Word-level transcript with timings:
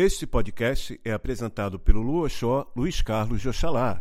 Este 0.00 0.28
podcast 0.28 1.00
é 1.04 1.10
apresentado 1.10 1.76
pelo 1.76 2.00
Luoxó 2.00 2.70
Luiz 2.76 3.02
Carlos 3.02 3.40
de 3.40 3.48
Oxalá. 3.48 4.00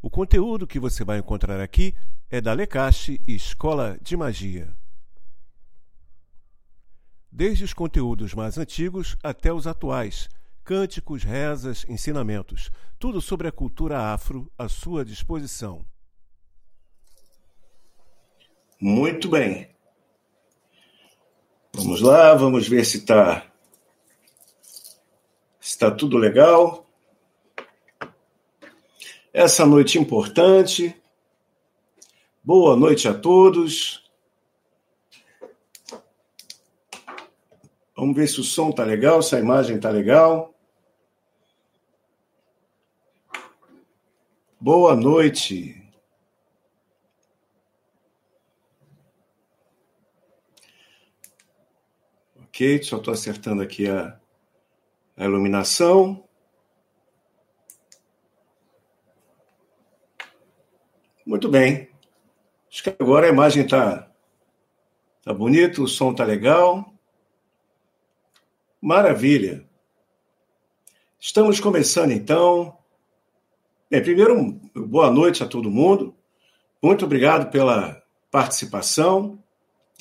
O 0.00 0.08
conteúdo 0.08 0.64
que 0.64 0.78
você 0.78 1.02
vai 1.02 1.18
encontrar 1.18 1.58
aqui 1.60 1.92
é 2.30 2.40
da 2.40 2.52
Lecache 2.52 3.20
Escola 3.26 3.98
de 4.00 4.16
Magia. 4.16 4.72
Desde 7.32 7.64
os 7.64 7.74
conteúdos 7.74 8.32
mais 8.32 8.56
antigos 8.58 9.16
até 9.24 9.52
os 9.52 9.66
atuais, 9.66 10.28
cânticos, 10.62 11.24
rezas, 11.24 11.84
ensinamentos, 11.88 12.70
tudo 12.96 13.20
sobre 13.20 13.48
a 13.48 13.52
cultura 13.52 14.12
afro 14.12 14.48
à 14.56 14.68
sua 14.68 15.04
disposição. 15.04 15.84
Muito 18.80 19.28
bem. 19.28 19.68
Vamos 21.74 22.00
lá, 22.00 22.34
vamos 22.36 22.68
ver 22.68 22.84
se 22.84 22.98
está 22.98 23.52
está 25.64 25.90
tudo 25.90 26.18
legal. 26.18 26.86
Essa 29.32 29.64
noite 29.64 29.98
importante. 29.98 30.94
Boa 32.42 32.76
noite 32.76 33.08
a 33.08 33.14
todos. 33.14 34.04
Vamos 37.96 38.14
ver 38.14 38.28
se 38.28 38.40
o 38.40 38.44
som 38.44 38.70
tá 38.70 38.84
legal, 38.84 39.22
se 39.22 39.34
a 39.34 39.40
imagem 39.40 39.80
tá 39.80 39.88
legal. 39.88 40.54
Boa 44.60 44.94
noite. 44.94 45.80
Ok, 52.42 52.82
só 52.82 52.98
estou 52.98 53.14
acertando 53.14 53.62
aqui 53.62 53.88
a, 53.88 54.20
a 55.16 55.24
iluminação. 55.24 56.24
Muito 61.24 61.48
bem. 61.48 61.88
Acho 62.70 62.82
que 62.82 62.96
agora 62.98 63.26
a 63.26 63.30
imagem 63.30 63.64
está 63.64 64.10
tá 65.22 65.32
bonita, 65.32 65.80
o 65.80 65.88
som 65.88 66.10
está 66.10 66.24
legal. 66.24 66.92
Maravilha. 68.80 69.66
Estamos 71.18 71.58
começando 71.60 72.10
então. 72.10 72.76
Bem, 73.90 74.02
primeiro, 74.02 74.60
boa 74.74 75.10
noite 75.10 75.42
a 75.42 75.46
todo 75.46 75.70
mundo. 75.70 76.14
Muito 76.82 77.04
obrigado 77.04 77.50
pela 77.50 78.02
participação. 78.30 79.42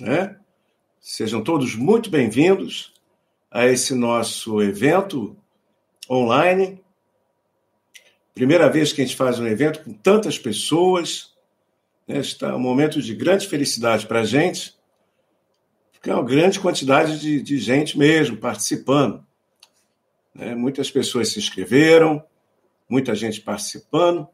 Né? 0.01 0.37
Sejam 0.99 1.43
todos 1.43 1.75
muito 1.75 2.09
bem-vindos 2.09 2.92
a 3.53 3.67
esse 3.67 3.93
nosso 3.93 4.63
evento 4.63 5.37
online. 6.09 6.83
Primeira 8.33 8.67
vez 8.67 8.91
que 8.91 8.99
a 8.99 9.05
gente 9.05 9.15
faz 9.15 9.39
um 9.39 9.45
evento 9.45 9.83
com 9.83 9.93
tantas 9.93 10.39
pessoas. 10.39 11.31
Né? 12.07 12.17
Está 12.17 12.55
um 12.55 12.59
momento 12.59 12.99
de 12.99 13.13
grande 13.13 13.47
felicidade 13.47 14.07
para 14.07 14.21
a 14.21 14.25
gente, 14.25 14.75
porque 15.91 16.09
é 16.09 16.15
uma 16.15 16.25
grande 16.25 16.59
quantidade 16.59 17.19
de, 17.19 17.43
de 17.43 17.59
gente 17.59 17.95
mesmo 17.95 18.37
participando. 18.37 19.23
Né? 20.33 20.55
Muitas 20.55 20.89
pessoas 20.89 21.29
se 21.29 21.37
inscreveram, 21.37 22.25
muita 22.89 23.13
gente 23.13 23.39
participando. 23.39 24.27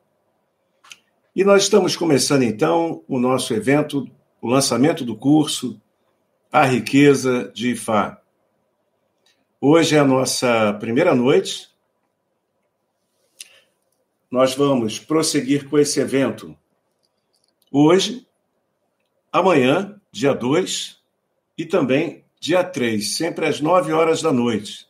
E 1.36 1.44
nós 1.44 1.64
estamos 1.64 1.94
começando 1.98 2.44
então 2.44 3.04
o 3.06 3.20
nosso 3.20 3.54
evento, 3.54 4.10
o 4.42 4.48
lançamento 4.48 5.04
do 5.04 5.16
curso 5.16 5.80
A 6.50 6.64
Riqueza 6.64 7.52
de 7.54 7.72
Ifá. 7.72 8.20
Hoje 9.62 9.98
é 9.98 10.00
a 10.00 10.06
nossa 10.06 10.72
primeira 10.80 11.14
noite. 11.14 11.68
Nós 14.32 14.56
vamos 14.56 15.00
prosseguir 15.00 15.68
com 15.68 15.78
esse 15.78 16.00
evento 16.00 16.56
hoje, 17.70 18.26
amanhã, 19.30 20.00
dia 20.14 20.34
2, 20.34 21.02
e 21.58 21.66
também 21.66 22.24
dia 22.40 22.64
3, 22.64 23.06
sempre 23.18 23.48
às 23.48 23.60
9 23.60 23.92
horas 23.92 24.22
da 24.22 24.32
noite. 24.32 24.88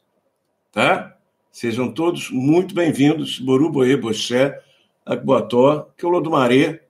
Tá? 0.72 1.18
Sejam 1.52 1.92
todos 1.92 2.30
muito 2.30 2.76
bem-vindos. 2.76 3.40
Boru, 3.40 3.72
Boê, 3.72 3.98
Boxé, 3.98 4.62
Agboató, 5.04 5.90
que 5.98 6.06
o 6.06 6.10
Lodumaré, 6.10 6.84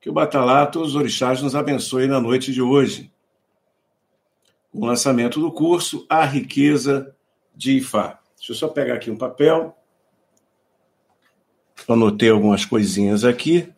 que 0.00 0.08
o 0.08 0.14
Batalá, 0.14 0.64
todos 0.64 0.94
os 0.94 0.96
orixás 0.96 1.42
nos 1.42 1.54
abençoe 1.54 2.06
na 2.06 2.22
noite 2.22 2.54
de 2.54 2.62
hoje 2.62 3.12
o 4.76 4.84
lançamento 4.84 5.40
do 5.40 5.50
curso 5.50 6.04
A 6.06 6.22
Riqueza 6.26 7.16
de 7.54 7.78
Ifá. 7.78 8.20
Deixa 8.36 8.52
eu 8.52 8.56
só 8.56 8.68
pegar 8.68 8.94
aqui 8.94 9.10
um 9.10 9.16
papel. 9.16 9.74
Anotei 11.88 12.28
algumas 12.28 12.66
coisinhas 12.66 13.24
aqui. 13.24 13.72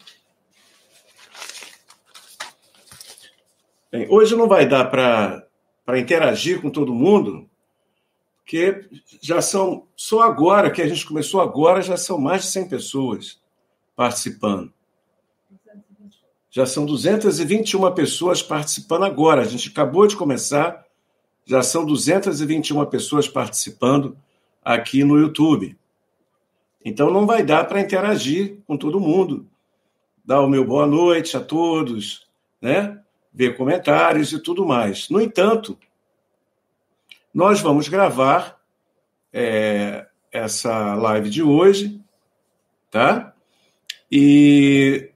Bem, 3.93 4.09
hoje 4.11 4.35
não 4.35 4.49
vai 4.49 4.67
dar 4.67 4.87
para 4.87 5.99
interagir 5.99 6.61
com 6.61 6.69
todo 6.69 6.93
mundo, 6.93 7.49
porque 8.39 8.89
já 9.23 9.41
são, 9.41 9.87
só 9.95 10.23
agora, 10.23 10.71
que 10.71 10.83
a 10.83 10.89
gente 10.89 11.07
começou 11.07 11.41
agora, 11.41 11.81
já 11.81 11.97
são 11.97 12.19
mais 12.19 12.43
de 12.43 12.49
100 12.49 12.69
pessoas 12.69 13.41
participando. 13.95 14.73
Já 16.51 16.67
são 16.67 16.85
221 16.85 17.95
pessoas 17.95 18.43
participando 18.43 19.05
agora. 19.05 19.43
A 19.43 19.45
gente 19.45 19.69
acabou 19.69 20.05
de 20.07 20.17
começar 20.17 20.88
já 21.49 21.63
são 21.63 21.87
221 21.87 22.85
pessoas 22.85 23.27
participando 23.27 24.19
aqui 24.63 25.03
no 25.03 25.19
YouTube. 25.19 25.75
Então 26.85 27.11
não 27.11 27.25
vai 27.25 27.43
dar 27.43 27.65
para 27.65 27.81
interagir 27.81 28.59
com 28.67 28.77
todo 28.77 29.01
mundo. 29.01 29.49
Dar 30.23 30.43
o 30.43 30.49
meu 30.49 30.63
boa 30.63 30.87
noite 30.87 31.39
a 31.39 31.41
todos, 31.41 32.29
né? 32.61 33.01
Ver 33.33 33.57
comentários 33.57 34.31
e 34.31 34.39
tudo 34.39 34.67
mais. 34.67 35.09
No 35.09 35.23
entanto, 35.23 35.79
nós 37.33 37.63
vamos 37.63 37.89
gravar 37.89 38.61
é, 39.33 40.07
essa 40.31 40.95
live 40.97 41.31
de 41.31 41.43
hoje, 41.43 41.99
tá? 42.91 43.33
E 44.13 45.11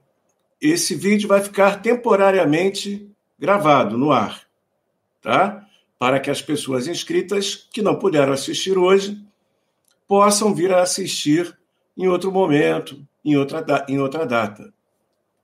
esse 0.59 0.95
vídeo 0.95 1.27
vai 1.27 1.41
ficar 1.41 1.79
temporariamente 1.83 3.07
gravado 3.37 3.99
no 3.99 4.11
ar, 4.11 4.41
tá? 5.21 5.63
Para 5.97 6.19
que 6.19 6.29
as 6.29 6.41
pessoas 6.41 6.87
inscritas 6.87 7.67
que 7.71 7.81
não 7.81 7.97
puderam 7.97 8.33
assistir 8.33 8.77
hoje 8.77 9.23
possam 10.07 10.53
vir 10.53 10.73
a 10.73 10.81
assistir 10.81 11.57
em 11.97 12.07
outro 12.07 12.31
momento, 12.31 13.05
em 13.23 13.37
outra, 13.37 13.85
em 13.87 13.99
outra 13.99 14.25
data. 14.25 14.73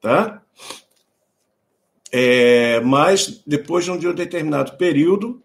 Tá? 0.02 0.42
É, 2.12 2.80
mas 2.82 3.42
depois 3.46 3.86
de 3.86 4.08
um 4.08 4.14
determinado 4.14 4.78
período, 4.78 5.44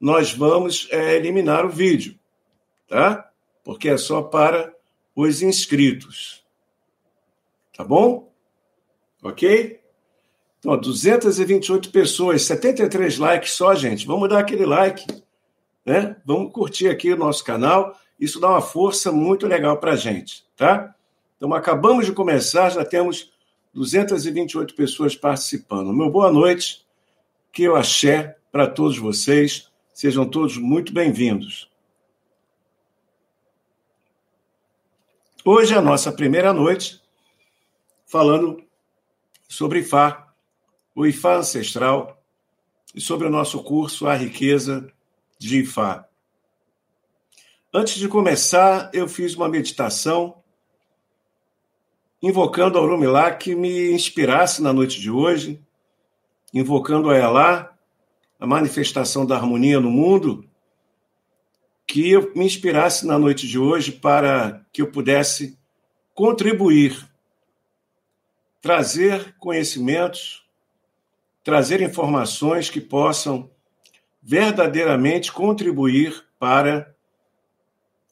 nós 0.00 0.32
vamos 0.32 0.88
é, 0.90 1.16
eliminar 1.16 1.64
o 1.64 1.70
vídeo, 1.70 2.18
tá? 2.88 3.30
Porque 3.64 3.88
é 3.88 3.96
só 3.96 4.22
para 4.22 4.74
os 5.14 5.42
inscritos. 5.42 6.44
Tá 7.76 7.84
bom? 7.84 8.32
Ok? 9.22 9.81
Então, 10.62 10.78
228 10.78 11.90
pessoas, 11.90 12.42
73 12.42 13.18
likes 13.18 13.50
só, 13.54 13.74
gente. 13.74 14.06
Vamos 14.06 14.28
dar 14.28 14.38
aquele 14.38 14.64
like, 14.64 15.04
né? 15.84 16.16
Vamos 16.24 16.52
curtir 16.52 16.86
aqui 16.86 17.12
o 17.12 17.16
nosso 17.16 17.42
canal. 17.42 17.98
Isso 18.18 18.38
dá 18.38 18.48
uma 18.48 18.60
força 18.60 19.10
muito 19.10 19.44
legal 19.44 19.78
para 19.78 19.94
a 19.94 19.96
gente, 19.96 20.46
tá? 20.56 20.94
Então, 21.36 21.52
acabamos 21.52 22.06
de 22.06 22.12
começar, 22.12 22.70
já 22.70 22.84
temos 22.84 23.32
228 23.74 24.72
pessoas 24.76 25.16
participando. 25.16 25.92
Meu 25.92 26.08
boa 26.08 26.30
noite, 26.30 26.86
que 27.50 27.64
eu 27.64 27.74
axé 27.74 28.36
para 28.52 28.68
todos 28.68 28.96
vocês. 28.96 29.68
Sejam 29.92 30.24
todos 30.24 30.56
muito 30.56 30.92
bem-vindos. 30.92 31.68
Hoje 35.44 35.74
é 35.74 35.76
a 35.78 35.82
nossa 35.82 36.12
primeira 36.12 36.52
noite 36.52 37.02
falando 38.06 38.62
sobre 39.48 39.82
Fá, 39.82 40.31
o 40.94 41.06
Ifá 41.06 41.36
ancestral 41.36 42.22
e 42.94 43.00
sobre 43.00 43.26
o 43.26 43.30
nosso 43.30 43.62
curso 43.62 44.06
A 44.06 44.14
Riqueza 44.14 44.92
de 45.38 45.60
Ifá. 45.60 46.06
Antes 47.72 47.94
de 47.94 48.06
começar, 48.08 48.90
eu 48.92 49.08
fiz 49.08 49.34
uma 49.34 49.48
meditação 49.48 50.42
invocando 52.22 52.78
a 52.78 52.82
Orumilá 52.82 53.32
que 53.32 53.54
me 53.54 53.90
inspirasse 53.90 54.62
na 54.62 54.72
noite 54.72 55.00
de 55.00 55.10
hoje, 55.10 55.60
invocando 56.52 57.10
a 57.10 57.18
Elá, 57.18 57.74
a 58.38 58.46
manifestação 58.46 59.24
da 59.24 59.36
harmonia 59.36 59.80
no 59.80 59.90
mundo, 59.90 60.48
que 61.86 62.10
eu 62.10 62.32
me 62.34 62.44
inspirasse 62.44 63.06
na 63.06 63.18
noite 63.18 63.48
de 63.48 63.58
hoje 63.58 63.90
para 63.90 64.64
que 64.72 64.82
eu 64.82 64.90
pudesse 64.90 65.58
contribuir, 66.14 67.08
trazer 68.60 69.34
conhecimentos 69.38 70.41
trazer 71.42 71.80
informações 71.80 72.70
que 72.70 72.80
possam 72.80 73.50
verdadeiramente 74.22 75.32
contribuir 75.32 76.24
para 76.38 76.94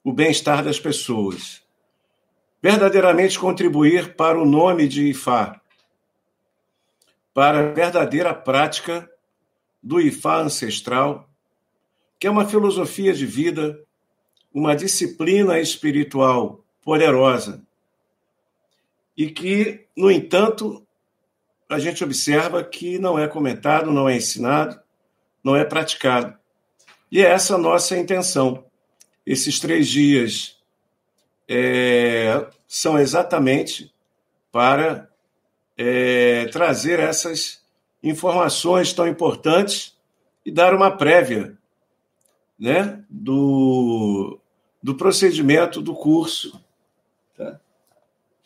o 0.03 0.13
bem-estar 0.13 0.65
das 0.65 0.81
pessoas. 0.81 1.63
Verdadeiramente 2.63 3.39
contribuir 3.39 4.15
para 4.17 4.39
o 4.39 4.45
nome 4.45 4.89
de 4.89 5.09
Ifá, 5.09 5.61
para 7.33 7.61
a 7.61 7.73
verdadeira 7.73 8.35
prática 8.35 9.11
do 9.83 10.01
Ifá 10.01 10.41
ancestral, 10.41 11.29
que 12.19 12.27
é 12.27 12.31
uma 12.31 12.47
filosofia 12.47 13.15
de 13.15 13.25
vida, 13.25 13.83
uma 14.53 14.75
disciplina 14.75 15.59
espiritual 15.59 16.63
poderosa 16.83 17.63
e 19.17 19.31
que, 19.31 19.87
no 19.97 20.11
entanto, 20.11 20.87
a 21.71 21.79
gente 21.79 22.03
observa 22.03 22.65
que 22.65 22.99
não 22.99 23.17
é 23.17 23.29
comentado, 23.29 23.93
não 23.93 24.09
é 24.09 24.17
ensinado, 24.17 24.79
não 25.43 25.55
é 25.55 25.65
praticado. 25.65 26.37
E 27.11 27.23
é 27.23 27.31
essa 27.31 27.55
a 27.55 27.59
nossa 27.59 27.97
intenção. 27.97 28.65
Esses 29.25 29.61
três 29.61 29.89
dias 29.89 30.57
é, 31.49 32.45
são 32.67 32.99
exatamente 32.99 33.95
para 34.51 35.09
é, 35.79 36.47
trazer 36.47 36.99
essas 36.99 37.61
informações 38.03 38.93
tão 38.93 39.07
importantes 39.07 39.97
e 40.45 40.51
dar 40.51 40.75
uma 40.75 40.91
prévia 40.91 41.57
né, 42.59 43.03
do, 43.09 44.41
do 44.83 44.97
procedimento 44.97 45.81
do 45.81 45.95
curso. 45.95 46.61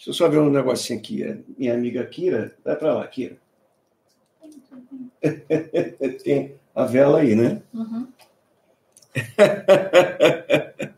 Deixa 0.05 0.23
eu 0.23 0.27
só 0.27 0.29
ver 0.29 0.39
um 0.39 0.51
negocinho 0.51 0.99
aqui. 0.99 1.23
É, 1.23 1.39
minha 1.57 1.73
amiga 1.73 2.05
Kira, 2.05 2.55
vai 2.63 2.77
para 2.77 2.93
lá, 2.93 3.09
Kira. 3.09 3.39
Tem 6.23 6.57
a 6.75 6.85
vela 6.85 7.21
aí, 7.21 7.35
né? 7.35 7.63
Uhum. 7.73 8.07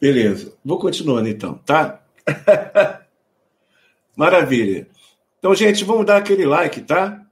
Beleza. 0.00 0.56
Vou 0.64 0.78
continuando 0.78 1.28
então, 1.28 1.54
tá? 1.58 2.00
Maravilha. 4.14 4.86
Então, 5.40 5.52
gente, 5.52 5.82
vamos 5.82 6.06
dar 6.06 6.18
aquele 6.18 6.46
like, 6.46 6.82
tá? 6.82 7.26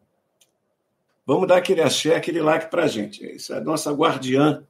Vamos 1.24 1.46
dar 1.46 1.58
aquele 1.58 1.82
axé, 1.82 2.16
aquele 2.16 2.40
like 2.40 2.68
pra 2.68 2.88
gente. 2.88 3.24
Isso 3.24 3.54
é 3.54 3.58
a 3.58 3.60
nossa 3.60 3.92
guardiã, 3.92 4.66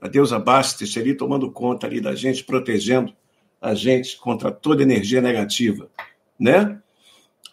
a 0.00 0.08
deusa 0.08 0.40
Bastes, 0.40 0.96
ali 0.96 1.14
tomando 1.14 1.52
conta 1.52 1.86
ali 1.86 2.00
da 2.00 2.16
gente, 2.16 2.42
protegendo 2.42 3.16
a 3.60 3.74
gente 3.74 4.16
contra 4.16 4.50
toda 4.50 4.82
energia 4.82 5.20
negativa, 5.20 5.90
né? 6.38 6.80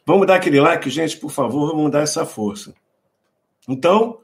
Vamos 0.06 0.28
dar 0.28 0.36
aquele 0.36 0.60
like, 0.60 0.90
gente, 0.90 1.18
por 1.18 1.32
favor, 1.32 1.72
vamos 1.72 1.92
dar 1.92 2.02
essa 2.02 2.26
força. 2.26 2.76
Então, 3.68 4.20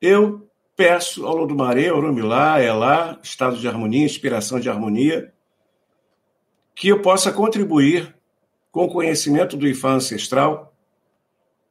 eu 0.00 0.48
peço 0.74 1.26
ao 1.26 1.36
Lodumaré, 1.36 1.92
Orumilá, 1.92 2.62
Elá, 2.62 3.18
estado 3.22 3.58
de 3.58 3.68
harmonia, 3.68 4.04
inspiração 4.04 4.58
de 4.58 4.70
harmonia, 4.70 5.32
que 6.74 6.88
eu 6.88 7.02
possa 7.02 7.30
contribuir 7.30 8.16
com 8.72 8.84
o 8.84 8.90
conhecimento 8.90 9.56
do 9.58 9.68
Ifá 9.68 9.90
ancestral 9.90 10.74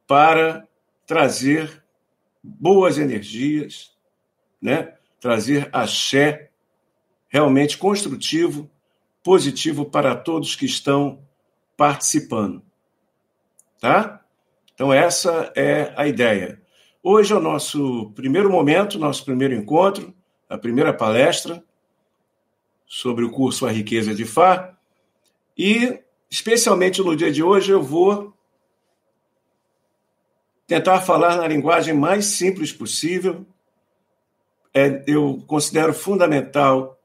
para 0.05 0.67
trazer 1.07 1.83
boas 2.43 2.99
energias, 2.99 3.97
né? 4.61 4.93
trazer 5.19 5.69
axé 5.73 6.51
realmente 7.27 7.77
construtivo 7.77 8.69
positivo 9.23 9.85
para 9.85 10.15
todos 10.15 10.55
que 10.55 10.65
estão 10.65 11.19
participando. 11.75 12.61
Tá? 13.79 14.23
Então, 14.73 14.91
essa 14.91 15.51
é 15.55 15.93
a 15.95 16.07
ideia. 16.07 16.61
Hoje 17.01 17.33
é 17.33 17.35
o 17.35 17.41
nosso 17.41 18.11
primeiro 18.11 18.49
momento, 18.49 18.99
nosso 18.99 19.23
primeiro 19.23 19.53
encontro, 19.53 20.13
a 20.49 20.57
primeira 20.57 20.93
palestra 20.93 21.63
sobre 22.85 23.23
o 23.23 23.31
curso 23.31 23.65
A 23.65 23.71
Riqueza 23.71 24.13
de 24.13 24.25
Fá. 24.25 24.77
E, 25.57 25.99
especialmente 26.29 27.01
no 27.01 27.15
dia 27.15 27.31
de 27.31 27.41
hoje, 27.43 27.71
eu 27.71 27.81
vou 27.81 28.33
tentar 30.67 31.01
falar 31.01 31.37
na 31.37 31.47
linguagem 31.47 31.93
mais 31.93 32.25
simples 32.25 32.73
possível. 32.73 33.45
É, 34.73 35.03
eu 35.07 35.43
considero 35.47 35.93
fundamental 35.93 36.98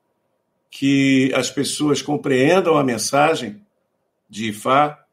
que 0.76 1.32
as 1.36 1.52
pessoas 1.52 2.02
compreendam 2.02 2.76
a 2.76 2.82
mensagem 2.82 3.64
de 4.28 4.48
Ifá. 4.48 5.06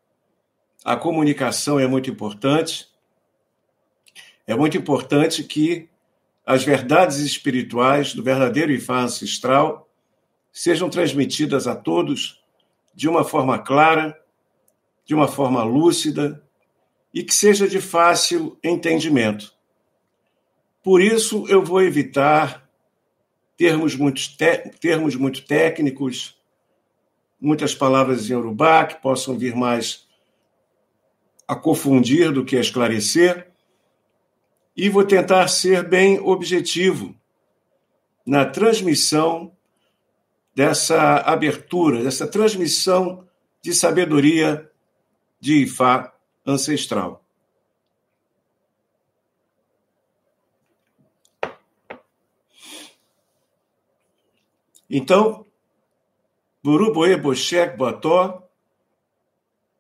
A 0.84 0.96
comunicação 0.96 1.80
é 1.80 1.86
muito 1.86 2.10
importante. 2.10 2.88
É 4.48 4.56
muito 4.56 4.76
importante 4.76 5.44
que 5.44 5.88
as 6.44 6.64
verdades 6.64 7.20
espirituais 7.20 8.16
do 8.16 8.24
verdadeiro 8.24 8.72
Ifá 8.72 9.02
ancestral 9.02 9.88
sejam 10.52 10.90
transmitidas 10.90 11.68
a 11.68 11.76
todos 11.76 12.44
de 12.96 13.08
uma 13.08 13.24
forma 13.24 13.60
clara, 13.60 14.20
de 15.06 15.14
uma 15.14 15.28
forma 15.28 15.64
lúcida 15.64 16.44
e 17.14 17.22
que 17.22 17.36
seja 17.36 17.68
de 17.68 17.80
fácil 17.80 18.58
entendimento. 18.64 19.54
Por 20.82 21.04
isso, 21.04 21.46
eu 21.48 21.64
vou 21.64 21.84
evitar 21.84 22.61
termos 23.62 23.96
muito, 23.96 24.20
termos 24.80 25.16
muito 25.16 25.46
técnicos, 25.46 26.36
muitas 27.40 27.76
palavras 27.76 28.28
em 28.28 28.34
urubá 28.34 28.88
que 28.88 29.00
possam 29.00 29.38
vir 29.38 29.56
mais 29.56 30.08
a 31.48 31.56
confundir 31.56 32.32
do 32.32 32.44
que 32.44 32.58
a 32.58 32.60
esclarecer, 32.60 33.52
e 34.76 34.90
vou 34.90 35.04
tentar 35.04 35.48
ser 35.48 35.88
bem 35.88 36.20
objetivo 36.20 37.16
na 38.26 38.46
transmissão 38.46 39.56
dessa 40.56 41.18
abertura, 41.18 42.02
dessa 42.02 42.26
transmissão 42.26 43.28
de 43.62 43.76
sabedoria 43.76 44.72
de 45.40 45.66
Ifá 45.66 46.12
ancestral. 46.44 47.24
Então, 54.94 55.46
Buruboê, 56.62 57.16
Bochek, 57.16 57.78
Botó, 57.78 58.46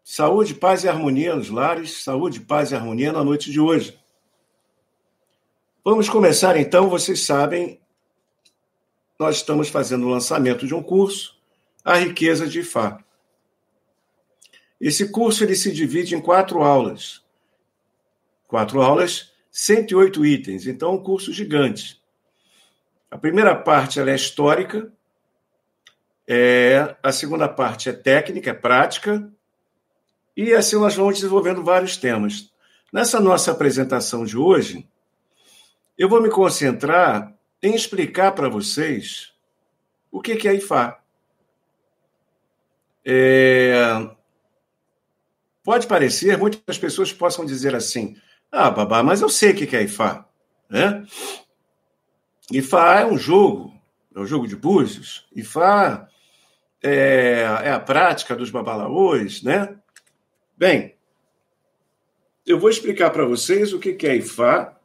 saúde, 0.01 0.55
paz 0.55 0.85
e 0.85 0.87
harmonia 0.87 1.35
nos 1.35 1.49
lares, 1.49 2.01
saúde, 2.01 2.39
paz 2.39 2.71
e 2.71 2.75
harmonia 2.75 3.11
na 3.11 3.21
noite 3.21 3.51
de 3.51 3.59
hoje. 3.59 3.99
Vamos 5.83 6.07
começar 6.07 6.55
então, 6.55 6.87
vocês 6.87 7.25
sabem, 7.25 7.81
nós 9.19 9.35
estamos 9.35 9.67
fazendo 9.67 10.07
o 10.07 10.09
lançamento 10.09 10.65
de 10.65 10.73
um 10.73 10.81
curso, 10.81 11.37
A 11.83 11.97
Riqueza 11.97 12.47
de 12.47 12.63
Fá. 12.63 13.03
Esse 14.79 15.11
curso 15.11 15.43
ele 15.43 15.55
se 15.57 15.73
divide 15.73 16.15
em 16.15 16.21
quatro 16.21 16.63
aulas. 16.63 17.21
Quatro 18.47 18.81
aulas, 18.81 19.33
108 19.51 20.25
itens, 20.25 20.67
então 20.67 20.93
um 20.93 21.03
curso 21.03 21.33
gigante. 21.33 22.01
A 23.11 23.17
primeira 23.17 23.53
parte 23.53 23.99
ela 23.99 24.09
é 24.09 24.15
histórica, 24.15 24.89
é, 26.27 26.95
a 27.01 27.11
segunda 27.11 27.47
parte 27.47 27.89
é 27.89 27.93
técnica, 27.93 28.51
é 28.51 28.53
prática, 28.53 29.29
e 30.35 30.53
assim 30.53 30.77
nós 30.77 30.95
vamos 30.95 31.15
desenvolvendo 31.15 31.63
vários 31.63 31.97
temas. 31.97 32.51
Nessa 32.91 33.19
nossa 33.19 33.51
apresentação 33.51 34.25
de 34.25 34.37
hoje, 34.37 34.87
eu 35.97 36.09
vou 36.09 36.21
me 36.21 36.29
concentrar 36.29 37.33
em 37.61 37.75
explicar 37.75 38.31
para 38.33 38.49
vocês 38.49 39.33
o 40.11 40.21
que 40.21 40.47
é 40.47 40.55
IFA. 40.55 40.97
É... 43.05 44.09
Pode 45.63 45.87
parecer, 45.87 46.37
muitas 46.37 46.77
pessoas 46.77 47.13
possam 47.13 47.45
dizer 47.45 47.75
assim: 47.75 48.17
ah, 48.51 48.69
babá, 48.69 49.03
mas 49.03 49.21
eu 49.21 49.29
sei 49.29 49.51
o 49.51 49.55
que 49.55 49.75
é 49.75 49.83
IFA. 49.83 50.25
Né? 50.69 51.05
IFA 52.51 52.99
é 53.01 53.05
um 53.05 53.17
jogo, 53.17 53.73
é 54.13 54.19
um 54.19 54.25
jogo 54.25 54.47
de 54.47 54.55
búzios. 54.55 55.27
IFA 55.33 56.09
é, 56.81 57.41
é 57.63 57.71
a 57.71 57.79
prática 57.79 58.35
dos 58.35 58.49
babalaôs, 58.49 59.43
né? 59.43 59.75
Bem, 60.57 60.95
eu 62.45 62.59
vou 62.59 62.69
explicar 62.69 63.11
para 63.11 63.25
vocês 63.25 63.71
o 63.71 63.79
que 63.79 63.95
é 64.07 64.15
Ifá 64.15 64.75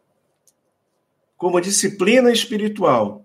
como 1.36 1.60
disciplina 1.60 2.30
espiritual 2.30 3.24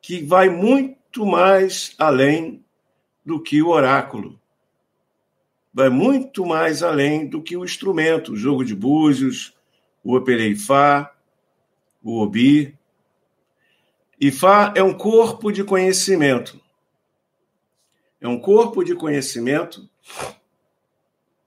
que 0.00 0.22
vai 0.22 0.48
muito 0.48 1.26
mais 1.26 1.94
além 1.98 2.64
do 3.24 3.42
que 3.42 3.60
o 3.60 3.70
oráculo. 3.70 4.40
Vai 5.74 5.88
muito 5.88 6.46
mais 6.46 6.82
além 6.82 7.26
do 7.26 7.42
que 7.42 7.56
o 7.56 7.64
instrumento, 7.64 8.32
o 8.32 8.36
jogo 8.36 8.64
de 8.64 8.74
búzios, 8.74 9.54
o 10.04 10.14
opereifá, 10.14 11.12
o 12.02 12.20
obi. 12.20 12.78
Ifá 14.20 14.72
é 14.76 14.82
um 14.82 14.94
corpo 14.94 15.50
de 15.50 15.64
conhecimento 15.64 16.60
é 18.20 18.28
um 18.28 18.40
corpo 18.40 18.82
de 18.82 18.94
conhecimento 18.94 19.88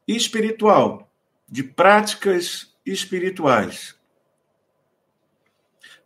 espiritual, 0.07 1.11
de 1.47 1.63
práticas 1.63 2.75
espirituais. 2.85 3.95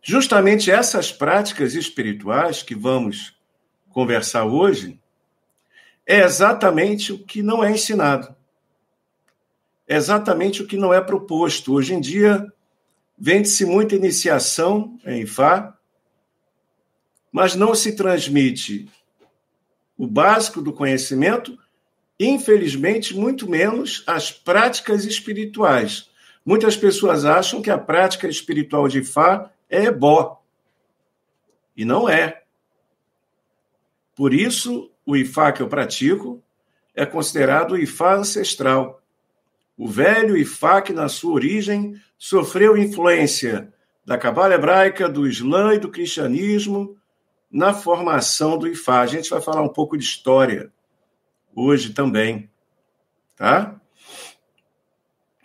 Justamente 0.02 0.70
essas 0.70 1.10
práticas 1.10 1.74
espirituais 1.74 2.62
que 2.62 2.74
vamos 2.74 3.34
conversar 3.88 4.44
hoje 4.44 5.00
é 6.06 6.20
exatamente 6.20 7.12
o 7.12 7.24
que 7.24 7.42
não 7.42 7.64
é 7.64 7.70
ensinado. 7.70 8.34
É 9.88 9.96
exatamente 9.96 10.62
o 10.62 10.66
que 10.66 10.76
não 10.76 10.92
é 10.92 11.00
proposto. 11.00 11.72
Hoje 11.72 11.94
em 11.94 12.00
dia, 12.00 12.46
vende-se 13.16 13.64
muita 13.64 13.94
iniciação 13.94 14.98
em 15.06 15.24
Fá, 15.24 15.78
mas 17.32 17.54
não 17.54 17.74
se 17.74 17.96
transmite 17.96 18.90
o 19.96 20.06
básico 20.06 20.60
do 20.60 20.72
conhecimento, 20.72 21.58
infelizmente, 22.18 23.14
muito 23.16 23.48
menos 23.48 24.02
as 24.06 24.30
práticas 24.30 25.04
espirituais. 25.04 26.10
Muitas 26.44 26.76
pessoas 26.76 27.24
acham 27.24 27.62
que 27.62 27.70
a 27.70 27.78
prática 27.78 28.28
espiritual 28.28 28.88
de 28.88 29.02
Fá 29.02 29.50
é 29.68 29.84
ebó. 29.84 30.42
E 31.76 31.84
não 31.84 32.08
é. 32.08 32.42
Por 34.14 34.32
isso, 34.32 34.90
o 35.04 35.16
Ifá 35.16 35.52
que 35.52 35.62
eu 35.62 35.68
pratico 35.68 36.42
é 36.94 37.04
considerado 37.04 37.72
o 37.72 37.78
Ifá 37.78 38.14
ancestral. 38.14 39.02
O 39.76 39.88
velho 39.88 40.36
Ifá 40.36 40.80
que, 40.80 40.92
na 40.92 41.08
sua 41.08 41.32
origem, 41.32 42.00
sofreu 42.16 42.76
influência 42.76 43.72
da 44.06 44.16
cabala 44.16 44.54
hebraica, 44.54 45.08
do 45.08 45.26
Islã 45.26 45.74
e 45.74 45.78
do 45.78 45.88
cristianismo 45.88 46.96
na 47.54 47.72
formação 47.72 48.58
do 48.58 48.66
Ifá. 48.66 49.00
A 49.00 49.06
gente 49.06 49.30
vai 49.30 49.40
falar 49.40 49.62
um 49.62 49.68
pouco 49.68 49.96
de 49.96 50.02
história 50.02 50.72
hoje 51.54 51.94
também, 51.94 52.50
tá? 53.36 53.80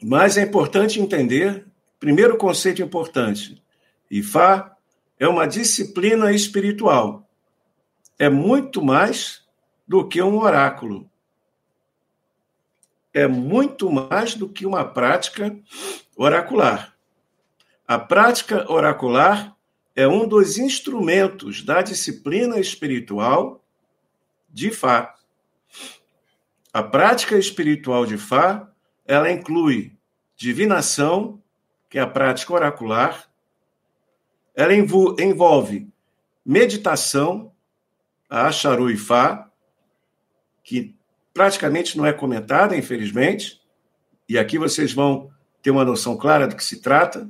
Mas 0.02 0.36
é 0.36 0.42
importante 0.42 1.00
entender, 1.00 1.68
primeiro 2.00 2.36
conceito 2.36 2.82
importante, 2.82 3.62
Ifá 4.10 4.76
é 5.20 5.28
uma 5.28 5.48
disciplina 5.48 6.32
espiritual. 6.32 7.30
É 8.18 8.28
muito 8.28 8.84
mais 8.84 9.46
do 9.88 10.08
que 10.08 10.20
um 10.20 10.40
oráculo. 10.40 11.08
É 13.14 13.28
muito 13.28 13.92
mais 13.92 14.34
do 14.34 14.50
que 14.50 14.66
uma 14.66 14.84
prática 14.84 15.56
oracular. 16.18 16.96
A 17.88 18.00
prática 18.00 18.72
oracular 18.72 19.56
é 19.96 20.08
um 20.08 20.28
dos 20.28 20.58
instrumentos 20.58 21.64
da 21.64 21.82
disciplina 21.82 22.60
espiritual 22.60 23.64
de 24.50 24.72
Fá. 24.72 25.16
A 26.72 26.84
prática 26.84 27.38
espiritual 27.38 28.06
de 28.06 28.18
Fá, 28.18 28.70
ela 29.06 29.32
inclui 29.32 29.98
divinação, 30.36 31.42
que 31.90 31.98
é 31.98 32.02
a 32.02 32.08
prática 32.08 32.54
oracular, 32.54 33.30
ela 34.56 34.74
envolve 34.74 35.88
meditação, 36.46 37.52
a 38.30 38.48
Acharuifá, 38.48 39.50
que 40.64 40.96
praticamente 41.34 41.98
não 41.98 42.06
é 42.06 42.14
comentada, 42.14 42.76
infelizmente, 42.76 43.62
e 44.28 44.38
aqui 44.38 44.58
vocês 44.58 44.94
vão 44.94 45.32
ter 45.62 45.72
uma 45.72 45.86
noção 45.86 46.16
clara 46.16 46.48
do 46.48 46.56
que 46.56 46.64
se 46.64 46.82
trata. 46.82 47.30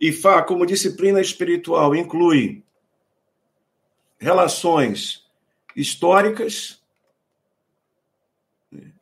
Ifá, 0.00 0.42
como 0.42 0.64
disciplina 0.64 1.20
espiritual, 1.20 1.94
inclui 1.94 2.64
relações 4.18 5.26
históricas, 5.76 6.80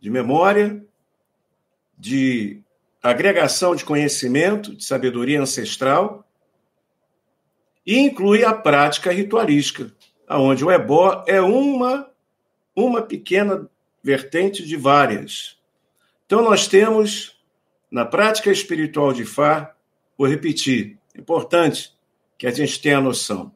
de 0.00 0.10
memória, 0.10 0.84
de 1.96 2.62
agregação 3.02 3.74
de 3.74 3.84
conhecimento, 3.84 4.74
de 4.74 4.84
sabedoria 4.84 5.40
ancestral, 5.40 6.26
e 7.86 7.98
inclui 7.98 8.44
a 8.44 8.52
prática 8.52 9.12
ritualística, 9.12 9.92
aonde 10.26 10.64
o 10.64 10.70
ebó 10.70 11.24
é 11.26 11.40
uma 11.40 12.08
uma 12.74 13.02
pequena 13.02 13.68
vertente 14.02 14.64
de 14.64 14.76
várias. 14.76 15.58
Então 16.26 16.42
nós 16.42 16.68
temos 16.68 17.36
na 17.90 18.04
prática 18.04 18.50
espiritual 18.52 19.12
de 19.12 19.24
Fá, 19.24 19.74
vou 20.18 20.26
repetir, 20.26 20.98
importante 21.16 21.96
que 22.36 22.46
a 22.46 22.50
gente 22.50 22.80
tenha 22.82 22.98
a 22.98 23.00
noção. 23.00 23.54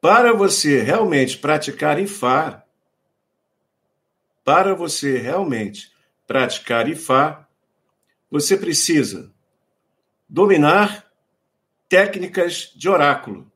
Para 0.00 0.32
você 0.32 0.82
realmente 0.82 1.38
praticar 1.38 1.98
Ifá, 2.00 2.64
para 4.44 4.74
você 4.74 5.16
realmente 5.18 5.92
praticar 6.26 6.88
Ifá, 6.88 7.48
você 8.30 8.56
precisa 8.56 9.32
dominar 10.28 11.06
técnicas 11.88 12.72
de 12.74 12.88
oráculo. 12.88 13.50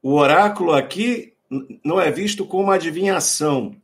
O 0.00 0.14
oráculo 0.14 0.72
aqui 0.72 1.36
não 1.84 2.00
é 2.00 2.10
visto 2.10 2.46
como 2.46 2.70
adivinhação. 2.70 3.80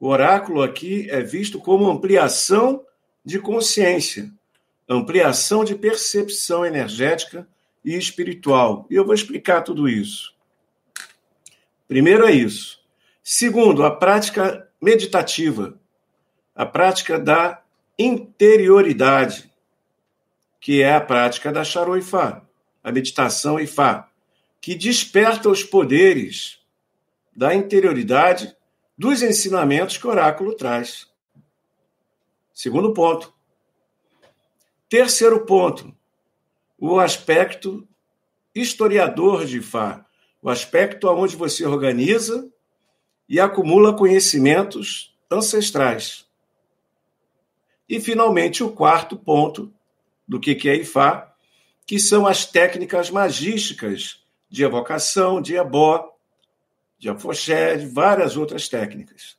O 0.00 0.08
oráculo 0.08 0.62
aqui 0.62 1.08
é 1.10 1.22
visto 1.22 1.58
como 1.60 1.90
ampliação 1.90 2.84
de 3.24 3.38
consciência, 3.38 4.32
ampliação 4.88 5.64
de 5.64 5.74
percepção 5.74 6.64
energética 6.64 7.46
e 7.84 7.96
espiritual. 7.96 8.86
E 8.90 8.94
eu 8.94 9.04
vou 9.04 9.14
explicar 9.14 9.62
tudo 9.62 9.88
isso. 9.88 10.34
Primeiro 11.86 12.26
é 12.26 12.32
isso. 12.32 12.80
Segundo, 13.22 13.84
a 13.84 13.90
prática 13.90 14.68
meditativa, 14.80 15.78
a 16.54 16.64
prática 16.64 17.18
da 17.18 17.62
interioridade 17.98 19.48
que 20.60 20.82
é 20.82 20.94
a 20.94 21.00
prática 21.00 21.52
da 21.52 21.64
Charoifá, 21.64 22.42
a 22.82 22.92
meditação 22.92 23.58
Ifá, 23.58 24.10
que 24.60 24.74
desperta 24.74 25.48
os 25.48 25.62
poderes 25.62 26.58
da 27.34 27.54
interioridade 27.54 28.54
dos 28.96 29.22
ensinamentos 29.22 29.96
que 29.96 30.06
o 30.06 30.10
oráculo 30.10 30.54
traz. 30.54 31.08
Segundo 32.52 32.92
ponto. 32.92 33.32
Terceiro 34.88 35.44
ponto, 35.44 35.94
o 36.78 36.98
aspecto 36.98 37.86
historiador 38.54 39.44
de 39.44 39.58
Ifá, 39.58 40.06
o 40.40 40.48
aspecto 40.48 41.08
onde 41.08 41.36
você 41.36 41.66
organiza 41.66 42.50
e 43.28 43.38
acumula 43.38 43.94
conhecimentos 43.94 45.14
ancestrais. 45.30 46.26
E, 47.86 48.00
finalmente, 48.00 48.64
o 48.64 48.72
quarto 48.72 49.14
ponto, 49.14 49.70
do 50.26 50.40
que 50.40 50.66
é 50.66 50.76
Ifá, 50.76 51.34
que 51.86 51.98
são 51.98 52.26
as 52.26 52.46
técnicas 52.46 53.10
magísticas 53.10 54.24
de 54.48 54.64
evocação, 54.64 55.40
de 55.40 55.54
ebó, 55.54 56.14
de 56.98 57.10
afoxé, 57.10 57.76
de 57.76 57.86
várias 57.86 58.38
outras 58.38 58.68
técnicas. 58.68 59.36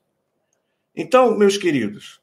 Então, 0.95 1.35
meus 1.35 1.57
queridos, 1.57 2.21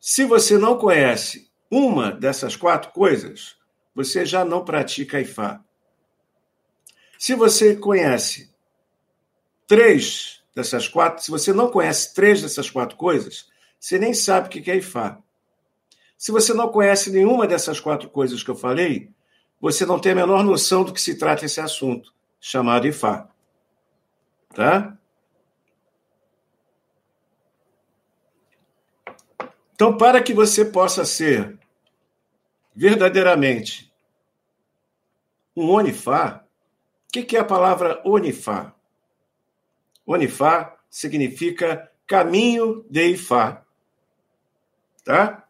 se 0.00 0.24
você 0.24 0.56
não 0.56 0.78
conhece 0.78 1.47
uma 1.70 2.10
dessas 2.12 2.56
quatro 2.56 2.90
coisas, 2.92 3.56
você 3.94 4.24
já 4.24 4.44
não 4.44 4.64
pratica 4.64 5.20
Ifá. 5.20 5.62
Se 7.18 7.34
você 7.34 7.74
conhece 7.74 8.54
três 9.66 10.42
dessas 10.54 10.88
quatro, 10.88 11.22
se 11.22 11.30
você 11.30 11.52
não 11.52 11.70
conhece 11.70 12.14
três 12.14 12.40
dessas 12.40 12.70
quatro 12.70 12.96
coisas, 12.96 13.48
você 13.78 13.98
nem 13.98 14.14
sabe 14.14 14.46
o 14.46 14.50
que 14.50 14.70
é 14.70 14.76
Ifá. 14.76 15.18
Se 16.16 16.32
você 16.32 16.54
não 16.54 16.68
conhece 16.68 17.10
nenhuma 17.10 17.46
dessas 17.46 17.80
quatro 17.80 18.08
coisas 18.08 18.42
que 18.42 18.50
eu 18.50 18.56
falei, 18.56 19.10
você 19.60 19.84
não 19.84 19.98
tem 19.98 20.12
a 20.12 20.16
menor 20.16 20.44
noção 20.44 20.84
do 20.84 20.92
que 20.92 21.00
se 21.00 21.16
trata 21.16 21.44
esse 21.44 21.60
assunto, 21.60 22.12
chamado 22.40 22.86
Ifá. 22.86 23.28
Tá? 24.54 24.96
Então, 29.74 29.96
para 29.96 30.22
que 30.22 30.32
você 30.32 30.64
possa 30.64 31.04
ser 31.04 31.57
verdadeiramente 32.78 33.92
um 35.56 35.68
Onifá, 35.68 36.44
o 37.08 37.10
que 37.10 37.36
é 37.36 37.40
a 37.40 37.44
palavra 37.44 38.00
Onifá? 38.04 38.72
Onifá 40.06 40.76
significa 40.88 41.90
caminho 42.06 42.86
de 42.88 43.08
Ifá. 43.08 43.64
Tá? 45.04 45.44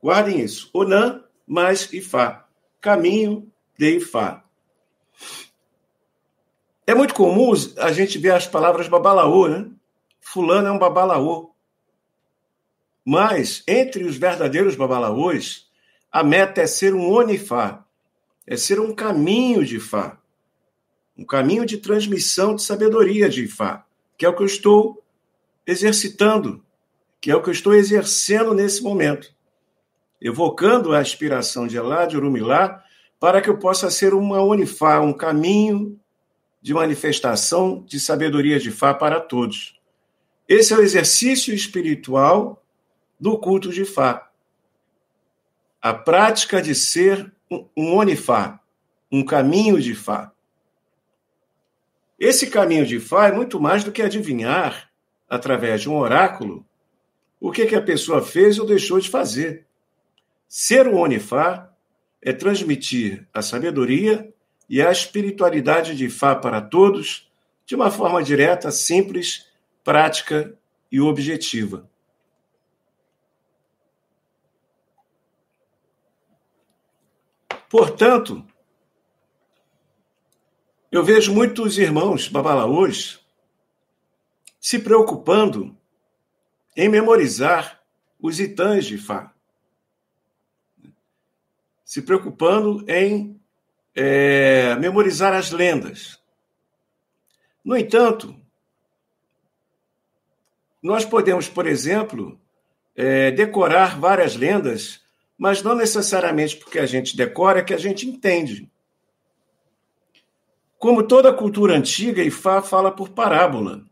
Guardem 0.00 0.38
isso. 0.38 0.70
Onan 0.72 1.24
mais 1.44 1.92
Ifá. 1.92 2.46
Caminho 2.80 3.52
de 3.76 3.96
Ifá. 3.96 4.44
É 6.86 6.94
muito 6.94 7.14
comum 7.14 7.52
a 7.78 7.90
gente 7.90 8.16
ver 8.16 8.30
as 8.30 8.46
palavras 8.46 8.86
babalaô, 8.86 9.48
né? 9.48 9.68
Fulano 10.20 10.68
é 10.68 10.70
um 10.70 10.78
babalaô. 10.78 11.50
Mas, 13.04 13.64
entre 13.66 14.04
os 14.04 14.16
verdadeiros 14.16 14.76
babalaôs, 14.76 15.69
a 16.10 16.24
meta 16.24 16.60
é 16.60 16.66
ser 16.66 16.94
um 16.94 17.10
onifá, 17.10 17.84
é 18.46 18.56
ser 18.56 18.80
um 18.80 18.94
caminho 18.94 19.64
de 19.64 19.76
Ifá, 19.76 20.18
um 21.16 21.24
caminho 21.24 21.64
de 21.64 21.78
transmissão 21.78 22.54
de 22.54 22.62
sabedoria 22.62 23.28
de 23.28 23.44
Ifá, 23.44 23.84
que 24.18 24.26
é 24.26 24.28
o 24.28 24.34
que 24.34 24.42
eu 24.42 24.46
estou 24.46 25.04
exercitando, 25.66 26.64
que 27.20 27.30
é 27.30 27.36
o 27.36 27.42
que 27.42 27.48
eu 27.50 27.52
estou 27.52 27.74
exercendo 27.74 28.54
nesse 28.54 28.82
momento. 28.82 29.32
evocando 30.22 30.94
a 30.94 31.00
inspiração 31.00 31.66
de 31.66 31.78
Elá, 31.78 32.04
de 32.04 32.14
Urumilá, 32.14 32.84
para 33.18 33.40
que 33.40 33.48
eu 33.48 33.58
possa 33.58 33.90
ser 33.90 34.12
uma 34.12 34.42
Unifá, 34.42 35.00
um 35.00 35.14
caminho 35.14 35.98
de 36.60 36.74
manifestação 36.74 37.82
de 37.86 37.98
sabedoria 37.98 38.58
de 38.58 38.70
Fá 38.70 38.92
para 38.92 39.18
todos. 39.18 39.80
Esse 40.46 40.74
é 40.74 40.76
o 40.76 40.82
exercício 40.82 41.54
espiritual 41.54 42.62
do 43.18 43.38
culto 43.38 43.70
de 43.70 43.84
Fá. 43.84 44.29
A 45.82 45.94
prática 45.94 46.60
de 46.60 46.74
ser 46.74 47.32
um 47.50 47.94
Onifá, 47.96 48.60
um 49.10 49.24
caminho 49.24 49.80
de 49.80 49.94
Fá. 49.94 50.30
Esse 52.18 52.48
caminho 52.48 52.84
de 52.84 53.00
Fá 53.00 53.28
é 53.28 53.32
muito 53.32 53.58
mais 53.58 53.82
do 53.82 53.90
que 53.90 54.02
adivinhar, 54.02 54.90
através 55.28 55.80
de 55.80 55.88
um 55.88 55.96
oráculo, 55.96 56.66
o 57.40 57.50
que, 57.50 57.64
que 57.64 57.74
a 57.74 57.80
pessoa 57.80 58.22
fez 58.22 58.58
ou 58.58 58.66
deixou 58.66 59.00
de 59.00 59.08
fazer. 59.08 59.66
Ser 60.46 60.86
um 60.86 60.98
Onifá 60.98 61.72
é 62.20 62.32
transmitir 62.32 63.26
a 63.32 63.40
sabedoria 63.40 64.30
e 64.68 64.82
a 64.82 64.92
espiritualidade 64.92 65.96
de 65.96 66.10
Fá 66.10 66.36
para 66.36 66.60
todos 66.60 67.28
de 67.64 67.74
uma 67.74 67.90
forma 67.90 68.22
direta, 68.22 68.70
simples, 68.70 69.46
prática 69.82 70.54
e 70.92 71.00
objetiva. 71.00 71.89
Portanto, 77.70 78.44
eu 80.90 81.04
vejo 81.04 81.32
muitos 81.32 81.78
irmãos 81.78 82.26
babalaôs 82.26 83.24
se 84.60 84.80
preocupando 84.80 85.78
em 86.76 86.88
memorizar 86.88 87.80
os 88.20 88.40
itãs 88.40 88.84
de 88.86 88.98
Fá, 88.98 89.32
se 91.84 92.02
preocupando 92.02 92.84
em 92.90 93.40
é, 93.94 94.74
memorizar 94.74 95.32
as 95.32 95.52
lendas. 95.52 96.20
No 97.64 97.76
entanto, 97.76 98.34
nós 100.82 101.04
podemos, 101.04 101.48
por 101.48 101.68
exemplo, 101.68 102.40
é, 102.96 103.30
decorar 103.30 103.96
várias 104.00 104.34
lendas, 104.34 104.99
mas 105.40 105.62
não 105.62 105.74
necessariamente 105.74 106.54
porque 106.54 106.78
a 106.78 106.84
gente 106.84 107.16
decora 107.16 107.64
que 107.64 107.72
a 107.72 107.78
gente 107.78 108.06
entende. 108.06 108.70
Como 110.78 111.02
toda 111.02 111.32
cultura 111.32 111.74
antiga, 111.74 112.22
Ifá 112.22 112.60
fala 112.60 112.92
por 112.92 113.08
parábola. 113.08 113.82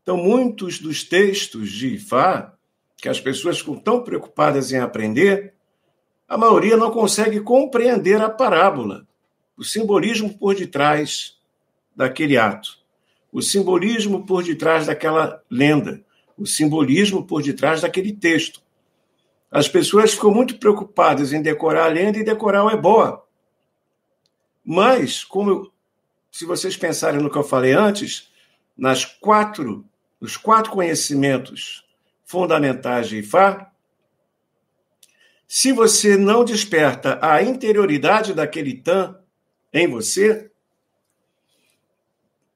Então, 0.00 0.16
muitos 0.16 0.78
dos 0.78 1.04
textos 1.04 1.70
de 1.70 1.96
Ifá, 1.96 2.54
que 2.96 3.06
as 3.06 3.20
pessoas 3.20 3.58
ficam 3.58 3.76
tão 3.76 4.02
preocupadas 4.02 4.72
em 4.72 4.78
aprender, 4.78 5.52
a 6.26 6.38
maioria 6.38 6.78
não 6.78 6.90
consegue 6.90 7.40
compreender 7.40 8.18
a 8.22 8.30
parábola, 8.30 9.06
o 9.58 9.62
simbolismo 9.62 10.38
por 10.38 10.54
detrás 10.54 11.38
daquele 11.94 12.38
ato, 12.38 12.78
o 13.30 13.42
simbolismo 13.42 14.24
por 14.24 14.42
detrás 14.42 14.86
daquela 14.86 15.42
lenda, 15.50 16.02
o 16.38 16.46
simbolismo 16.46 17.26
por 17.26 17.42
detrás 17.42 17.82
daquele 17.82 18.14
texto. 18.14 18.62
As 19.52 19.68
pessoas 19.68 20.14
ficam 20.14 20.30
muito 20.30 20.58
preocupadas 20.58 21.30
em 21.34 21.42
decorar 21.42 21.84
a 21.84 21.88
lenda 21.88 22.16
e 22.16 22.24
decorar 22.24 22.64
o 22.64 22.70
ebó. 22.70 23.28
Mas, 24.64 25.22
como 25.22 25.70
se 26.30 26.46
vocês 26.46 26.74
pensarem 26.74 27.20
no 27.20 27.30
que 27.30 27.36
eu 27.36 27.44
falei 27.44 27.74
antes, 27.74 28.32
nas 28.74 29.04
quatro, 29.04 29.84
os 30.18 30.38
quatro 30.38 30.72
conhecimentos 30.72 31.86
fundamentais 32.24 33.08
de 33.08 33.18
Ifá, 33.18 33.70
se 35.46 35.70
você 35.70 36.16
não 36.16 36.46
desperta 36.46 37.18
a 37.20 37.42
interioridade 37.42 38.32
daquele 38.32 38.74
tan 38.74 39.20
em 39.70 39.86
você, 39.86 40.50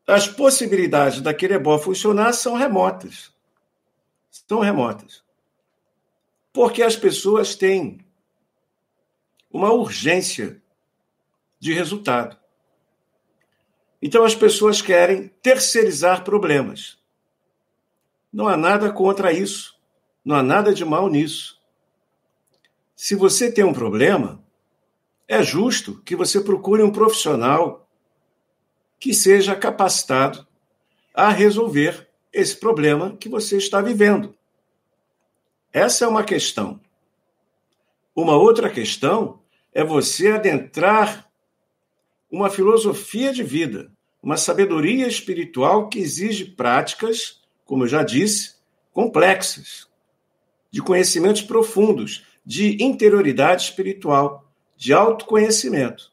as 0.06 0.26
possibilidades 0.26 1.20
daquele 1.20 1.52
ebó 1.52 1.78
funcionar 1.78 2.32
são 2.32 2.54
remotas. 2.54 3.34
São 4.30 4.60
remotas. 4.60 5.25
Porque 6.56 6.82
as 6.82 6.96
pessoas 6.96 7.54
têm 7.54 7.98
uma 9.50 9.74
urgência 9.74 10.62
de 11.60 11.74
resultado. 11.74 12.34
Então 14.00 14.24
as 14.24 14.34
pessoas 14.34 14.80
querem 14.80 15.28
terceirizar 15.42 16.24
problemas. 16.24 16.96
Não 18.32 18.48
há 18.48 18.56
nada 18.56 18.90
contra 18.90 19.34
isso. 19.34 19.78
Não 20.24 20.34
há 20.34 20.42
nada 20.42 20.72
de 20.72 20.82
mal 20.82 21.10
nisso. 21.10 21.60
Se 22.94 23.14
você 23.14 23.52
tem 23.52 23.62
um 23.62 23.74
problema, 23.74 24.42
é 25.28 25.42
justo 25.42 26.00
que 26.06 26.16
você 26.16 26.40
procure 26.40 26.82
um 26.82 26.90
profissional 26.90 27.86
que 28.98 29.12
seja 29.12 29.54
capacitado 29.54 30.46
a 31.12 31.28
resolver 31.28 32.08
esse 32.32 32.56
problema 32.56 33.14
que 33.14 33.28
você 33.28 33.58
está 33.58 33.82
vivendo. 33.82 34.34
Essa 35.76 36.06
é 36.06 36.08
uma 36.08 36.24
questão. 36.24 36.80
Uma 38.14 38.34
outra 38.34 38.70
questão 38.70 39.40
é 39.74 39.84
você 39.84 40.28
adentrar 40.28 41.30
uma 42.30 42.48
filosofia 42.48 43.30
de 43.30 43.42
vida, 43.42 43.92
uma 44.22 44.38
sabedoria 44.38 45.06
espiritual 45.06 45.90
que 45.90 45.98
exige 45.98 46.46
práticas, 46.46 47.42
como 47.66 47.84
eu 47.84 47.88
já 47.88 48.02
disse, 48.02 48.54
complexas, 48.90 49.86
de 50.70 50.80
conhecimentos 50.80 51.42
profundos, 51.42 52.24
de 52.42 52.82
interioridade 52.82 53.64
espiritual, 53.64 54.50
de 54.78 54.94
autoconhecimento. 54.94 56.10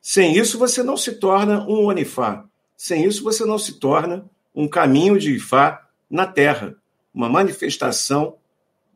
Sem 0.00 0.38
isso, 0.38 0.58
você 0.58 0.82
não 0.82 0.96
se 0.96 1.16
torna 1.16 1.66
um 1.68 1.84
Onifá. 1.84 2.46
Sem 2.78 3.04
isso, 3.04 3.22
você 3.22 3.44
não 3.44 3.58
se 3.58 3.78
torna 3.78 4.24
um 4.54 4.66
caminho 4.66 5.18
de 5.18 5.34
Ifá 5.34 5.86
na 6.08 6.26
Terra, 6.26 6.76
uma 7.12 7.28
manifestação 7.28 8.39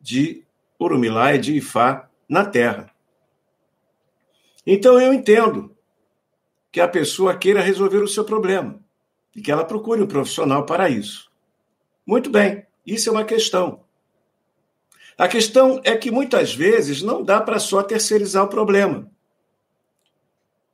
de 0.05 0.43
Urumilá 0.79 1.33
e 1.33 1.39
de 1.39 1.55
Ifá 1.55 2.07
na 2.29 2.45
Terra. 2.45 2.91
Então, 4.63 5.01
eu 5.01 5.11
entendo 5.11 5.75
que 6.71 6.79
a 6.79 6.87
pessoa 6.87 7.35
queira 7.35 7.59
resolver 7.59 8.03
o 8.03 8.07
seu 8.07 8.23
problema 8.23 8.79
e 9.35 9.41
que 9.41 9.51
ela 9.51 9.65
procure 9.65 10.03
um 10.03 10.07
profissional 10.07 10.63
para 10.63 10.89
isso. 10.89 11.31
Muito 12.05 12.29
bem, 12.29 12.67
isso 12.85 13.09
é 13.09 13.11
uma 13.11 13.25
questão. 13.25 13.83
A 15.17 15.27
questão 15.27 15.81
é 15.83 15.97
que 15.97 16.11
muitas 16.11 16.53
vezes 16.53 17.01
não 17.01 17.23
dá 17.23 17.41
para 17.41 17.57
só 17.57 17.81
terceirizar 17.81 18.43
o 18.43 18.49
problema. 18.49 19.09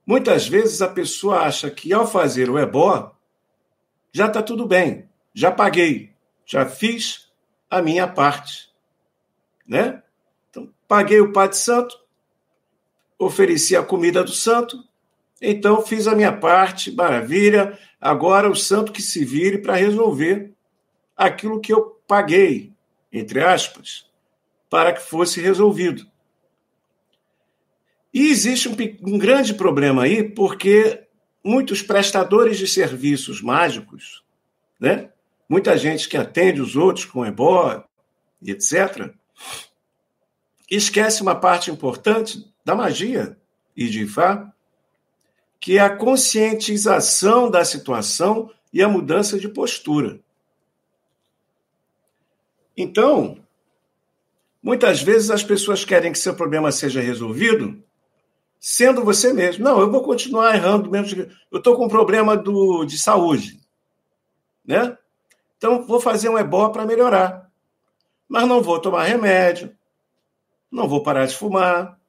Muitas 0.06 0.46
vezes 0.46 0.82
a 0.82 0.90
pessoa 0.90 1.44
acha 1.44 1.72
que 1.72 1.94
ao 1.94 2.06
fazer 2.06 2.50
o 2.50 2.60
ebó, 2.60 3.16
já 4.12 4.28
está 4.28 4.44
tudo 4.44 4.68
bem, 4.68 5.08
já 5.34 5.52
paguei, 5.52 6.14
já 6.46 6.66
fiz 6.66 7.32
a 7.70 7.82
minha 7.82 8.06
parte. 8.06 8.71
Né? 9.72 10.04
Então, 10.50 10.70
paguei 10.86 11.22
o 11.22 11.32
Pai 11.32 11.48
de 11.48 11.56
Santo, 11.56 11.98
ofereci 13.18 13.74
a 13.74 13.82
comida 13.82 14.22
do 14.22 14.32
santo, 14.32 14.78
então 15.42 15.82
fiz 15.82 16.08
a 16.08 16.16
minha 16.16 16.34
parte, 16.36 16.92
maravilha. 16.92 17.80
Agora 18.00 18.50
o 18.50 18.56
santo 18.56 18.92
que 18.92 19.02
se 19.02 19.24
vire 19.24 19.60
para 19.60 19.76
resolver 19.76 20.52
aquilo 21.16 21.62
que 21.62 21.72
eu 21.72 22.02
paguei, 22.06 22.74
entre 23.14 23.42
aspas 23.42 24.12
para 24.72 24.94
que 24.94 25.02
fosse 25.02 25.42
resolvido. 25.42 26.08
E 28.14 28.30
existe 28.30 28.70
um, 28.70 28.76
um 29.04 29.20
grande 29.20 29.54
problema 29.54 30.04
aí, 30.04 30.24
porque 30.24 31.04
muitos 31.44 31.82
prestadores 31.82 32.58
de 32.58 32.66
serviços 32.66 33.42
mágicos, 33.42 34.24
né? 34.80 35.10
muita 35.50 35.78
gente 35.78 36.08
que 36.08 36.16
atende 36.16 36.62
os 36.62 36.78
outros 36.78 37.04
com 37.04 37.26
ebó, 37.26 37.84
etc., 38.42 39.14
esquece 40.70 41.22
uma 41.22 41.36
parte 41.36 41.70
importante 41.70 42.50
da 42.64 42.76
magia 42.76 43.38
e 43.76 43.88
de 43.88 44.04
Ifá, 44.04 44.52
que 45.60 45.78
é 45.78 45.82
a 45.82 45.96
conscientização 45.96 47.50
da 47.50 47.64
situação 47.64 48.52
e 48.74 48.82
a 48.82 48.88
mudança 48.88 49.38
de 49.38 49.50
postura. 49.50 50.20
Então, 52.76 53.42
Muitas 54.62 55.02
vezes 55.02 55.32
as 55.32 55.44
pessoas 55.44 55.84
querem 55.84 56.12
que 56.12 56.20
seu 56.20 56.36
problema 56.36 56.72
seja 56.72 57.02
resolvido 57.02 57.84
sendo 58.60 59.04
você 59.04 59.34
mesmo. 59.34 59.64
Não, 59.64 59.80
eu 59.80 59.92
vou 59.92 60.04
continuar 60.04 60.54
errando 60.54 60.92
mesmo. 60.92 61.28
Eu 61.52 61.58
estou 61.58 61.76
com 61.76 61.86
um 61.86 61.90
problema 61.90 62.38
do, 62.38 62.86
de 62.86 62.98
saúde, 62.98 63.60
né? 64.64 64.96
Então 65.58 65.86
vou 65.86 66.00
fazer 66.00 66.30
um 66.30 66.38
ebó 66.38 66.70
para 66.70 66.86
melhorar, 66.86 67.51
mas 68.32 68.48
não 68.48 68.62
vou 68.62 68.80
tomar 68.80 69.04
remédio, 69.04 69.76
não 70.72 70.88
vou 70.88 71.04
parar 71.04 71.26
de 71.26 71.36
fumar, 71.36 72.00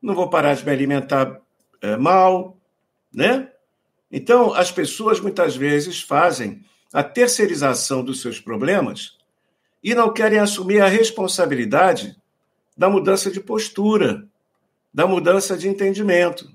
não 0.00 0.14
vou 0.14 0.28
parar 0.28 0.52
de 0.52 0.62
me 0.62 0.70
alimentar 0.70 1.40
é, 1.80 1.96
mal, 1.96 2.58
né? 3.10 3.50
Então 4.12 4.52
as 4.52 4.70
pessoas 4.70 5.18
muitas 5.20 5.56
vezes 5.56 6.02
fazem 6.02 6.62
a 6.92 7.02
terceirização 7.02 8.04
dos 8.04 8.20
seus 8.20 8.38
problemas 8.38 9.16
e 9.82 9.94
não 9.94 10.12
querem 10.12 10.38
assumir 10.38 10.82
a 10.82 10.86
responsabilidade 10.86 12.14
da 12.76 12.90
mudança 12.90 13.30
de 13.30 13.40
postura, 13.40 14.28
da 14.92 15.06
mudança 15.06 15.56
de 15.56 15.66
entendimento, 15.66 16.46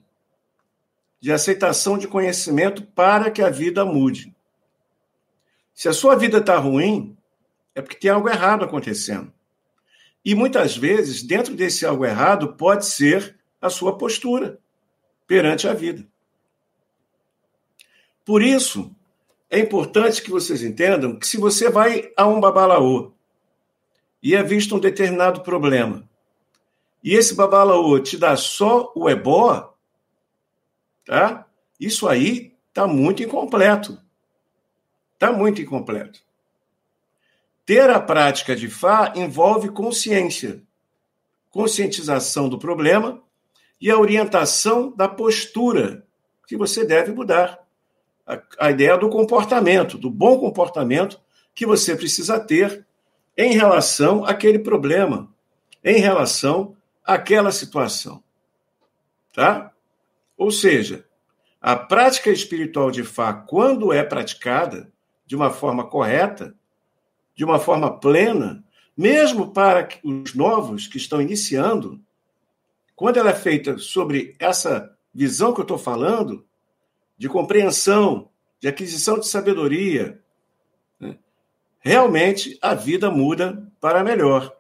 de 1.20 1.32
aceitação 1.32 1.98
de 1.98 2.08
conhecimento 2.08 2.84
para 2.84 3.32
que 3.32 3.42
a 3.42 3.50
vida 3.50 3.84
mude. 3.84 4.36
Se 5.74 5.90
a 5.90 5.94
sua 5.94 6.16
vida 6.16 6.38
está 6.38 6.58
ruim, 6.58 7.18
é 7.76 7.82
porque 7.82 7.98
tem 7.98 8.12
algo 8.12 8.30
errado 8.30 8.64
acontecendo. 8.64 9.32
E 10.24 10.34
muitas 10.36 10.78
vezes, 10.78 11.22
dentro 11.22 11.56
desse 11.56 11.86
algo 11.86 12.06
errado, 12.06 12.54
pode 12.54 12.86
ser 12.86 13.38
a 13.62 13.70
sua 13.70 13.98
postura 13.98 14.60
perante 15.28 15.68
a 15.68 15.74
vida. 15.74 16.06
Por 18.26 18.42
isso, 18.42 18.96
é 19.50 19.60
importante 19.60 20.22
que 20.22 20.32
vocês 20.32 20.64
entendam 20.64 21.18
que 21.18 21.28
se 21.28 21.38
você 21.38 21.70
vai 21.70 22.12
a 22.16 22.26
um 22.26 22.40
babalaô 22.40 23.12
e 24.22 24.34
é 24.36 24.42
visto 24.42 24.76
um 24.76 24.80
determinado 24.80 25.42
problema, 25.42 26.10
e 27.04 27.14
esse 27.16 27.36
babalaô 27.36 28.00
te 28.00 28.18
dá 28.18 28.38
só 28.38 28.94
o 28.96 29.10
ebó, 29.10 29.76
tá? 31.06 31.46
Isso 31.78 32.08
aí 32.08 32.56
está 32.70 32.88
muito 32.88 33.22
incompleto. 33.22 34.02
Está 35.14 35.32
muito 35.34 35.62
incompleto. 35.62 36.22
Ter 37.66 37.90
a 37.90 38.00
prática 38.00 38.56
de 38.56 38.68
Fá 38.68 39.14
envolve 39.16 39.70
consciência, 39.70 40.62
conscientização 41.50 42.50
do 42.50 42.60
problema 42.60 43.22
e 43.80 43.90
a 43.90 43.98
orientação 43.98 44.94
da 44.96 45.08
postura 45.08 46.06
que 46.48 46.58
você 46.58 46.86
deve 46.86 47.12
mudar 47.12 47.60
a, 48.28 48.42
a 48.60 48.72
ideia 48.72 48.98
do 48.98 49.10
comportamento, 49.10 49.98
do 49.98 50.10
bom 50.10 50.40
comportamento 50.40 51.22
que 51.56 51.66
você 51.66 51.96
precisa 51.96 52.40
ter 52.40 52.86
em 53.38 53.54
relação 53.54 54.26
àquele 54.26 54.60
problema, 54.60 55.34
em 55.84 56.00
relação 56.00 56.76
àquela 57.04 57.52
situação. 57.52 58.24
Tá? 59.34 59.72
Ou 60.38 60.52
seja, 60.52 61.06
a 61.62 61.76
prática 61.76 62.30
espiritual 62.30 62.92
de 62.92 63.04
Fá, 63.04 63.34
quando 63.34 63.94
é 63.94 64.04
praticada 64.04 64.92
de 65.26 65.36
uma 65.36 65.50
forma 65.50 65.88
correta, 65.88 66.56
de 67.36 67.44
uma 67.44 67.60
forma 67.60 68.00
plena, 68.00 68.64
mesmo 68.96 69.52
para 69.52 69.88
os 70.04 70.34
novos 70.34 70.88
que 70.88 70.98
estão 70.98 71.22
iniciando, 71.22 72.00
quando 72.96 73.18
ela 73.18 73.32
é 73.32 73.36
feita 73.36 73.78
sobre 73.78 74.36
essa 74.40 74.96
visão 75.14 75.54
que 75.54 75.60
eu 75.60 75.64
estou 75.64 75.78
falando, 75.78 76.46
de 77.18 77.28
compreensão, 77.28 78.30
de 78.60 78.68
aquisição 78.68 79.20
de 79.20 79.28
sabedoria, 79.28 80.22
né? 81.00 81.18
realmente 81.80 82.58
a 82.62 82.74
vida 82.74 83.10
muda 83.10 83.68
para 83.80 84.04
melhor. 84.04 84.56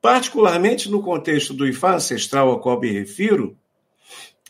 Particularmente 0.00 0.90
no 0.90 1.02
contexto 1.02 1.54
do 1.54 1.66
Ifá 1.66 1.94
ancestral 1.94 2.48
ao 2.48 2.60
qual 2.60 2.80
me 2.80 2.90
refiro, 2.90 3.56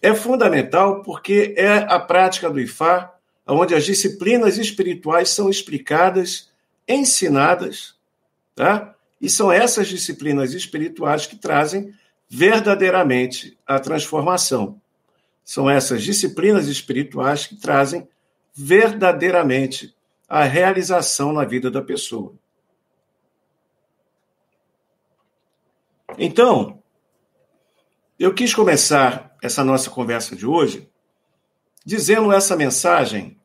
é 0.00 0.14
fundamental 0.14 1.02
porque 1.02 1.54
é 1.56 1.76
a 1.76 1.98
prática 1.98 2.50
do 2.50 2.60
Ifá 2.60 3.14
onde 3.46 3.74
as 3.74 3.84
disciplinas 3.84 4.56
espirituais 4.56 5.30
são 5.30 5.50
explicadas, 5.50 6.51
ensinadas, 6.88 7.94
tá? 8.54 8.94
E 9.20 9.28
são 9.30 9.52
essas 9.52 9.88
disciplinas 9.88 10.52
espirituais 10.52 11.26
que 11.26 11.36
trazem 11.36 11.94
verdadeiramente 12.28 13.58
a 13.66 13.78
transformação. 13.78 14.80
São 15.44 15.68
essas 15.68 16.02
disciplinas 16.02 16.66
espirituais 16.66 17.46
que 17.46 17.56
trazem 17.56 18.08
verdadeiramente 18.54 19.94
a 20.28 20.44
realização 20.44 21.32
na 21.32 21.44
vida 21.44 21.70
da 21.70 21.82
pessoa. 21.82 22.34
Então, 26.18 26.82
eu 28.18 28.32
quis 28.32 28.54
começar 28.54 29.36
essa 29.42 29.64
nossa 29.64 29.90
conversa 29.90 30.36
de 30.36 30.46
hoje 30.46 30.88
dizendo 31.84 32.32
essa 32.32 32.56
mensagem 32.56 33.38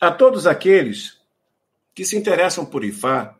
a 0.00 0.10
todos 0.10 0.46
aqueles 0.46 1.18
que 1.94 2.04
se 2.04 2.16
interessam 2.16 2.64
por 2.64 2.84
Ifá, 2.84 3.34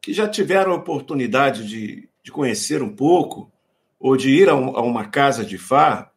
que 0.00 0.12
já 0.12 0.28
tiveram 0.28 0.72
a 0.72 0.76
oportunidade 0.76 1.66
de, 1.66 2.08
de 2.22 2.30
conhecer 2.30 2.82
um 2.82 2.94
pouco 2.94 3.50
ou 3.98 4.16
de 4.16 4.30
ir 4.30 4.48
a, 4.48 4.54
um, 4.54 4.76
a 4.76 4.82
uma 4.82 5.08
casa 5.08 5.44
de 5.44 5.56
Fá, 5.56 6.12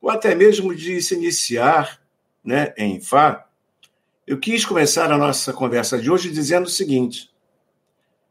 ou 0.00 0.08
até 0.08 0.34
mesmo 0.34 0.74
de 0.74 1.02
se 1.02 1.14
iniciar 1.14 2.00
né, 2.44 2.72
em 2.76 3.00
Fá, 3.00 3.48
eu 4.26 4.38
quis 4.38 4.64
começar 4.64 5.10
a 5.10 5.18
nossa 5.18 5.52
conversa 5.52 5.98
de 5.98 6.10
hoje 6.10 6.30
dizendo 6.30 6.66
o 6.66 6.70
seguinte: 6.70 7.30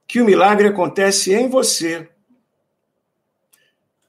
que 0.07 0.21
o 0.21 0.25
milagre 0.25 0.67
acontece 0.67 1.33
em 1.33 1.49
você. 1.49 2.09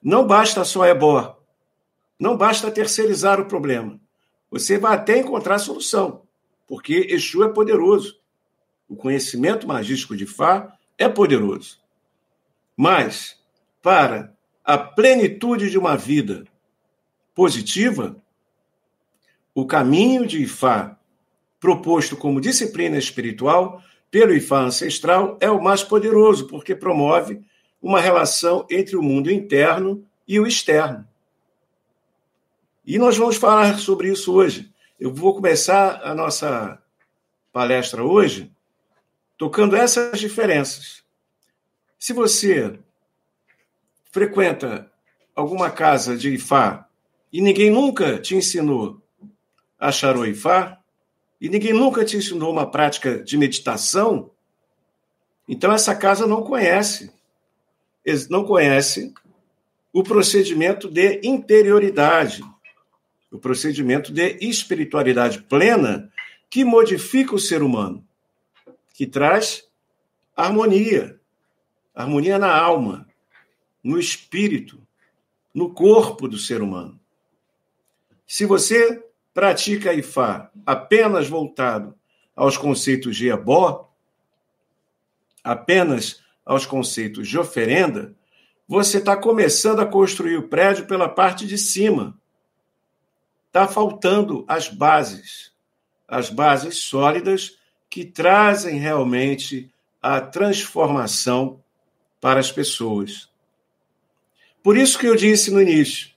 Não 0.02 0.26
basta 0.26 0.64
só 0.64 0.84
ebó, 0.84 1.36
não 2.18 2.36
basta 2.36 2.70
terceirizar 2.70 3.40
o 3.40 3.46
problema. 3.46 4.00
Você 4.50 4.78
vai 4.78 4.94
até 4.94 5.18
encontrar 5.18 5.58
solução, 5.58 6.22
porque 6.66 7.08
Exu 7.10 7.44
é 7.44 7.48
poderoso. 7.48 8.18
O 8.88 8.96
conhecimento 8.96 9.66
magístico 9.66 10.16
de 10.16 10.26
Fá 10.26 10.76
é 10.96 11.08
poderoso. 11.08 11.78
Mas, 12.76 13.40
para 13.82 14.34
a 14.64 14.76
plenitude 14.76 15.70
de 15.70 15.78
uma 15.78 15.96
vida 15.96 16.44
positiva, 17.34 18.16
o 19.54 19.66
caminho 19.66 20.26
de 20.26 20.42
Ifá, 20.42 20.98
proposto 21.58 22.16
como 22.16 22.40
disciplina 22.40 22.98
espiritual 22.98 23.82
pelo 24.10 24.34
Ifá 24.34 24.60
ancestral, 24.60 25.36
é 25.40 25.50
o 25.50 25.62
mais 25.62 25.82
poderoso, 25.82 26.46
porque 26.46 26.74
promove 26.74 27.40
uma 27.80 28.00
relação 28.00 28.66
entre 28.70 28.96
o 28.96 29.02
mundo 29.02 29.30
interno 29.30 30.04
e 30.26 30.38
o 30.38 30.46
externo. 30.46 31.06
E 32.86 32.98
nós 32.98 33.16
vamos 33.16 33.34
falar 33.34 33.80
sobre 33.80 34.12
isso 34.12 34.32
hoje. 34.32 34.72
Eu 34.98 35.12
vou 35.12 35.34
começar 35.34 36.00
a 36.04 36.14
nossa 36.14 36.80
palestra 37.52 38.04
hoje 38.04 38.52
tocando 39.36 39.74
essas 39.74 40.20
diferenças. 40.20 41.02
Se 41.98 42.12
você 42.12 42.78
frequenta 44.12 44.88
alguma 45.34 45.68
casa 45.68 46.16
de 46.16 46.34
Ifá 46.34 46.88
e 47.32 47.40
ninguém 47.40 47.70
nunca 47.70 48.20
te 48.20 48.36
ensinou 48.36 49.02
a 49.80 49.90
charô 49.90 50.24
Ifá, 50.24 50.78
e 51.40 51.48
ninguém 51.48 51.72
nunca 51.72 52.04
te 52.04 52.16
ensinou 52.16 52.52
uma 52.52 52.70
prática 52.70 53.18
de 53.18 53.36
meditação, 53.36 54.30
então 55.48 55.72
essa 55.72 55.94
casa 55.94 56.24
não 56.24 56.44
conhece, 56.44 57.12
não 58.30 58.44
conhece 58.44 59.12
o 59.92 60.02
procedimento 60.02 60.88
de 60.88 61.20
interioridade, 61.24 62.42
o 63.30 63.38
procedimento 63.38 64.12
de 64.12 64.38
espiritualidade 64.40 65.42
plena 65.42 66.10
que 66.48 66.64
modifica 66.64 67.34
o 67.34 67.38
ser 67.38 67.62
humano, 67.62 68.06
que 68.94 69.06
traz 69.06 69.68
harmonia, 70.34 71.20
harmonia 71.94 72.38
na 72.38 72.54
alma, 72.54 73.06
no 73.82 73.98
espírito, 73.98 74.80
no 75.54 75.72
corpo 75.72 76.28
do 76.28 76.38
ser 76.38 76.62
humano. 76.62 77.00
Se 78.26 78.44
você 78.44 79.02
pratica 79.32 79.94
Ifá 79.94 80.50
apenas 80.64 81.28
voltado 81.28 81.94
aos 82.34 82.56
conceitos 82.56 83.16
de 83.16 83.28
ebó, 83.28 83.90
apenas 85.42 86.22
aos 86.44 86.66
conceitos 86.66 87.28
de 87.28 87.38
oferenda, 87.38 88.14
você 88.68 88.98
está 88.98 89.16
começando 89.16 89.80
a 89.80 89.86
construir 89.86 90.36
o 90.36 90.48
prédio 90.48 90.86
pela 90.86 91.08
parte 91.08 91.46
de 91.46 91.56
cima. 91.56 92.18
Está 93.56 93.66
faltando 93.66 94.44
as 94.46 94.68
bases, 94.68 95.50
as 96.06 96.28
bases 96.28 96.76
sólidas 96.76 97.56
que 97.88 98.04
trazem 98.04 98.78
realmente 98.78 99.72
a 100.02 100.20
transformação 100.20 101.64
para 102.20 102.38
as 102.38 102.52
pessoas. 102.52 103.30
Por 104.62 104.76
isso 104.76 104.98
que 104.98 105.06
eu 105.06 105.16
disse 105.16 105.50
no 105.50 105.62
início 105.62 106.10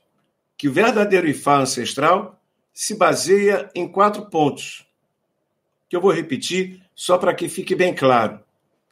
que 0.57 0.67
o 0.67 0.73
verdadeiro 0.73 1.29
Ifá 1.29 1.61
ancestral 1.61 2.37
se 2.73 2.93
baseia 2.93 3.69
em 3.73 3.87
quatro 3.87 4.25
pontos, 4.25 4.85
que 5.87 5.95
eu 5.95 6.01
vou 6.01 6.11
repetir 6.11 6.85
só 6.93 7.17
para 7.17 7.33
que 7.33 7.47
fique 7.47 7.73
bem 7.73 7.95
claro, 7.95 8.43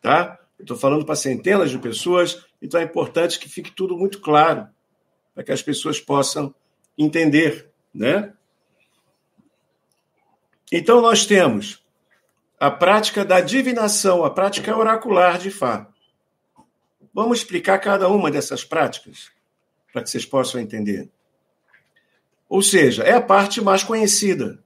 tá? 0.01 0.39
Estou 0.57 0.77
falando 0.77 1.05
para 1.05 1.17
centenas 1.17 1.69
de 1.69 1.79
pessoas, 1.79 2.45
então 2.61 2.79
é 2.79 2.83
importante 2.85 3.39
que 3.39 3.49
fique 3.49 3.71
tudo 3.71 3.97
muito 3.97 4.21
claro, 4.21 4.69
para 5.35 5.43
que 5.43 5.51
as 5.51 5.61
pessoas 5.61 5.99
possam 5.99 6.55
entender, 6.97 7.69
né? 7.93 8.31
Então 10.71 11.01
nós 11.01 11.25
temos 11.25 11.83
a 12.59 12.69
prática 12.69 13.23
da 13.23 13.39
divinação, 13.39 14.25
a 14.25 14.29
prática 14.29 14.75
oracular 14.75 15.37
de 15.37 15.51
Fá. 15.51 15.87
Vamos 17.13 17.39
explicar 17.39 17.79
cada 17.79 18.09
uma 18.09 18.29
dessas 18.29 18.63
práticas 18.63 19.31
para 19.91 20.03
que 20.03 20.09
vocês 20.09 20.25
possam 20.25 20.61
entender. 20.61 21.09
Ou 22.49 22.61
seja, 22.61 23.03
é 23.03 23.13
a 23.13 23.21
parte 23.21 23.61
mais 23.61 23.83
conhecida. 23.83 24.63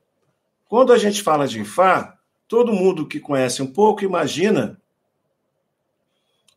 Quando 0.68 0.94
a 0.94 0.98
gente 0.98 1.22
fala 1.22 1.48
de 1.48 1.62
Ifá, 1.62 2.18
todo 2.48 2.74
mundo 2.74 3.08
que 3.08 3.20
conhece 3.20 3.62
um 3.62 3.68
pouco 3.68 4.04
imagina 4.04 4.80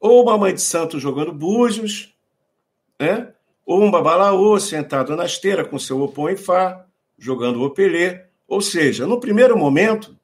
ou 0.00 0.22
uma 0.22 0.36
mãe 0.36 0.52
de 0.52 0.60
santo 0.60 1.00
jogando 1.00 1.32
búzios, 1.32 2.14
né? 3.00 3.32
ou 3.64 3.82
um 3.82 3.90
babalaô 3.90 4.60
sentado 4.60 5.16
na 5.16 5.24
esteira 5.24 5.64
com 5.64 5.78
seu 5.78 6.12
e 6.30 6.36
fá, 6.36 6.84
jogando 7.18 7.60
o 7.60 7.64
opelê. 7.64 8.24
Ou 8.46 8.60
seja, 8.60 9.06
no 9.06 9.20
primeiro 9.20 9.56
momento, 9.56 10.18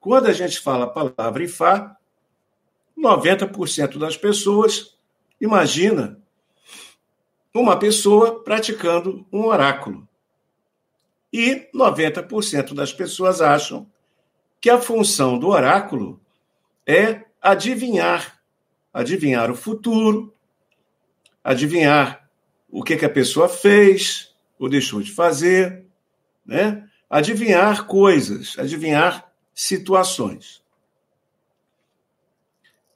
quando 0.00 0.26
a 0.26 0.32
gente 0.32 0.58
fala 0.58 0.84
a 0.84 0.88
palavra 0.88 1.44
Ifá, 1.44 1.96
90% 2.98 3.98
das 3.98 4.16
pessoas 4.16 4.96
imagina 5.40 6.20
uma 7.54 7.78
pessoa 7.78 8.42
praticando 8.42 9.26
um 9.32 9.44
oráculo. 9.44 10.08
E 11.32 11.68
90% 11.74 12.74
das 12.74 12.92
pessoas 12.92 13.40
acham 13.40 13.86
que 14.60 14.70
a 14.70 14.80
função 14.80 15.38
do 15.38 15.48
oráculo 15.48 16.20
é 16.86 17.24
adivinhar, 17.40 18.40
adivinhar 18.92 19.50
o 19.50 19.56
futuro, 19.56 20.32
adivinhar 21.42 22.28
o 22.70 22.82
que, 22.82 22.96
que 22.96 23.04
a 23.04 23.10
pessoa 23.10 23.48
fez 23.48 24.34
ou 24.58 24.68
deixou 24.68 25.02
de 25.02 25.10
fazer, 25.10 25.84
né? 26.46 26.88
Adivinhar 27.12 27.86
coisas, 27.86 28.58
adivinhar 28.58 29.30
situações. 29.54 30.62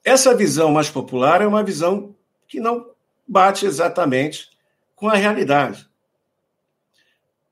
Essa 0.03 0.35
visão 0.35 0.71
mais 0.71 0.89
popular 0.89 1.39
é 1.39 1.45
uma 1.45 1.63
visão 1.63 2.15
que 2.47 2.59
não 2.59 2.89
bate 3.27 3.67
exatamente 3.67 4.49
com 4.95 5.07
a 5.07 5.13
realidade. 5.13 5.87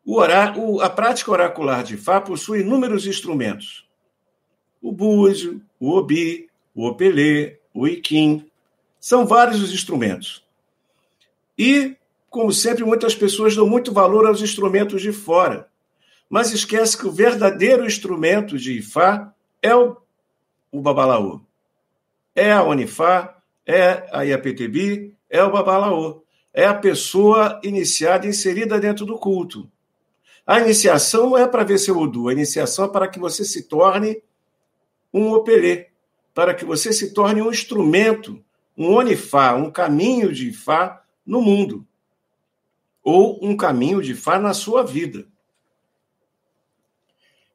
O 0.03 0.19
a 0.19 0.89
prática 0.89 1.29
oracular 1.29 1.83
de 1.83 1.97
Fá 1.97 2.19
possui 2.19 2.61
inúmeros 2.61 3.05
instrumentos. 3.05 3.87
O 4.81 4.91
búzio, 4.91 5.61
o 5.79 5.91
obi, 5.91 6.49
o 6.73 6.87
opelê, 6.87 7.59
o 7.75 7.87
iquim. 7.87 8.49
São 8.99 9.27
vários 9.27 9.61
os 9.61 9.71
instrumentos. 9.71 10.43
E, 11.55 11.95
como 12.27 12.51
sempre, 12.51 12.83
muitas 12.83 13.13
pessoas 13.13 13.55
dão 13.55 13.67
muito 13.67 13.93
valor 13.93 14.25
aos 14.25 14.41
instrumentos 14.41 15.03
de 15.03 15.11
fora, 15.11 15.69
mas 16.29 16.51
esquece 16.51 16.97
que 16.97 17.07
o 17.07 17.11
verdadeiro 17.11 17.85
instrumento 17.85 18.57
de 18.57 18.79
Ifá 18.79 19.33
é 19.61 19.75
o, 19.75 19.97
o 20.71 20.81
babalaô. 20.81 21.41
É 22.35 22.51
a 22.51 22.63
Onifá, 22.63 23.37
é 23.65 24.07
a 24.11 24.23
Iapetbi, 24.23 25.15
é 25.29 25.43
o 25.43 25.51
babalaô. 25.51 26.23
É 26.53 26.65
a 26.65 26.73
pessoa 26.73 27.59
iniciada, 27.63 28.27
inserida 28.27 28.79
dentro 28.79 29.05
do 29.05 29.17
culto. 29.17 29.69
A 30.45 30.59
iniciação 30.59 31.31
não 31.31 31.37
é 31.37 31.47
para 31.47 31.63
ver 31.63 31.79
seu 31.79 31.97
Udu, 31.97 32.29
a 32.29 32.33
iniciação 32.33 32.85
é 32.85 32.87
para 32.87 33.07
que 33.07 33.19
você 33.19 33.43
se 33.43 33.63
torne 33.63 34.21
um 35.11 35.31
opelê, 35.31 35.87
para 36.33 36.53
que 36.53 36.63
você 36.63 36.93
se 36.93 37.13
torne 37.13 37.41
um 37.41 37.49
instrumento, 37.49 38.43
um 38.77 38.93
onifá, 38.93 39.55
um 39.55 39.71
caminho 39.71 40.31
de 40.31 40.49
Ifá 40.49 41.01
no 41.25 41.41
mundo, 41.41 41.87
ou 43.03 43.39
um 43.41 43.57
caminho 43.57 44.01
de 44.01 44.11
Ifá 44.11 44.37
na 44.37 44.53
sua 44.53 44.83
vida. 44.83 45.27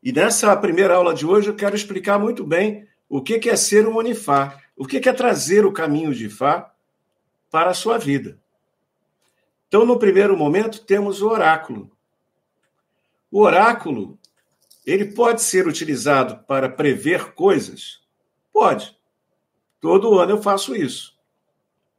E 0.03 0.13
nessa 0.13 0.57
primeira 0.57 0.95
aula 0.95 1.15
de 1.15 1.27
hoje 1.27 1.49
eu 1.49 1.55
quero 1.55 1.77
explicar 1.77 2.19
muito 2.19 2.45
bem 2.45 2.89
o 3.09 3.21
que 3.21 3.51
é 3.51 3.57
ser 3.57 3.87
um 3.87 3.97
onifá, 3.97 4.63
o 4.77 4.87
que 4.87 4.97
é 4.97 5.13
trazer 5.13 5.67
o 5.67 5.73
caminho 5.73 6.15
de 6.15 6.27
Ifá 6.27 6.73
para 7.51 7.71
a 7.71 7.75
sua 7.75 7.99
vida. 7.99 8.41
Então, 9.69 9.85
no 9.85 9.99
primeiro 9.99 10.37
momento, 10.37 10.85
temos 10.85 11.21
o 11.21 11.29
oráculo. 11.29 11.91
O 13.31 13.41
oráculo, 13.41 14.19
ele 14.87 15.05
pode 15.05 15.43
ser 15.43 15.67
utilizado 15.67 16.45
para 16.45 16.69
prever 16.69 17.35
coisas? 17.35 18.01
Pode. 18.53 18.97
Todo 19.81 20.19
ano 20.19 20.33
eu 20.33 20.43
faço 20.43 20.75
isso. 20.75 21.19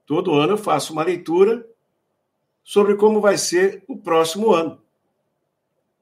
Todo 0.05 0.33
ano 0.33 0.53
eu 0.53 0.57
faço 0.57 0.91
uma 0.91 1.03
leitura 1.03 1.69
sobre 2.63 2.95
como 2.95 3.21
vai 3.21 3.37
ser 3.37 3.83
o 3.87 3.97
próximo 3.97 4.51
ano. 4.51 4.81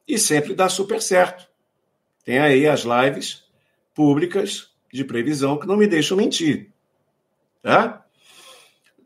E 0.08 0.18
sempre 0.18 0.56
dá 0.56 0.70
super 0.70 1.02
certo. 1.02 1.49
Tem 2.30 2.38
aí 2.38 2.68
as 2.68 2.82
lives 2.82 3.44
públicas 3.92 4.70
de 4.94 5.04
previsão 5.04 5.58
que 5.58 5.66
não 5.66 5.76
me 5.76 5.88
deixam 5.88 6.16
mentir. 6.16 6.72
Tá? 7.60 8.06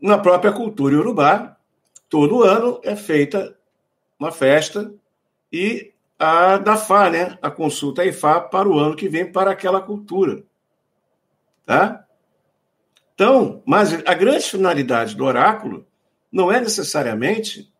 Na 0.01 0.17
própria 0.17 0.51
cultura 0.51 0.95
iorubá, 0.95 1.55
todo 2.09 2.43
ano 2.43 2.81
é 2.83 2.97
feita 2.97 3.57
uma 4.19 4.29
festa 4.29 4.93
e 5.49 5.93
a 6.19 6.57
DAFA, 6.57 7.09
né? 7.09 7.37
A 7.41 7.49
consulta 7.49 8.03
IFA 8.03 8.41
para 8.41 8.67
o 8.67 8.77
ano 8.77 8.93
que 8.93 9.07
vem 9.07 9.31
para 9.31 9.51
aquela 9.51 9.79
cultura. 9.79 10.43
Tá? 11.65 12.05
Então, 13.15 13.63
mas 13.65 13.93
a 14.05 14.13
grande 14.13 14.49
finalidade 14.49 15.15
do 15.15 15.23
oráculo 15.23 15.87
não 16.29 16.51
é 16.51 16.59
necessariamente 16.59 17.71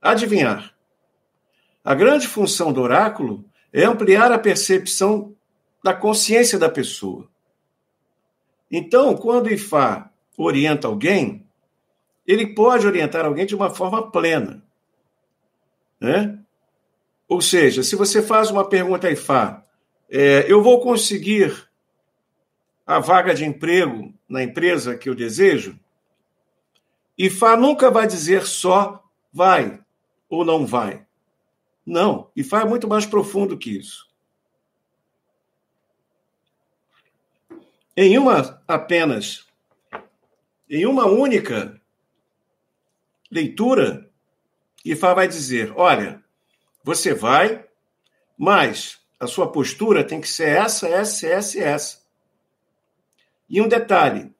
adivinhar. 0.00 0.74
A 1.84 1.94
grande 1.94 2.26
função 2.26 2.72
do 2.72 2.80
oráculo 2.80 3.44
é 3.72 3.84
ampliar 3.84 4.32
a 4.32 4.38
percepção 4.38 5.34
da 5.82 5.94
consciência 5.94 6.58
da 6.58 6.68
pessoa. 6.68 7.28
Então, 8.70 9.16
quando 9.16 9.46
o 9.46 9.52
Ifá 9.52 10.10
orienta 10.36 10.86
alguém, 10.86 11.46
ele 12.26 12.54
pode 12.54 12.86
orientar 12.86 13.24
alguém 13.24 13.46
de 13.46 13.54
uma 13.54 13.70
forma 13.70 14.10
plena. 14.10 14.62
Né? 16.00 16.38
Ou 17.28 17.40
seja, 17.40 17.82
se 17.82 17.96
você 17.96 18.22
faz 18.22 18.50
uma 18.50 18.68
pergunta 18.68 19.08
a 19.08 19.10
Ifá, 19.10 19.64
é, 20.08 20.44
eu 20.50 20.62
vou 20.62 20.80
conseguir 20.80 21.68
a 22.86 22.98
vaga 22.98 23.34
de 23.34 23.44
emprego 23.44 24.12
na 24.28 24.42
empresa 24.42 24.96
que 24.96 25.08
eu 25.08 25.14
desejo? 25.14 25.78
Ifá 27.16 27.56
nunca 27.56 27.90
vai 27.90 28.06
dizer 28.06 28.46
só 28.46 29.04
vai 29.32 29.80
ou 30.28 30.44
não 30.44 30.66
vai. 30.66 31.06
Não, 31.84 32.30
Ifá 32.36 32.62
é 32.62 32.64
muito 32.64 32.86
mais 32.86 33.06
profundo 33.06 33.58
que 33.58 33.78
isso. 33.78 34.08
Em 37.96 38.16
uma 38.16 38.62
apenas, 38.66 39.46
em 40.68 40.86
uma 40.86 41.06
única 41.06 41.80
leitura, 43.30 44.10
Ifá 44.84 45.14
vai 45.14 45.28
dizer: 45.28 45.72
olha, 45.76 46.22
você 46.82 47.12
vai, 47.12 47.64
mas 48.38 48.98
a 49.18 49.26
sua 49.26 49.50
postura 49.50 50.04
tem 50.04 50.20
que 50.20 50.28
ser 50.28 50.48
essa, 50.48 50.88
essa, 50.88 51.26
essa 51.26 51.58
e 51.58 51.60
essa. 51.60 52.00
E 53.48 53.60
um 53.60 53.68
detalhe: 53.68 54.32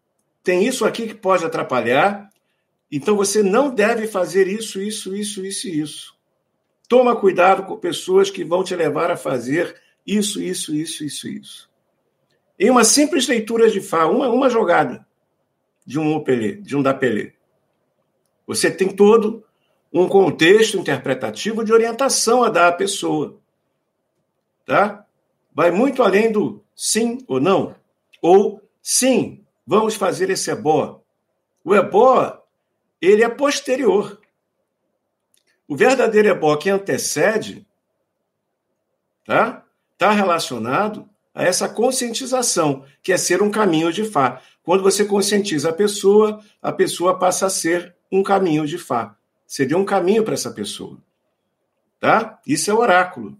tem 0.42 0.64
isso 0.66 0.84
aqui 0.84 1.06
que 1.06 1.14
pode 1.14 1.44
atrapalhar, 1.44 2.30
então 2.90 3.16
você 3.16 3.42
não 3.42 3.74
deve 3.74 4.06
fazer 4.06 4.48
isso, 4.48 4.80
isso, 4.80 5.14
isso, 5.14 5.44
isso 5.44 5.68
e 5.68 5.80
isso. 5.80 6.19
Toma 6.90 7.14
cuidado 7.14 7.62
com 7.62 7.76
pessoas 7.76 8.30
que 8.30 8.42
vão 8.42 8.64
te 8.64 8.74
levar 8.74 9.12
a 9.12 9.16
fazer 9.16 9.80
isso, 10.04 10.42
isso, 10.42 10.74
isso, 10.74 11.04
isso, 11.04 11.28
isso. 11.28 11.70
Em 12.58 12.68
uma 12.68 12.82
simples 12.82 13.28
leitura 13.28 13.70
de 13.70 13.80
Fá, 13.80 14.06
uma, 14.06 14.28
uma 14.28 14.50
jogada 14.50 15.06
de 15.86 16.00
um 16.00 16.12
opelê, 16.16 16.56
de 16.56 16.76
um 16.76 16.82
dapelê. 16.82 17.34
Você 18.44 18.68
tem 18.72 18.88
todo 18.88 19.44
um 19.92 20.08
contexto 20.08 20.78
interpretativo 20.78 21.64
de 21.64 21.72
orientação 21.72 22.42
a 22.42 22.48
dar 22.48 22.66
à 22.66 22.72
pessoa. 22.72 23.38
Tá? 24.66 25.06
Vai 25.54 25.70
muito 25.70 26.02
além 26.02 26.32
do 26.32 26.60
sim 26.74 27.18
ou 27.28 27.38
não. 27.38 27.72
Ou 28.20 28.60
sim, 28.82 29.44
vamos 29.64 29.94
fazer 29.94 30.28
esse 30.28 30.50
ebó. 30.50 31.00
O 31.64 31.72
ebó, 31.72 32.42
ele 33.00 33.22
é 33.22 33.28
posterior. 33.28 34.19
O 35.70 35.76
verdadeiro 35.76 36.26
ebó 36.26 36.56
que 36.56 36.68
antecede, 36.68 37.64
tá? 39.24 39.64
Está 39.92 40.10
relacionado 40.10 41.08
a 41.32 41.44
essa 41.44 41.68
conscientização, 41.68 42.84
que 43.00 43.12
é 43.12 43.16
ser 43.16 43.40
um 43.40 43.52
caminho 43.52 43.92
de 43.92 44.02
Fá. 44.02 44.42
Quando 44.64 44.82
você 44.82 45.04
conscientiza 45.04 45.70
a 45.70 45.72
pessoa, 45.72 46.42
a 46.60 46.72
pessoa 46.72 47.20
passa 47.20 47.46
a 47.46 47.50
ser 47.50 47.94
um 48.10 48.20
caminho 48.20 48.66
de 48.66 48.78
Fá. 48.78 49.16
Você 49.46 49.64
deu 49.64 49.78
um 49.78 49.84
caminho 49.84 50.24
para 50.24 50.34
essa 50.34 50.50
pessoa. 50.50 50.98
Tá? 52.00 52.40
Isso 52.44 52.68
é 52.68 52.74
oráculo. 52.74 53.38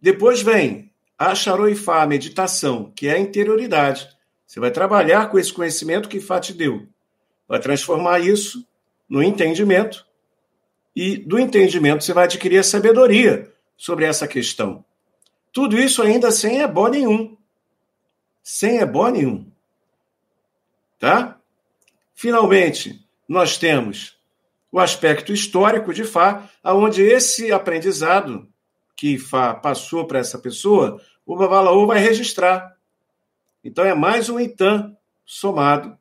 Depois 0.00 0.42
vem 0.42 0.90
a 1.16 1.36
Charoifá, 1.36 2.02
a 2.02 2.06
meditação, 2.08 2.90
que 2.96 3.06
é 3.06 3.12
a 3.12 3.18
interioridade. 3.20 4.08
Você 4.44 4.58
vai 4.58 4.72
trabalhar 4.72 5.30
com 5.30 5.38
esse 5.38 5.52
conhecimento 5.52 6.08
que 6.08 6.18
Fá 6.18 6.40
te 6.40 6.52
deu. 6.52 6.84
Vai 7.46 7.60
transformar 7.60 8.18
isso 8.18 8.66
no 9.08 9.22
entendimento. 9.22 10.05
E 10.96 11.18
do 11.18 11.38
entendimento 11.38 12.02
você 12.02 12.14
vai 12.14 12.24
adquirir 12.24 12.56
a 12.56 12.62
sabedoria 12.62 13.52
sobre 13.76 14.06
essa 14.06 14.26
questão. 14.26 14.82
Tudo 15.52 15.78
isso 15.78 16.02
ainda 16.02 16.30
sem 16.30 16.60
ebó 16.60 16.88
nenhum. 16.88 17.36
Sem 18.42 18.78
ebó 18.78 19.08
nenhum. 19.08 19.46
Tá? 20.98 21.38
Finalmente, 22.14 23.06
nós 23.28 23.58
temos 23.58 24.16
o 24.72 24.80
aspecto 24.80 25.34
histórico 25.34 25.92
de 25.92 26.02
Fá, 26.02 26.48
aonde 26.62 27.02
esse 27.02 27.52
aprendizado 27.52 28.48
que 28.96 29.18
Fá 29.18 29.52
passou 29.52 30.06
para 30.06 30.18
essa 30.18 30.38
pessoa, 30.38 30.98
o 31.26 31.36
Babalaô 31.36 31.86
vai 31.86 31.98
registrar. 31.98 32.74
Então 33.62 33.84
é 33.84 33.94
mais 33.94 34.30
um 34.30 34.40
Itan 34.40 34.96
somado 35.26 35.98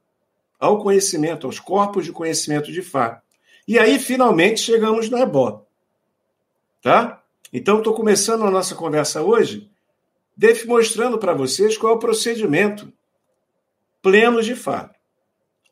ao 0.57 0.81
conhecimento, 0.81 1.47
aos 1.47 1.59
corpos 1.59 2.05
de 2.05 2.13
conhecimento 2.13 2.71
de 2.71 2.81
Fá. 2.81 3.21
E 3.67 3.79
aí, 3.79 3.99
finalmente, 3.99 4.59
chegamos 4.59 5.09
no 5.09 5.17
Ebó. 5.17 5.65
Tá? 6.81 7.23
Então, 7.51 7.79
estou 7.79 7.93
começando 7.93 8.43
a 8.43 8.51
nossa 8.51 8.75
conversa 8.75 9.21
hoje 9.21 9.71
mostrando 10.65 11.17
para 11.17 11.33
vocês 11.33 11.77
qual 11.77 11.93
é 11.93 11.95
o 11.95 11.99
procedimento 11.99 12.91
pleno 14.01 14.41
de 14.41 14.55
Fá. 14.55 14.91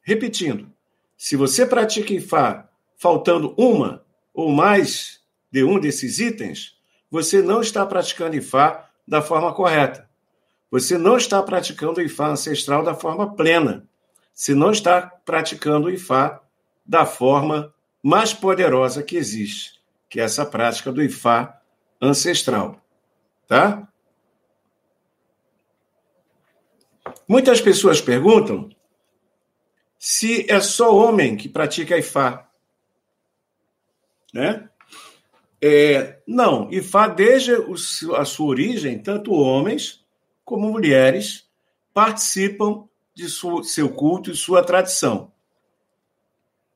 Repetindo, 0.01 0.71
se 1.17 1.35
você 1.35 1.65
pratica 1.65 2.13
Ifá 2.13 2.69
faltando 2.97 3.53
uma 3.57 4.03
ou 4.33 4.49
mais 4.49 5.21
de 5.51 5.63
um 5.63 5.79
desses 5.79 6.19
itens, 6.19 6.77
você 7.11 7.41
não 7.41 7.61
está 7.61 7.85
praticando 7.85 8.35
Ifá 8.35 8.89
da 9.07 9.21
forma 9.21 9.53
correta. 9.53 10.09
Você 10.71 10.97
não 10.97 11.17
está 11.17 11.41
praticando 11.43 11.99
o 11.99 12.03
Ifá 12.03 12.27
ancestral 12.27 12.83
da 12.83 12.95
forma 12.95 13.35
plena. 13.35 13.87
Você 14.33 14.55
não 14.55 14.71
está 14.71 15.01
praticando 15.23 15.87
o 15.87 15.91
Ifá 15.91 16.41
da 16.85 17.05
forma 17.05 17.73
mais 18.03 18.33
poderosa 18.33 19.01
que 19.01 19.15
existe, 19.15 19.81
que 20.09 20.19
é 20.19 20.23
essa 20.23 20.45
prática 20.45 20.91
do 20.91 21.01
Ifá 21.01 21.61
ancestral. 22.01 22.81
Tá? 23.47 23.87
Muitas 27.27 27.61
pessoas 27.61 28.01
perguntam 28.01 28.69
se 29.97 30.45
é 30.51 30.59
só 30.59 30.93
homem 30.93 31.37
que 31.37 31.47
pratica 31.47 31.97
Ifá. 31.97 32.49
Né? 34.33 34.69
É, 35.61 36.21
não, 36.27 36.69
Ifá, 36.73 37.07
desde 37.07 37.53
a 38.17 38.25
sua 38.25 38.47
origem, 38.47 38.99
tanto 38.99 39.31
homens 39.31 40.05
como 40.43 40.69
mulheres 40.69 41.47
participam 41.93 42.87
de 43.15 43.29
seu 43.29 43.89
culto 43.89 44.29
e 44.29 44.35
sua 44.35 44.63
tradição. 44.63 45.32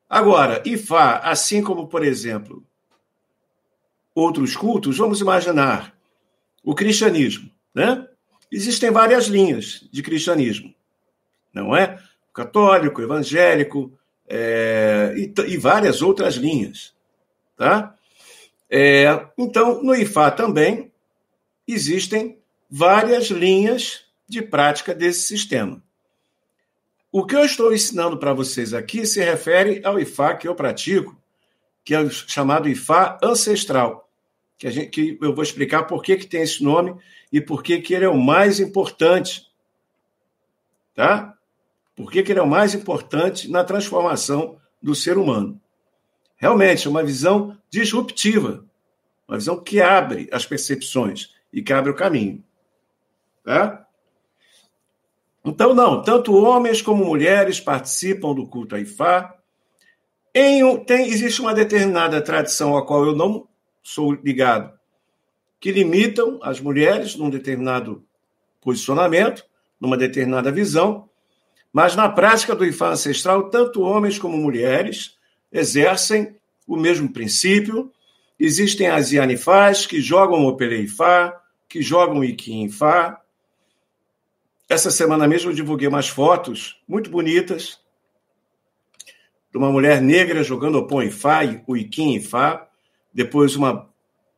Agora, 0.10 0.64
Ifá, 0.66 1.18
assim 1.18 1.62
como, 1.62 1.88
por 1.88 2.04
exemplo, 2.04 2.64
outros 4.16 4.56
cultos, 4.56 4.98
vamos 4.98 5.20
imaginar 5.20 5.94
o 6.64 6.74
cristianismo, 6.74 7.52
né? 7.74 8.08
Existem 8.52 8.90
várias 8.90 9.26
linhas 9.26 9.88
de 9.92 10.02
cristianismo, 10.02 10.74
não 11.54 11.76
é? 11.76 12.02
Católico, 12.34 13.02
evangélico 13.02 13.92
é, 14.28 15.14
e, 15.18 15.34
e, 15.48 15.58
várias 15.58 16.02
outras 16.02 16.36
linhas, 16.36 16.94
tá? 17.58 17.94
É, 18.70 19.28
então, 19.38 19.84
no 19.84 19.94
IFA 19.94 20.32
também 20.32 20.92
existem 21.68 22.38
várias 22.70 23.28
linhas 23.28 24.06
de 24.28 24.42
prática 24.42 24.94
desse 24.96 25.22
sistema. 25.22 25.82
O 27.18 27.26
que 27.26 27.36
eu 27.36 27.44
estou 27.44 27.74
ensinando 27.74 28.16
para 28.16 28.32
vocês 28.32 28.76
aqui 28.76 29.04
se 29.04 29.20
refere 29.24 29.82
ao 29.84 30.00
IFA 30.00 30.36
que 30.36 30.48
eu 30.48 30.54
pratico, 30.54 31.20
que 31.84 31.96
é 31.96 32.00
o 32.00 32.12
chamado 32.12 32.70
IFA 32.70 33.18
ancestral, 33.24 34.08
que, 34.56 34.70
gente, 34.70 34.90
que 34.92 35.18
eu 35.20 35.34
vou 35.34 35.44
explicar 35.44 35.86
por 35.86 36.04
que, 36.04 36.16
que 36.16 36.28
tem 36.28 36.44
esse 36.44 36.64
nome 36.64 36.96
e 37.34 37.42
por 37.42 37.64
que, 37.64 37.82
que 37.82 37.96
ele 37.96 38.06
é 38.06 38.08
o 38.08 38.20
mais 38.20 38.60
importante. 38.60 39.48
Tá? 40.94 41.36
Por 41.96 42.12
que, 42.12 42.22
que 42.22 42.32
ele 42.32 42.40
é 42.40 42.44
o 42.44 42.48
mais 42.48 42.76
importante 42.76 43.50
na 43.50 43.64
transformação 43.64 44.62
do 44.80 44.94
ser 44.94 45.18
humano. 45.18 45.60
Realmente, 46.36 46.86
é 46.86 46.90
uma 46.92 47.04
visão 47.04 47.58
disruptiva, 47.68 48.64
uma 49.28 49.40
visão 49.40 49.60
que 49.60 49.82
abre 49.82 50.30
as 50.32 50.46
percepções 50.46 51.34
e 51.52 51.64
que 51.64 51.74
abre 51.74 51.90
o 51.90 51.96
caminho. 51.96 52.44
Tá? 53.44 53.87
Então, 55.48 55.74
não, 55.74 56.02
tanto 56.02 56.36
homens 56.36 56.82
como 56.82 57.06
mulheres 57.06 57.58
participam 57.58 58.34
do 58.34 58.46
culto 58.46 58.76
a 58.76 58.82
Ifá. 58.82 59.34
Em, 60.36 60.84
tem, 60.84 61.08
existe 61.08 61.40
uma 61.40 61.54
determinada 61.54 62.22
tradição 62.22 62.76
a 62.76 62.86
qual 62.86 63.06
eu 63.06 63.16
não 63.16 63.48
sou 63.82 64.12
ligado, 64.12 64.78
que 65.58 65.72
limitam 65.72 66.38
as 66.44 66.60
mulheres 66.60 67.16
num 67.16 67.30
determinado 67.30 68.04
posicionamento, 68.60 69.46
numa 69.80 69.96
determinada 69.96 70.52
visão, 70.52 71.10
mas 71.72 71.96
na 71.96 72.10
prática 72.10 72.54
do 72.54 72.66
Ifá 72.66 72.90
ancestral, 72.90 73.50
tanto 73.50 73.82
homens 73.82 74.20
como 74.20 74.38
mulheres 74.38 75.16
exercem 75.50 76.36
o 76.68 76.76
mesmo 76.76 77.14
princípio. 77.14 77.90
Existem 78.38 78.88
as 78.88 79.14
Yanifás 79.14 79.86
que 79.86 80.02
jogam 80.02 80.46
o 80.46 80.64
Ifá, 80.64 81.42
que 81.70 81.82
jogam 81.82 82.20
o 82.20 82.26
Ifá. 82.26 83.22
Essa 84.70 84.92
semana 84.92 85.28
mesmo 85.28 85.52
eu 85.52 85.56
divulguei 85.56 85.88
umas 85.88 86.10
fotos 86.10 86.82
muito 86.88 87.10
bonitas 87.10 87.80
de 89.52 89.58
uma 89.58 89.72
mulher 89.72 90.02
negra 90.02 90.44
jogando 90.44 90.78
o 90.78 90.88
Pão 90.88 91.02
Ifá, 91.02 91.40
o 91.66 91.78
Iquim 91.78 92.16
Ifá, 92.16 92.68
depois 93.14 93.56
uma 93.56 93.88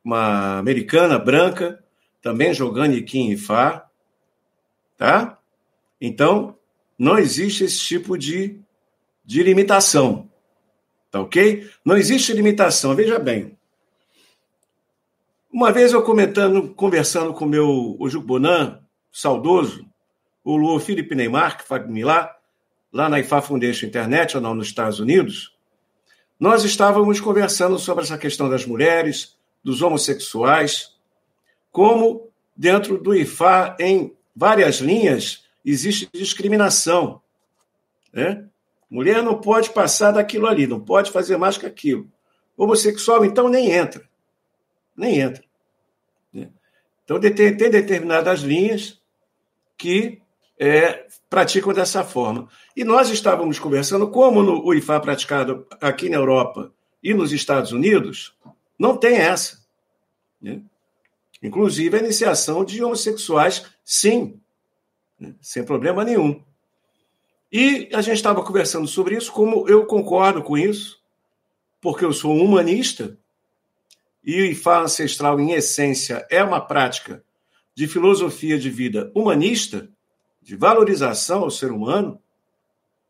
uma 0.03 0.57
americana 0.57 1.19
branca, 1.19 1.83
também 2.21 2.53
jogando 2.53 2.95
Iquim 2.95 3.31
e 3.31 3.37
Fá, 3.37 3.87
tá? 4.97 5.37
Então, 5.99 6.57
não 6.97 7.17
existe 7.17 7.63
esse 7.63 7.79
tipo 7.79 8.17
de, 8.17 8.59
de 9.23 9.43
limitação, 9.43 10.29
tá 11.11 11.21
ok? 11.21 11.69
Não 11.83 11.97
existe 11.97 12.33
limitação, 12.33 12.95
veja 12.95 13.19
bem. 13.19 13.57
Uma 15.51 15.71
vez 15.71 15.93
eu 15.93 16.03
comentando, 16.03 16.73
conversando 16.73 17.33
com 17.33 17.45
meu 17.45 17.95
o 17.99 18.09
Jubonan, 18.09 18.81
saudoso, 19.11 19.85
o 20.43 20.55
Luo 20.55 20.79
Felipe 20.79 21.15
Neymar, 21.15 21.57
que 21.57 21.63
faz 21.63 21.83
lá, 22.03 22.35
lá 22.91 23.09
na 23.09 23.19
IFA 23.19 23.41
Foundation 23.41 23.85
International, 23.87 24.55
nos 24.55 24.67
Estados 24.67 24.99
Unidos, 24.99 25.55
nós 26.39 26.63
estávamos 26.63 27.19
conversando 27.19 27.77
sobre 27.77 28.03
essa 28.03 28.17
questão 28.17 28.49
das 28.49 28.65
mulheres, 28.65 29.37
dos 29.63 29.81
homossexuais, 29.81 30.95
como 31.71 32.29
dentro 32.55 32.97
do 32.97 33.13
IFA, 33.13 33.75
em 33.79 34.15
várias 34.35 34.77
linhas, 34.77 35.45
existe 35.65 36.09
discriminação. 36.13 37.21
Né? 38.11 38.45
Mulher 38.89 39.21
não 39.21 39.39
pode 39.39 39.69
passar 39.69 40.11
daquilo 40.11 40.47
ali, 40.47 40.65
não 40.65 40.79
pode 40.79 41.11
fazer 41.11 41.37
mais 41.37 41.57
que 41.57 41.65
aquilo. 41.65 42.09
Homossexual, 42.57 43.23
então, 43.23 43.47
nem 43.47 43.71
entra. 43.71 44.09
Nem 44.95 45.19
entra. 45.19 45.43
Né? 46.33 46.49
Então, 47.03 47.19
tem 47.19 47.53
determinadas 47.53 48.39
linhas 48.41 48.99
que 49.77 50.21
é, 50.59 51.07
praticam 51.29 51.71
dessa 51.71 52.03
forma. 52.03 52.49
E 52.75 52.83
nós 52.83 53.09
estávamos 53.09 53.57
conversando 53.57 54.09
como 54.09 54.43
no, 54.43 54.65
o 54.65 54.73
IFA 54.73 54.99
praticado 54.99 55.65
aqui 55.79 56.09
na 56.09 56.17
Europa 56.17 56.73
e 57.01 57.13
nos 57.13 57.31
Estados 57.31 57.71
Unidos, 57.71 58.35
não 58.77 58.97
tem 58.97 59.15
essa. 59.15 59.59
Né? 60.41 60.61
Inclusive 61.41 61.95
a 61.95 62.01
iniciação 62.01 62.65
de 62.65 62.83
homossexuais, 62.83 63.65
sim, 63.85 64.37
né? 65.17 65.33
sem 65.41 65.63
problema 65.63 66.03
nenhum. 66.03 66.43
E 67.51 67.89
a 67.93 68.01
gente 68.01 68.17
estava 68.17 68.43
conversando 68.43 68.87
sobre 68.87 69.15
isso, 69.15 69.31
como 69.31 69.67
eu 69.67 69.85
concordo 69.85 70.43
com 70.43 70.57
isso, 70.57 70.99
porque 71.81 72.03
eu 72.03 72.11
sou 72.11 72.33
um 72.33 72.43
humanista, 72.43 73.17
e 74.21 74.41
o 74.41 74.45
IFA 74.45 74.81
ancestral, 74.81 75.39
em 75.39 75.53
essência, 75.53 76.27
é 76.29 76.43
uma 76.43 76.59
prática 76.59 77.23
de 77.73 77.87
filosofia 77.87 78.59
de 78.59 78.69
vida 78.69 79.09
humanista, 79.15 79.89
de 80.49 80.55
valorização 80.55 81.43
ao 81.43 81.51
ser 81.51 81.71
humano, 81.71 82.19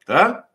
tá? 0.05 0.45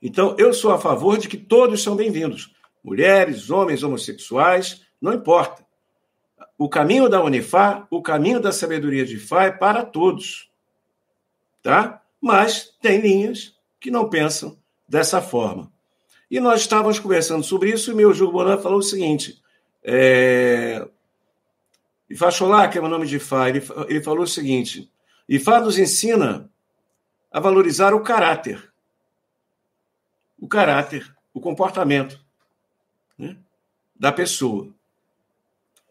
Então, 0.00 0.36
eu 0.38 0.54
sou 0.54 0.70
a 0.70 0.78
favor 0.78 1.18
de 1.18 1.28
que 1.28 1.36
todos 1.36 1.82
são 1.82 1.96
bem-vindos 1.96 2.54
mulheres, 2.80 3.50
homens 3.50 3.82
homossexuais, 3.82 4.82
não 5.02 5.12
importa. 5.12 5.66
O 6.56 6.68
caminho 6.68 7.08
da 7.08 7.20
Unifá, 7.20 7.88
o 7.90 8.00
caminho 8.00 8.38
da 8.38 8.52
sabedoria 8.52 9.04
de 9.04 9.18
Fá 9.18 9.46
é 9.46 9.50
para 9.50 9.84
todos. 9.84 10.48
Tá? 11.60 12.00
Mas 12.20 12.76
tem 12.80 13.00
linhas 13.00 13.56
que 13.80 13.90
não 13.90 14.08
pensam 14.08 14.56
dessa 14.88 15.20
forma. 15.20 15.72
E 16.30 16.38
nós 16.38 16.60
estávamos 16.60 17.00
conversando 17.00 17.42
sobre 17.42 17.70
isso 17.70 17.90
e 17.90 17.94
meu 17.96 18.14
Júlio 18.14 18.32
Bonan 18.32 18.58
falou 18.58 18.78
o 18.78 18.82
seguinte: 18.82 19.42
é... 19.82 20.86
Ifá 22.08 22.30
Xolá, 22.30 22.68
que 22.68 22.78
é 22.78 22.80
o 22.80 22.88
nome 22.88 23.08
de 23.08 23.18
Fá, 23.18 23.48
ele, 23.48 23.60
ele 23.88 24.00
falou 24.00 24.22
o 24.22 24.28
seguinte: 24.28 24.88
Ifá 25.28 25.60
nos 25.60 25.78
ensina 25.78 26.50
a 27.30 27.40
valorizar 27.40 27.94
o 27.94 28.02
caráter. 28.02 28.72
O 30.38 30.46
caráter, 30.46 31.14
o 31.34 31.40
comportamento 31.40 32.20
né, 33.18 33.36
da 33.94 34.12
pessoa. 34.12 34.72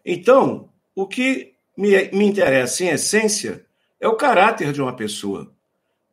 Então, 0.06 0.70
o 0.94 1.08
que 1.08 1.56
me, 1.76 2.10
me 2.12 2.26
interessa, 2.26 2.84
em 2.84 2.90
essência, 2.90 3.66
é 4.00 4.08
o 4.08 4.16
caráter 4.16 4.72
de 4.72 4.82
uma 4.82 4.96
pessoa, 4.96 5.52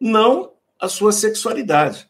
não 0.01 0.53
a 0.81 0.89
sua 0.89 1.13
sexualidade. 1.13 2.09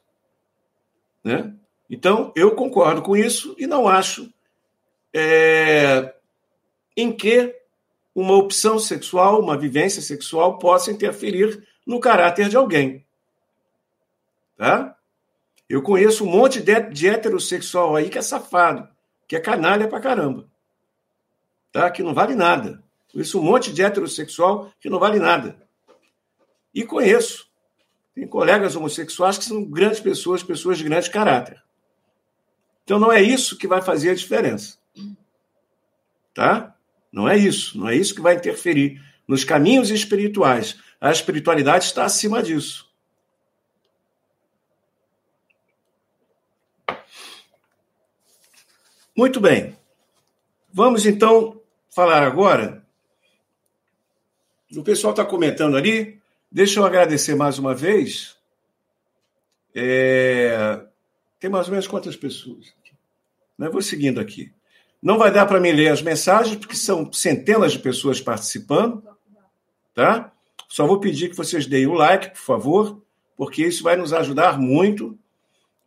Né? 1.23 1.55
Então, 1.91 2.33
eu 2.35 2.55
concordo 2.55 3.03
com 3.03 3.17
isso 3.17 3.55
e 3.59 3.67
não 3.67 3.87
acho 3.87 4.33
é, 5.13 6.15
em 6.97 7.13
que 7.13 7.55
uma 8.15 8.35
opção 8.35 8.79
sexual, 8.79 9.41
uma 9.41 9.57
vivência 9.57 10.03
sexual 10.03 10.59
possa 10.59 10.91
interferir 10.91 11.67
no 11.87 11.99
caráter 11.99 12.49
de 12.49 12.57
alguém. 12.57 13.05
Tá? 14.57 14.97
Eu 15.69 15.83
conheço 15.83 16.25
um 16.25 16.31
monte 16.31 16.61
de, 16.61 16.81
de 16.91 17.09
heterossexual 17.09 17.97
aí 17.97 18.09
que 18.09 18.19
é 18.19 18.23
safado, 18.23 18.89
que 19.27 19.35
é 19.35 19.41
canalha 19.41 19.89
pra 19.89 20.01
caramba. 20.01 20.47
Tá? 21.73 21.91
Que 21.91 22.03
não 22.03 22.13
vale 22.13 22.35
nada. 22.35 22.83
Conheço 23.11 23.41
um 23.41 23.43
monte 23.43 23.73
de 23.73 23.83
heterossexual 23.83 24.71
que 24.79 24.91
não 24.91 24.99
vale 24.99 25.19
nada. 25.19 25.57
E 26.75 26.85
conheço. 26.85 27.51
Tem 28.15 28.27
colegas 28.27 28.77
homossexuais 28.77 29.39
que 29.39 29.45
são 29.45 29.65
grandes 29.65 30.01
pessoas, 30.01 30.43
pessoas 30.43 30.77
de 30.77 30.85
grande 30.85 31.11
caráter. 31.11 31.63
Então 32.85 32.99
não 32.99 33.11
é 33.11 33.23
isso 33.23 33.57
que 33.57 33.67
vai 33.67 33.81
fazer 33.81 34.11
a 34.11 34.15
diferença. 34.15 34.77
Tá? 36.35 36.72
Não 37.13 37.29
é 37.29 37.37
isso. 37.37 37.79
Não 37.79 37.89
é 37.89 37.95
isso 37.95 38.15
que 38.15 38.23
vai 38.23 38.35
interferir 38.35 39.01
nos 39.29 39.45
caminhos 39.45 39.91
espirituais. 39.91 40.79
A 41.01 41.13
espiritualidade 41.13 41.85
está 41.85 42.05
acima 42.05 42.43
disso. 42.43 42.91
Muito 49.17 49.41
bem. 49.41 49.77
Vamos 50.73 51.05
então 51.05 51.61
falar 51.91 52.23
agora. 52.23 52.83
O 54.75 54.83
pessoal 54.83 55.13
está 55.13 55.25
comentando 55.25 55.77
ali. 55.77 56.19
Deixa 56.51 56.81
eu 56.81 56.85
agradecer 56.85 57.35
mais 57.35 57.59
uma 57.59 57.75
vez. 57.75 58.39
É... 59.75 60.83
Tem 61.39 61.51
mais 61.51 61.67
ou 61.67 61.73
menos 61.73 61.87
quantas 61.87 62.17
pessoas? 62.17 62.75
Vou 63.59 63.83
seguindo 63.83 64.19
aqui. 64.19 64.53
Não 65.03 65.19
vai 65.19 65.33
dar 65.33 65.47
para 65.47 65.59
mim 65.59 65.73
ler 65.73 65.89
as 65.89 66.01
mensagens, 66.01 66.57
porque 66.57 66.77
são 66.77 67.13
centenas 67.13 67.73
de 67.73 67.81
pessoas 67.81 68.21
participando. 68.21 69.03
Tá? 69.95 70.33
Só 70.69 70.87
vou 70.87 71.01
pedir 71.01 71.29
que 71.29 71.37
vocês 71.37 71.67
deem 71.67 71.87
o 71.87 71.95
like, 71.95 72.31
por 72.31 72.41
favor, 72.41 73.03
porque 73.37 73.67
isso 73.67 73.83
vai 73.83 73.97
nos 73.97 74.13
ajudar 74.13 74.59
muito 74.59 75.19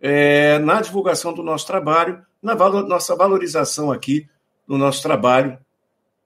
é, 0.02 0.60
na 0.60 0.82
divulgação 0.82 1.34
do 1.34 1.42
nosso 1.42 1.66
trabalho 1.66 2.24
na 2.46 2.54
nossa 2.84 3.16
valorização 3.16 3.92
aqui 3.92 4.30
no 4.68 4.78
nosso 4.78 5.02
trabalho, 5.02 5.58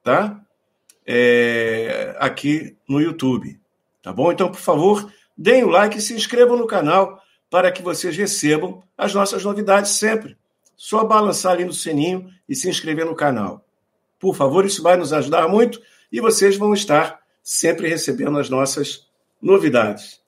tá? 0.04 0.42
É, 1.06 2.14
aqui 2.20 2.76
no 2.88 3.00
YouTube, 3.00 3.58
tá 4.02 4.12
bom? 4.12 4.30
Então, 4.30 4.52
por 4.52 4.60
favor, 4.60 5.12
deem 5.38 5.64
o 5.64 5.70
like 5.70 5.98
e 5.98 6.02
se 6.02 6.14
inscrevam 6.14 6.58
no 6.58 6.68
canal 6.68 7.22
para 7.50 7.72
que 7.72 7.82
vocês 7.82 8.18
recebam 8.18 8.84
as 8.98 9.14
nossas 9.14 9.46
novidades 9.46 9.92
sempre. 9.92 10.38
Só 10.80 11.04
balançar 11.04 11.52
ali 11.52 11.66
no 11.66 11.74
sininho 11.74 12.34
e 12.48 12.56
se 12.56 12.70
inscrever 12.70 13.06
no 13.06 13.14
canal. 13.14 13.68
Por 14.18 14.34
favor, 14.34 14.66
isso 14.66 14.82
vai 14.82 14.96
nos 14.96 15.12
ajudar 15.12 15.46
muito 15.50 15.82
e 16.10 16.22
vocês 16.22 16.56
vão 16.56 16.74
estar 16.74 17.22
sempre 17.44 17.90
recebendo 17.90 18.40
as 18.40 18.50
nossas 18.50 19.06
novidades. 19.42 20.22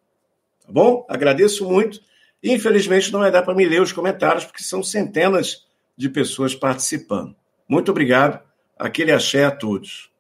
Tá 0.59 0.69
bom? 0.69 1.05
Agradeço 1.07 1.65
muito. 1.65 2.01
Infelizmente, 2.43 3.13
não 3.13 3.21
vai 3.21 3.31
dar 3.31 3.43
para 3.43 3.55
me 3.55 3.63
ler 3.63 3.81
os 3.81 3.93
comentários, 3.93 4.43
porque 4.43 4.61
são 4.61 4.83
centenas 4.83 5.65
de 5.95 6.09
pessoas 6.09 6.53
participando. 6.53 7.33
Muito 7.65 7.89
obrigado. 7.89 8.45
Aquele 8.77 9.13
axé 9.13 9.45
a 9.45 9.51
todos. 9.51 10.11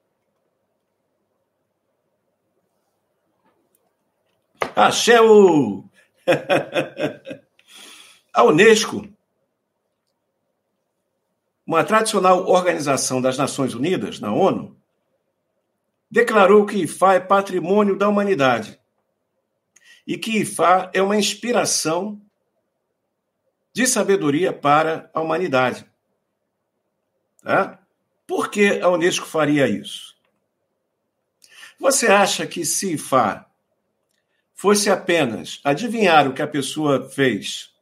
Axé 4.73 5.19
o... 5.19 5.83
a 8.33 8.43
Unesco, 8.45 9.11
uma 11.71 11.85
tradicional 11.85 12.49
organização 12.49 13.21
das 13.21 13.37
Nações 13.37 13.73
Unidas, 13.73 14.19
na 14.19 14.33
ONU, 14.33 14.77
declarou 16.09 16.65
que 16.65 16.79
IFA 16.79 17.13
é 17.13 17.19
patrimônio 17.21 17.97
da 17.97 18.09
humanidade 18.09 18.77
e 20.05 20.17
que 20.17 20.39
IFA 20.39 20.91
é 20.93 21.01
uma 21.01 21.15
inspiração 21.15 22.21
de 23.71 23.87
sabedoria 23.87 24.51
para 24.51 25.09
a 25.13 25.21
humanidade. 25.21 25.89
Tá? 27.41 27.79
Por 28.27 28.51
que 28.51 28.81
a 28.81 28.89
Unesco 28.89 29.25
faria 29.25 29.65
isso? 29.65 30.17
Você 31.79 32.07
acha 32.07 32.45
que 32.45 32.65
se 32.65 32.97
Fá 32.97 33.49
fosse 34.53 34.89
apenas 34.89 35.61
adivinhar 35.63 36.27
o 36.27 36.33
que 36.33 36.41
a 36.41 36.47
pessoa 36.47 37.09
fez 37.09 37.73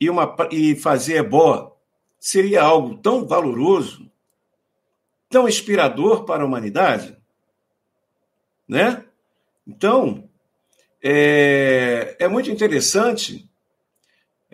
e, 0.00 0.08
uma, 0.08 0.34
e 0.50 0.74
fazer 0.74 1.22
boa, 1.22 1.73
seria 2.24 2.62
algo 2.62 2.96
tão 2.96 3.26
valoroso, 3.26 4.10
tão 5.28 5.46
inspirador 5.46 6.24
para 6.24 6.42
a 6.42 6.46
humanidade? 6.46 7.14
Né? 8.66 9.04
Então, 9.66 10.28
é, 11.02 12.16
é 12.18 12.28
muito 12.28 12.50
interessante 12.50 13.46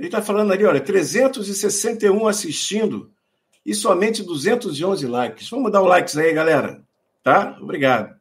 ele 0.01 0.07
está 0.07 0.23
falando 0.23 0.51
ali, 0.51 0.65
olha, 0.65 0.81
361 0.81 2.27
assistindo 2.27 3.13
e 3.67 3.75
somente 3.75 4.23
211 4.23 5.07
likes. 5.07 5.51
Vamos 5.51 5.71
dar 5.71 5.83
o 5.83 5.85
um 5.85 5.89
likes 5.89 6.17
aí, 6.17 6.33
galera. 6.33 6.83
Tá? 7.23 7.59
Obrigado. 7.61 8.19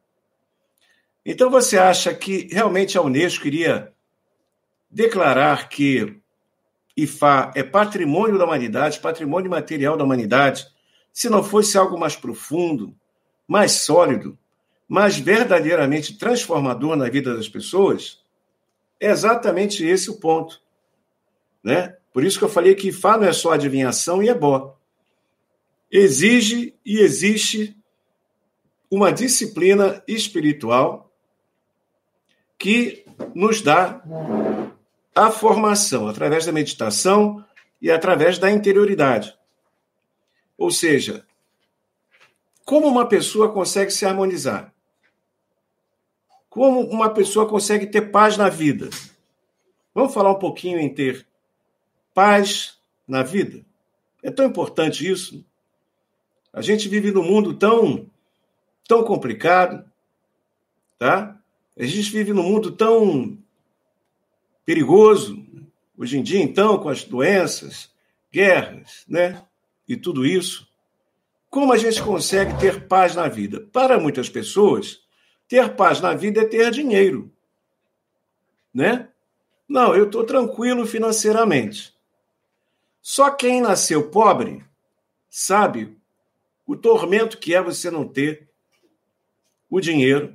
Então 1.24 1.48
você 1.48 1.78
acha 1.78 2.14
que 2.14 2.48
realmente 2.52 2.98
a 2.98 3.00
Unesco 3.00 3.46
iria 3.46 3.94
declarar 4.90 5.70
que 5.70 6.19
IFA 7.02 7.52
é 7.54 7.62
patrimônio 7.62 8.38
da 8.38 8.44
humanidade, 8.44 9.00
patrimônio 9.00 9.50
material 9.50 9.96
da 9.96 10.04
humanidade, 10.04 10.66
se 11.12 11.28
não 11.28 11.42
fosse 11.42 11.76
algo 11.76 11.98
mais 11.98 12.16
profundo, 12.16 12.94
mais 13.46 13.72
sólido, 13.72 14.38
mais 14.88 15.18
verdadeiramente 15.18 16.18
transformador 16.18 16.96
na 16.96 17.08
vida 17.08 17.34
das 17.34 17.48
pessoas? 17.48 18.20
É 18.98 19.10
exatamente 19.10 19.84
esse 19.84 20.10
o 20.10 20.18
ponto. 20.18 20.60
Né? 21.62 21.96
Por 22.12 22.24
isso 22.24 22.38
que 22.38 22.44
eu 22.44 22.48
falei 22.48 22.74
que 22.74 22.92
Fá 22.92 23.16
não 23.16 23.26
é 23.26 23.32
só 23.32 23.52
adivinhação 23.52 24.22
e 24.22 24.28
é 24.28 24.34
bó. 24.34 24.76
Exige 25.90 26.74
e 26.84 26.98
existe 26.98 27.76
uma 28.90 29.12
disciplina 29.12 30.02
espiritual 30.06 31.12
que 32.58 33.04
nos 33.34 33.62
dá 33.62 34.02
a 35.14 35.30
formação 35.30 36.08
através 36.08 36.46
da 36.46 36.52
meditação 36.52 37.44
e 37.80 37.90
através 37.90 38.38
da 38.38 38.50
interioridade. 38.50 39.36
Ou 40.56 40.70
seja, 40.70 41.24
como 42.64 42.86
uma 42.86 43.06
pessoa 43.08 43.52
consegue 43.52 43.90
se 43.90 44.04
harmonizar? 44.04 44.72
Como 46.48 46.80
uma 46.82 47.10
pessoa 47.10 47.48
consegue 47.48 47.86
ter 47.86 48.10
paz 48.10 48.36
na 48.36 48.48
vida? 48.48 48.90
Vamos 49.94 50.12
falar 50.14 50.30
um 50.30 50.38
pouquinho 50.38 50.78
em 50.78 50.92
ter 50.92 51.26
paz 52.14 52.78
na 53.06 53.22
vida. 53.22 53.64
É 54.22 54.30
tão 54.30 54.44
importante 54.46 55.08
isso. 55.08 55.44
A 56.52 56.60
gente 56.60 56.88
vive 56.88 57.10
num 57.10 57.24
mundo 57.24 57.54
tão 57.54 58.06
tão 58.86 59.04
complicado, 59.04 59.84
tá? 60.98 61.40
A 61.78 61.84
gente 61.84 62.10
vive 62.10 62.32
num 62.32 62.42
mundo 62.42 62.72
tão 62.72 63.38
perigoso 64.70 65.44
hoje 65.98 66.16
em 66.16 66.22
dia, 66.22 66.40
então, 66.40 66.78
com 66.78 66.88
as 66.88 67.02
doenças, 67.02 67.90
guerras, 68.30 69.04
né? 69.08 69.44
E 69.88 69.96
tudo 69.96 70.24
isso. 70.24 70.64
Como 71.48 71.72
a 71.72 71.76
gente 71.76 72.00
consegue 72.00 72.56
ter 72.60 72.86
paz 72.86 73.16
na 73.16 73.26
vida? 73.26 73.68
Para 73.72 73.98
muitas 73.98 74.28
pessoas, 74.28 75.00
ter 75.48 75.74
paz 75.74 76.00
na 76.00 76.14
vida 76.14 76.42
é 76.42 76.44
ter 76.44 76.70
dinheiro, 76.70 77.32
né? 78.72 79.08
Não, 79.68 79.92
eu 79.92 80.04
estou 80.04 80.22
tranquilo 80.22 80.86
financeiramente. 80.86 81.92
Só 83.02 83.28
quem 83.28 83.60
nasceu 83.60 84.08
pobre 84.08 84.64
sabe 85.28 85.98
o 86.64 86.76
tormento 86.76 87.38
que 87.38 87.56
é 87.56 87.60
você 87.60 87.90
não 87.90 88.06
ter 88.06 88.48
o 89.68 89.80
dinheiro 89.80 90.32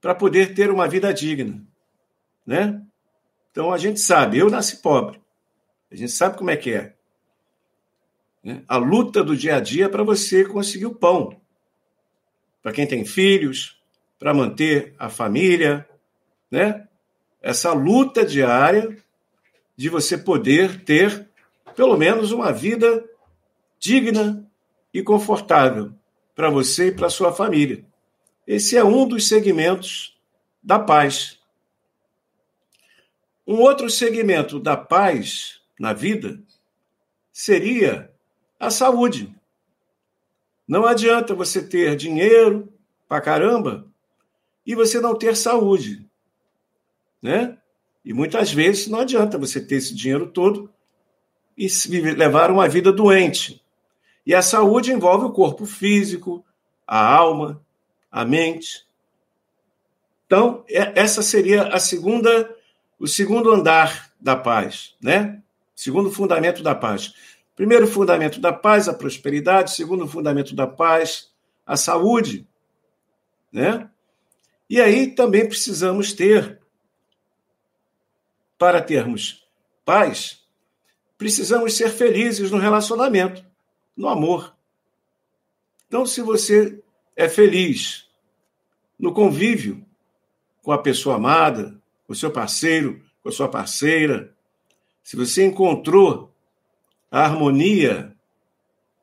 para 0.00 0.16
poder 0.16 0.52
ter 0.52 0.68
uma 0.68 0.88
vida 0.88 1.14
digna, 1.14 1.64
né? 2.44 2.84
Então 3.52 3.72
a 3.72 3.78
gente 3.78 4.00
sabe, 4.00 4.38
eu 4.38 4.50
nasci 4.50 4.78
pobre. 4.78 5.20
A 5.90 5.94
gente 5.94 6.10
sabe 6.10 6.36
como 6.36 6.50
é 6.50 6.56
que 6.56 6.72
é. 6.72 6.94
Né? 8.42 8.64
A 8.66 8.78
luta 8.78 9.22
do 9.22 9.36
dia 9.36 9.56
a 9.56 9.60
dia 9.60 9.88
para 9.88 10.02
você 10.02 10.44
conseguir 10.44 10.86
o 10.86 10.94
pão. 10.94 11.38
Para 12.62 12.72
quem 12.72 12.86
tem 12.86 13.04
filhos, 13.04 13.80
para 14.18 14.32
manter 14.32 14.94
a 14.98 15.08
família, 15.08 15.86
né? 16.50 16.88
Essa 17.42 17.72
luta 17.72 18.24
diária 18.24 18.96
de 19.76 19.88
você 19.88 20.16
poder 20.16 20.84
ter 20.84 21.28
pelo 21.74 21.96
menos 21.96 22.32
uma 22.32 22.52
vida 22.52 23.04
digna 23.78 24.48
e 24.94 25.02
confortável 25.02 25.92
para 26.34 26.48
você 26.48 26.88
e 26.88 26.92
para 26.92 27.10
sua 27.10 27.32
família. 27.32 27.84
Esse 28.46 28.76
é 28.76 28.84
um 28.84 29.06
dos 29.06 29.28
segmentos 29.28 30.16
da 30.62 30.78
paz. 30.78 31.38
Um 33.46 33.60
outro 33.60 33.90
segmento 33.90 34.60
da 34.60 34.76
paz 34.76 35.60
na 35.78 35.92
vida 35.92 36.40
seria 37.32 38.12
a 38.58 38.70
saúde. 38.70 39.34
Não 40.66 40.86
adianta 40.86 41.34
você 41.34 41.66
ter 41.66 41.96
dinheiro 41.96 42.72
pra 43.08 43.20
caramba 43.20 43.86
e 44.64 44.74
você 44.74 45.00
não 45.00 45.14
ter 45.14 45.36
saúde, 45.36 46.08
né? 47.20 47.58
E 48.04 48.12
muitas 48.12 48.52
vezes 48.52 48.88
não 48.88 49.00
adianta 49.00 49.38
você 49.38 49.60
ter 49.60 49.76
esse 49.76 49.94
dinheiro 49.94 50.28
todo 50.28 50.72
e 51.56 51.68
levar 52.14 52.50
uma 52.50 52.68
vida 52.68 52.92
doente. 52.92 53.62
E 54.24 54.34
a 54.34 54.42
saúde 54.42 54.92
envolve 54.92 55.26
o 55.26 55.32
corpo 55.32 55.66
físico, 55.66 56.44
a 56.86 57.04
alma, 57.04 57.60
a 58.10 58.24
mente. 58.24 58.86
Então, 60.26 60.64
essa 60.68 61.22
seria 61.22 61.64
a 61.64 61.78
segunda, 61.78 62.48
o 63.02 63.08
segundo 63.08 63.50
andar 63.50 64.12
da 64.20 64.36
paz, 64.36 64.94
né? 65.02 65.42
Segundo 65.74 66.08
fundamento 66.08 66.62
da 66.62 66.72
paz. 66.72 67.12
Primeiro 67.56 67.84
fundamento 67.84 68.40
da 68.40 68.52
paz, 68.52 68.88
a 68.88 68.94
prosperidade. 68.94 69.72
Segundo 69.72 70.06
fundamento 70.06 70.54
da 70.54 70.68
paz, 70.68 71.32
a 71.66 71.76
saúde, 71.76 72.46
né? 73.50 73.90
E 74.70 74.80
aí 74.80 75.08
também 75.08 75.48
precisamos 75.48 76.12
ter, 76.12 76.60
para 78.56 78.80
termos 78.80 79.48
paz, 79.84 80.46
precisamos 81.18 81.76
ser 81.76 81.90
felizes 81.90 82.52
no 82.52 82.58
relacionamento, 82.58 83.44
no 83.96 84.08
amor. 84.08 84.54
Então, 85.88 86.06
se 86.06 86.22
você 86.22 86.80
é 87.16 87.28
feliz 87.28 88.08
no 88.96 89.12
convívio 89.12 89.84
com 90.62 90.70
a 90.70 90.78
pessoa 90.78 91.16
amada, 91.16 91.81
com 92.06 92.12
o 92.12 92.16
seu 92.16 92.30
parceiro, 92.30 93.02
com 93.22 93.28
a 93.28 93.32
sua 93.32 93.48
parceira, 93.48 94.34
se 95.02 95.16
você 95.16 95.44
encontrou 95.44 96.32
a 97.10 97.20
harmonia 97.24 98.16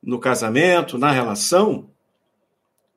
no 0.02 0.20
casamento, 0.20 0.98
na 0.98 1.12
relação, 1.12 1.90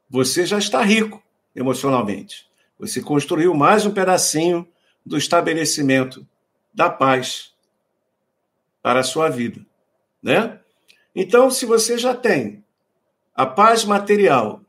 você 0.08 0.46
já 0.46 0.58
está 0.58 0.82
rico 0.82 1.22
emocionalmente. 1.54 2.48
Você 2.78 3.00
construiu 3.00 3.54
mais 3.54 3.84
um 3.84 3.92
pedacinho 3.92 4.66
do 5.04 5.16
estabelecimento 5.16 6.26
da 6.72 6.88
paz 6.88 7.52
para 8.80 9.00
a 9.00 9.04
sua 9.04 9.28
vida, 9.28 9.64
né? 10.22 10.60
Então, 11.14 11.50
se 11.50 11.66
você 11.66 11.98
já 11.98 12.14
tem 12.14 12.64
a 13.34 13.44
paz 13.44 13.84
material, 13.84 14.62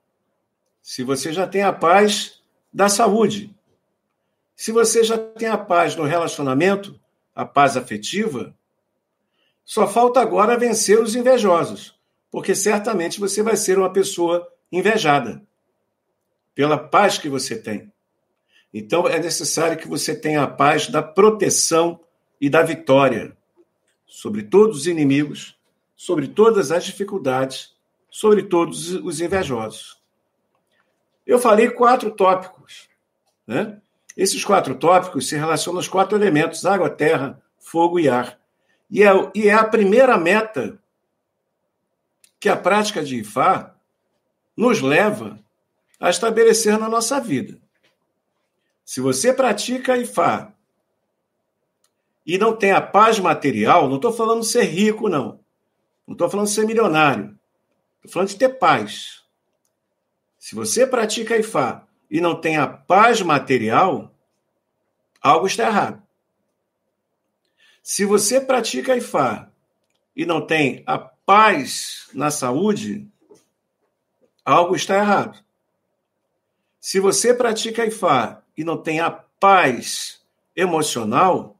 se 0.82 1.04
você 1.04 1.32
já 1.32 1.48
tem 1.48 1.62
a 1.62 1.72
paz 1.72 2.42
da 2.74 2.90
saúde, 2.90 3.53
se 4.56 4.72
você 4.72 5.04
já 5.04 5.18
tem 5.18 5.48
a 5.48 5.58
paz 5.58 5.96
no 5.96 6.04
relacionamento, 6.04 7.00
a 7.36 7.46
paz 7.46 7.76
afetiva, 7.76 8.56
só 9.66 9.88
falta 9.88 10.20
agora 10.22 10.58
vencer 10.58 11.00
os 11.00 11.16
invejosos, 11.16 11.98
porque 12.30 12.54
certamente 12.54 13.20
você 13.20 13.42
vai 13.42 13.56
ser 13.56 13.78
uma 13.78 13.92
pessoa 13.92 14.48
invejada 14.72 15.42
pela 16.54 16.78
paz 16.78 17.18
que 17.18 17.30
você 17.30 17.58
tem. 17.58 17.92
Então 18.74 19.08
é 19.08 19.20
necessário 19.20 19.78
que 19.78 19.88
você 19.88 20.16
tenha 20.16 20.44
a 20.44 20.48
paz 20.48 20.88
da 20.88 21.02
proteção 21.02 22.00
e 22.42 22.50
da 22.50 22.64
vitória 22.64 23.38
sobre 24.06 24.44
todos 24.44 24.80
os 24.80 24.88
inimigos, 24.88 25.58
sobre 25.96 26.28
todas 26.28 26.72
as 26.72 26.84
dificuldades, 26.84 27.74
sobre 28.10 28.44
todos 28.44 28.92
os 28.92 29.22
invejosos. 29.22 30.02
Eu 31.26 31.40
falei 31.40 31.70
quatro 31.70 32.12
tópicos. 32.12 32.90
Né? 33.48 33.82
Esses 34.16 34.46
quatro 34.46 34.76
tópicos 34.76 35.28
se 35.28 35.36
relacionam 35.36 35.80
aos 35.80 35.88
quatro 35.88 36.18
elementos: 36.18 36.66
água, 36.66 36.90
terra, 36.90 37.42
fogo 37.58 38.00
e 38.00 38.08
ar. 38.08 38.40
E 38.90 39.04
é, 39.04 39.10
e 39.34 39.50
é 39.50 39.54
a 39.54 39.64
primeira 39.64 40.18
meta 40.18 40.80
que 42.40 42.48
a 42.50 42.56
prática 42.56 43.04
de 43.04 43.20
Ifá 43.22 43.76
nos 44.56 44.82
leva 44.82 45.40
a 46.00 46.10
estabelecer 46.10 46.78
na 46.78 46.88
nossa 46.90 47.20
vida. 47.20 47.60
Se 48.86 49.00
você 49.00 49.34
pratica 49.34 49.98
Ifá 49.98 50.54
e 52.26 52.38
não 52.38 52.56
tem 52.56 52.72
a 52.72 52.82
paz 52.82 53.20
material, 53.20 53.88
não 53.88 53.96
estou 53.96 54.14
falando 54.14 54.44
ser 54.44 54.64
rico, 54.64 55.10
não. 55.10 55.40
Não 56.06 56.14
estou 56.14 56.30
falando 56.30 56.48
ser 56.48 56.66
milionário. 56.66 57.38
Estou 57.96 58.12
falando 58.12 58.30
de 58.30 58.36
ter 58.36 58.50
paz. 58.50 59.24
Se 60.38 60.54
você 60.54 60.86
pratica 60.86 61.38
Ifá 61.38 61.88
e 62.14 62.22
não 62.22 62.40
tem 62.40 62.58
a 62.58 62.68
paz 62.68 63.24
material, 63.24 64.14
algo 65.20 65.48
está 65.48 65.66
errado. 65.66 66.04
Se 67.82 68.06
você 68.06 68.40
pratica 68.40 68.96
Ifá 68.96 69.50
e 70.16 70.24
não 70.24 70.46
tem 70.46 70.84
a 70.86 71.00
paz 71.00 72.08
na 72.14 72.30
saúde, 72.30 73.08
algo 74.46 74.76
está 74.76 74.96
errado. 74.96 75.44
Se 76.80 77.00
você 77.00 77.34
pratica 77.34 77.84
Ifá 77.84 78.44
e 78.56 78.64
não 78.64 78.78
tem 78.78 79.00
a 79.00 79.10
paz 79.10 80.22
emocional, 80.56 81.60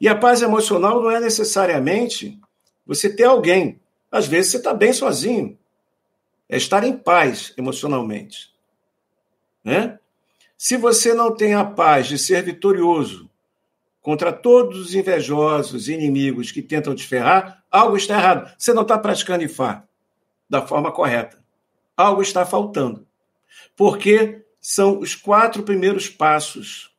e 0.00 0.08
a 0.08 0.16
paz 0.16 0.40
emocional 0.40 1.02
não 1.02 1.10
é 1.10 1.20
necessariamente 1.20 2.40
você 2.86 3.14
ter 3.14 3.24
alguém. 3.24 3.78
Às 4.10 4.26
vezes 4.26 4.52
você 4.52 4.56
está 4.56 4.72
bem 4.72 4.94
sozinho. 4.94 5.58
É 6.48 6.56
estar 6.56 6.82
em 6.82 6.96
paz 6.96 7.52
emocionalmente. 7.58 8.55
Né? 9.66 9.98
Se 10.56 10.76
você 10.76 11.12
não 11.12 11.34
tem 11.34 11.54
a 11.54 11.64
paz 11.64 12.06
de 12.06 12.16
ser 12.16 12.40
vitorioso 12.44 13.28
contra 14.00 14.32
todos 14.32 14.78
os 14.78 14.94
invejosos 14.94 15.88
inimigos 15.88 16.52
que 16.52 16.62
tentam 16.62 16.94
te 16.94 17.04
ferrar, 17.04 17.64
algo 17.68 17.96
está 17.96 18.14
errado. 18.14 18.54
Você 18.56 18.72
não 18.72 18.82
está 18.82 18.96
praticando 18.96 19.42
Ifá 19.42 19.82
da 20.48 20.64
forma 20.64 20.92
correta. 20.92 21.42
Algo 21.96 22.22
está 22.22 22.46
faltando. 22.46 23.04
Porque 23.74 24.44
são 24.60 25.00
os 25.00 25.16
quatro 25.16 25.64
primeiros 25.64 26.08
passos 26.08 26.94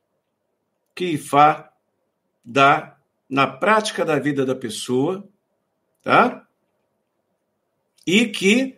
que 0.94 1.06
Ifá 1.12 1.72
dá 2.44 2.98
na 3.30 3.46
prática 3.46 4.04
da 4.04 4.18
vida 4.18 4.44
da 4.44 4.54
pessoa, 4.54 5.26
tá? 6.02 6.46
E 8.06 8.26
que 8.26 8.76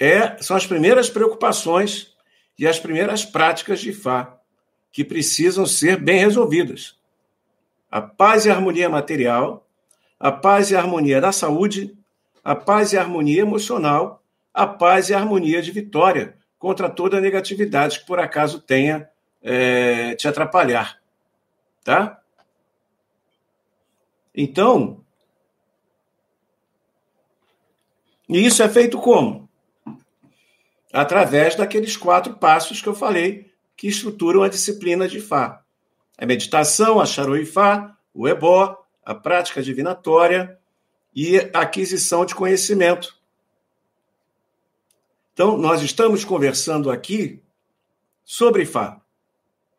é, 0.00 0.40
são 0.40 0.56
as 0.56 0.66
primeiras 0.66 1.10
preocupações 1.10 2.16
e 2.58 2.66
as 2.66 2.78
primeiras 2.78 3.24
práticas 3.24 3.80
de 3.80 3.90
Ifá 3.90 4.36
que 4.90 5.04
precisam 5.04 5.64
ser 5.64 5.96
bem 5.96 6.18
resolvidas. 6.18 6.96
A 7.90 8.00
paz 8.00 8.44
e 8.44 8.50
a 8.50 8.54
harmonia 8.54 8.88
material, 8.88 9.66
a 10.18 10.32
paz 10.32 10.70
e 10.70 10.76
a 10.76 10.80
harmonia 10.80 11.20
da 11.20 11.30
saúde, 11.30 11.96
a 12.42 12.54
paz 12.54 12.92
e 12.92 12.98
a 12.98 13.02
harmonia 13.02 13.42
emocional, 13.42 14.22
a 14.52 14.66
paz 14.66 15.08
e 15.08 15.14
a 15.14 15.18
harmonia 15.18 15.62
de 15.62 15.70
vitória 15.70 16.36
contra 16.58 16.90
toda 16.90 17.20
negatividade 17.20 18.00
que 18.00 18.06
por 18.06 18.18
acaso 18.18 18.60
tenha 18.60 19.08
é, 19.42 20.14
te 20.16 20.26
atrapalhar. 20.26 20.98
Tá? 21.84 22.20
Então, 24.34 25.04
e 28.28 28.44
isso 28.44 28.62
é 28.62 28.68
feito 28.68 28.98
como? 28.98 29.47
Através 30.92 31.54
daqueles 31.54 31.96
quatro 31.96 32.34
passos 32.34 32.80
que 32.80 32.88
eu 32.88 32.94
falei 32.94 33.50
que 33.76 33.86
estruturam 33.86 34.42
a 34.42 34.48
disciplina 34.48 35.06
de 35.06 35.20
Fá. 35.20 35.62
A 36.16 36.26
meditação, 36.26 37.00
a 37.00 37.06
Charoifá, 37.06 37.96
o 38.12 38.26
Ebó, 38.26 38.84
a 39.04 39.14
prática 39.14 39.62
divinatória 39.62 40.58
e 41.14 41.38
a 41.54 41.60
aquisição 41.60 42.24
de 42.24 42.34
conhecimento. 42.34 43.16
Então, 45.32 45.56
nós 45.56 45.82
estamos 45.82 46.24
conversando 46.24 46.90
aqui 46.90 47.42
sobre 48.24 48.66
Fá. 48.66 49.00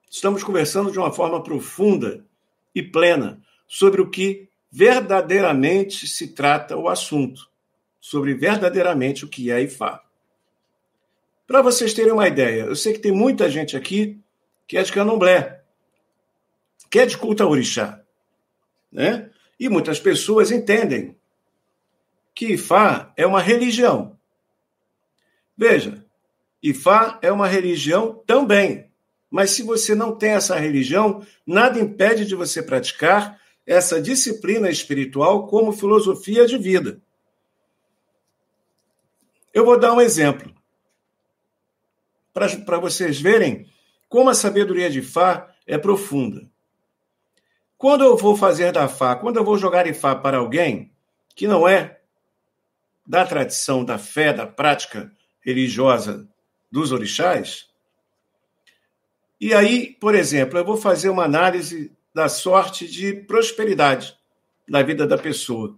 Estamos 0.10 0.44
conversando 0.44 0.92
de 0.92 0.98
uma 0.98 1.12
forma 1.12 1.44
profunda 1.44 2.26
e 2.74 2.82
plena 2.82 3.42
sobre 3.68 4.02
o 4.02 4.10
que 4.10 4.50
verdadeiramente 4.72 6.08
se 6.08 6.30
trata 6.30 6.78
o 6.78 6.88
assunto, 6.88 7.50
sobre 8.00 8.34
verdadeiramente 8.34 9.26
o 9.26 9.28
que 9.28 9.52
é 9.52 9.62
Ifá. 9.62 10.04
Para 11.50 11.64
vocês 11.64 11.96
terem 11.96 12.14
uma 12.14 12.28
ideia, 12.28 12.66
eu 12.66 12.76
sei 12.76 12.94
que 12.94 13.00
tem 13.00 13.12
muita 13.12 13.50
gente 13.50 13.76
aqui 13.76 14.22
que 14.68 14.78
é 14.78 14.84
de 14.84 14.92
candomblé, 14.92 15.64
que 16.92 17.00
é 17.00 17.08
de 17.08 17.18
culto 17.18 17.42
a 17.42 17.48
orixá, 17.48 18.04
né? 18.92 19.32
E 19.60 19.68
muitas 19.68 20.00
pessoas 20.00 20.52
entendem 20.52 21.18
que 22.36 22.54
Ifá 22.54 23.12
é 23.18 23.26
uma 23.26 23.42
religião. 23.42 24.16
Veja, 25.58 26.06
Ifá 26.62 27.18
é 27.20 27.32
uma 27.32 27.48
religião 27.48 28.24
também. 28.28 28.88
Mas 29.28 29.50
se 29.50 29.64
você 29.64 29.96
não 29.96 30.16
tem 30.16 30.34
essa 30.34 30.56
religião, 30.56 31.26
nada 31.48 31.80
impede 31.80 32.26
de 32.26 32.36
você 32.36 32.62
praticar 32.62 33.42
essa 33.66 34.00
disciplina 34.00 34.70
espiritual 34.70 35.48
como 35.48 35.72
filosofia 35.72 36.46
de 36.46 36.60
vida. 36.60 37.02
Eu 39.52 39.66
vou 39.66 39.80
dar 39.80 39.94
um 39.94 40.00
exemplo 40.00 40.59
para 42.34 42.78
vocês 42.78 43.20
verem 43.20 43.68
como 44.08 44.30
a 44.30 44.34
sabedoria 44.34 44.90
de 44.90 45.02
Fá 45.02 45.54
é 45.66 45.78
profunda. 45.78 46.50
Quando 47.78 48.04
eu 48.04 48.18
vou 48.18 48.36
fazer 48.36 48.72
da 48.72 48.90
Fá, 48.90 49.16
quando 49.16 49.38
eu 49.38 49.44
vou 49.44 49.58
jogar 49.58 49.88
Ifá 49.88 50.16
para 50.16 50.38
alguém 50.38 50.92
que 51.36 51.48
não 51.48 51.68
é 51.68 52.02
da 53.08 53.26
tradição, 53.26 53.86
da 53.86 53.98
fé, 53.98 54.34
da 54.34 54.46
prática 54.46 55.12
religiosa 55.40 56.28
dos 56.72 56.92
orixás. 56.92 57.70
E 59.40 59.54
aí, 59.54 59.96
por 60.00 60.14
exemplo, 60.14 60.60
eu 60.60 60.66
vou 60.66 60.78
fazer 60.78 61.10
uma 61.10 61.24
análise 61.24 61.92
da 62.14 62.28
sorte 62.28 62.88
de 62.88 63.14
prosperidade 63.14 64.16
na 64.68 64.84
vida 64.84 65.08
da 65.08 65.18
pessoa, 65.18 65.78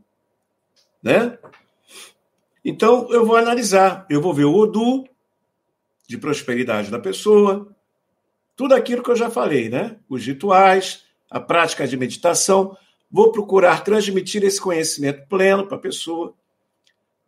né? 1.02 1.38
Então 2.66 3.08
eu 3.12 3.26
vou 3.26 3.36
analisar, 3.36 4.06
eu 4.10 4.22
vou 4.22 4.34
ver 4.34 4.46
o 4.46 4.56
Odu 4.56 5.08
de 6.12 6.18
prosperidade 6.18 6.92
da 6.92 7.00
pessoa, 7.00 7.74
tudo 8.54 8.76
aquilo 8.76 9.02
que 9.02 9.10
eu 9.10 9.16
já 9.16 9.30
falei, 9.30 9.70
né? 9.70 9.96
Os 10.10 10.26
rituais, 10.26 11.06
a 11.30 11.40
prática 11.40 11.88
de 11.88 11.96
meditação, 11.96 12.76
vou 13.10 13.32
procurar 13.32 13.82
transmitir 13.82 14.44
esse 14.44 14.60
conhecimento 14.60 15.26
pleno 15.30 15.66
para 15.66 15.78
a 15.78 15.80
pessoa. 15.80 16.34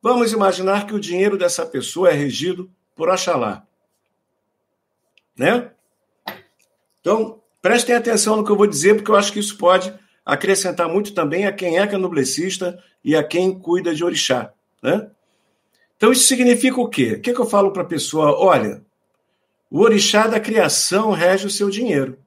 Vamos 0.02 0.34
imaginar 0.34 0.86
que 0.86 0.94
o 0.94 1.00
dinheiro 1.00 1.38
dessa 1.38 1.66
pessoa 1.66 2.10
é 2.10 2.14
regido 2.14 2.70
por 2.94 3.08
Oxalá. 3.08 3.66
Né? 5.38 5.72
Então, 7.00 7.42
prestem 7.62 7.96
atenção 7.96 8.36
no 8.36 8.44
que 8.44 8.52
eu 8.52 8.58
vou 8.58 8.68
dizer, 8.68 8.96
porque 8.96 9.10
eu 9.10 9.16
acho 9.16 9.32
que 9.32 9.40
isso 9.40 9.58
pode 9.58 9.94
acrescentar 10.26 10.90
muito 10.90 11.14
também 11.14 11.48
a 11.48 11.54
quem 11.54 11.80
é 11.80 11.88
canoblecista 11.88 12.84
e 13.02 13.16
a 13.16 13.24
quem 13.24 13.58
cuida 13.58 13.96
de 13.96 14.04
orixá. 14.04 14.52
Né? 14.82 15.10
Então, 15.98 16.12
isso 16.12 16.28
significa 16.28 16.80
o 16.80 16.89
quê? 16.89 17.14
O 17.14 17.22
que, 17.22 17.30
é 17.30 17.34
que 17.34 17.39
eu 17.39 17.46
falo 17.46 17.72
para 17.72 17.84
a 17.84 17.86
pessoa? 17.86 18.38
Olha, 18.38 18.84
o 19.70 19.80
orixá 19.80 20.28
da 20.28 20.39
criação 20.39 21.12
rege 21.12 21.48
o 21.48 21.50
seu 21.50 21.70
dinheiro. 21.70 22.18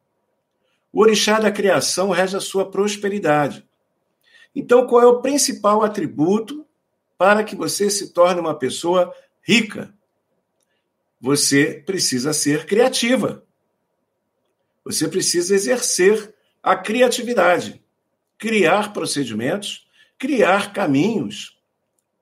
O 0.93 1.01
orixá 1.01 1.39
da 1.39 1.51
criação 1.51 2.11
rege 2.11 2.37
a 2.37 2.41
sua 2.41 2.71
prosperidade. 2.71 3.65
Então, 4.55 4.87
qual 4.87 5.03
é 5.03 5.07
o 5.07 5.21
principal 5.21 5.83
atributo 5.83 6.67
para 7.19 7.45
que 7.45 7.55
você 7.55 7.91
se 7.91 8.13
torne 8.13 8.41
uma 8.41 8.59
pessoa 8.59 9.15
rica? 9.43 9.95
Você 11.21 11.83
precisa 11.87 12.33
ser 12.33 12.67
criativa. 12.67 13.45
Você 14.85 15.09
precisa 15.09 15.55
exercer 15.55 16.35
a 16.63 16.75
criatividade, 16.75 17.83
criar 18.39 18.93
procedimentos, 18.93 19.87
criar 20.19 20.73
caminhos 20.73 21.56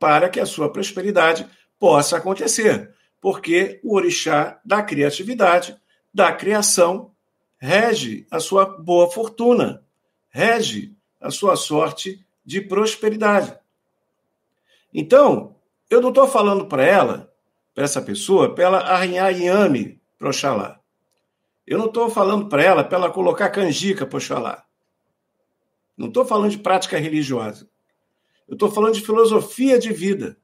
para 0.04 0.28
que 0.28 0.38
a 0.38 0.44
sua 0.44 0.70
prosperidade 0.70 1.48
possa 1.78 2.18
acontecer. 2.18 2.94
Porque 3.22 3.80
o 3.82 3.96
orixá 3.96 4.60
da 4.62 4.82
criatividade, 4.82 5.74
da 6.12 6.30
criação, 6.30 7.12
rege 7.56 8.26
a 8.30 8.38
sua 8.38 8.66
boa 8.66 9.10
fortuna, 9.10 9.82
rege 10.28 10.94
a 11.18 11.30
sua 11.30 11.56
sorte 11.56 12.22
de 12.44 12.60
prosperidade. 12.60 13.58
Então, 14.92 15.56
eu 15.88 16.02
não 16.02 16.10
estou 16.10 16.28
falando 16.28 16.66
para 16.66 16.84
ela, 16.84 17.32
para 17.74 17.84
essa 17.84 18.02
pessoa, 18.02 18.54
para 18.54 18.64
ela 18.64 18.78
arranhar 18.80 19.32
inhame 19.32 20.02
para 20.18 20.28
Oxalá. 20.28 20.78
Eu 21.66 21.78
não 21.78 21.86
estou 21.86 22.10
falando 22.10 22.46
para 22.50 22.62
ela 22.62 22.84
para 22.84 22.98
ela 22.98 23.10
colocar 23.10 23.48
canjica 23.48 24.04
para 24.04 24.18
Oxalá. 24.18 24.66
Não 25.96 26.08
estou 26.08 26.26
falando 26.26 26.50
de 26.50 26.58
prática 26.58 26.98
religiosa. 26.98 27.66
Eu 28.48 28.54
estou 28.54 28.70
falando 28.70 28.94
de 28.94 29.00
filosofia 29.00 29.78
de 29.78 29.92
vida. 29.92 30.36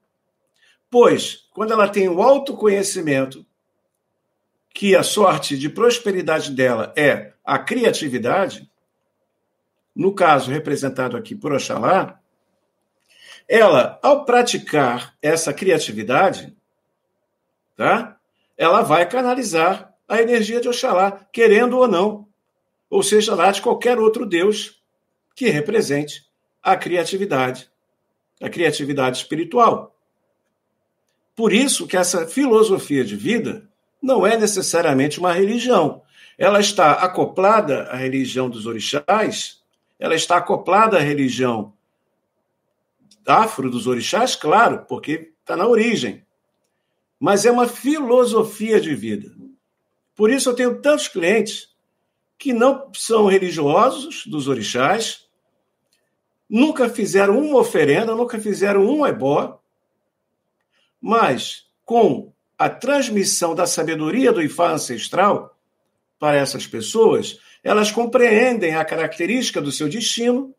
Pois, 0.90 1.48
quando 1.52 1.72
ela 1.72 1.88
tem 1.88 2.08
o 2.08 2.22
autoconhecimento, 2.22 3.46
que 4.74 4.94
a 4.96 5.02
sorte 5.02 5.58
de 5.58 5.68
prosperidade 5.68 6.50
dela 6.52 6.92
é 6.96 7.32
a 7.44 7.58
criatividade, 7.58 8.70
no 9.94 10.14
caso 10.14 10.50
representado 10.50 11.16
aqui 11.16 11.34
por 11.34 11.52
Oxalá, 11.52 12.20
ela, 13.48 13.98
ao 14.02 14.24
praticar 14.24 15.16
essa 15.20 15.52
criatividade, 15.52 16.56
tá? 17.76 18.16
ela 18.56 18.82
vai 18.82 19.08
canalizar 19.08 19.94
a 20.08 20.20
energia 20.20 20.60
de 20.60 20.68
Oxalá, 20.68 21.26
querendo 21.32 21.78
ou 21.78 21.88
não, 21.88 22.28
ou 22.88 23.02
seja, 23.02 23.34
lá 23.34 23.50
de 23.50 23.62
qualquer 23.62 23.98
outro 23.98 24.26
Deus 24.26 24.82
que 25.34 25.48
represente 25.48 26.26
a 26.62 26.76
criatividade, 26.76 27.69
a 28.40 28.48
criatividade 28.48 29.18
espiritual. 29.18 29.94
Por 31.36 31.52
isso 31.52 31.86
que 31.86 31.96
essa 31.96 32.26
filosofia 32.26 33.04
de 33.04 33.16
vida 33.16 33.68
não 34.02 34.26
é 34.26 34.36
necessariamente 34.36 35.18
uma 35.18 35.32
religião. 35.32 36.02
Ela 36.38 36.60
está 36.60 36.92
acoplada 36.92 37.84
à 37.84 37.96
religião 37.96 38.48
dos 38.48 38.66
orixás, 38.66 39.60
ela 39.98 40.14
está 40.14 40.36
acoplada 40.36 40.96
à 40.96 41.00
religião 41.00 41.74
afro 43.26 43.70
dos 43.70 43.86
orixás, 43.86 44.34
claro, 44.34 44.84
porque 44.88 45.32
está 45.40 45.56
na 45.56 45.66
origem. 45.66 46.24
Mas 47.18 47.44
é 47.44 47.50
uma 47.50 47.68
filosofia 47.68 48.80
de 48.80 48.94
vida. 48.94 49.32
Por 50.14 50.30
isso 50.30 50.50
eu 50.50 50.54
tenho 50.54 50.80
tantos 50.80 51.08
clientes 51.08 51.68
que 52.38 52.52
não 52.52 52.90
são 52.94 53.26
religiosos 53.26 54.26
dos 54.26 54.48
orixás, 54.48 55.26
nunca 56.50 56.88
fizeram 56.88 57.38
uma 57.38 57.60
oferenda, 57.60 58.14
nunca 58.14 58.38
fizeram 58.40 58.84
um 58.84 59.06
ebó, 59.06 59.60
mas 61.00 61.66
com 61.84 62.32
a 62.58 62.68
transmissão 62.68 63.54
da 63.54 63.66
sabedoria 63.66 64.32
do 64.32 64.42
Ifá 64.42 64.72
ancestral 64.72 65.56
para 66.18 66.36
essas 66.36 66.66
pessoas, 66.66 67.38
elas 67.62 67.90
compreendem 67.90 68.74
a 68.74 68.84
característica 68.84 69.62
do 69.62 69.70
seu 69.70 69.88
destino 69.88 70.54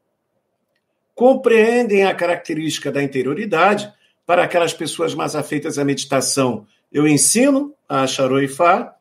compreendem 1.21 2.03
a 2.03 2.15
característica 2.15 2.91
da 2.91 3.03
interioridade. 3.03 3.93
Para 4.25 4.43
aquelas 4.43 4.73
pessoas 4.73 5.13
mais 5.13 5.35
afeitas 5.35 5.77
à 5.77 5.85
meditação, 5.85 6.65
eu 6.91 7.07
ensino 7.07 7.75
a 7.87 8.07
Charoifá 8.07 8.95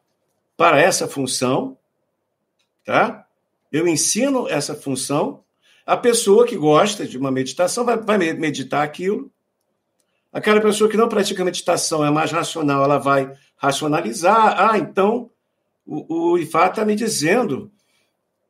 para 0.54 0.78
essa 0.78 1.08
função, 1.08 1.78
tá? 2.84 3.26
Eu 3.72 3.88
ensino 3.88 4.46
essa 4.48 4.74
função. 4.74 5.42
A 5.90 5.96
pessoa 5.96 6.46
que 6.46 6.56
gosta 6.56 7.04
de 7.04 7.18
uma 7.18 7.32
meditação 7.32 7.84
vai, 7.84 7.96
vai 7.96 8.16
meditar 8.16 8.84
aquilo. 8.84 9.28
Aquela 10.32 10.60
pessoa 10.60 10.88
que 10.88 10.96
não 10.96 11.08
pratica 11.08 11.44
meditação 11.44 12.06
é 12.06 12.10
mais 12.12 12.30
racional, 12.30 12.84
ela 12.84 12.96
vai 12.96 13.36
racionalizar. 13.56 14.54
Ah, 14.56 14.78
então 14.78 15.28
o, 15.84 16.34
o 16.34 16.38
Ifá 16.38 16.68
está 16.68 16.84
me 16.84 16.94
dizendo 16.94 17.72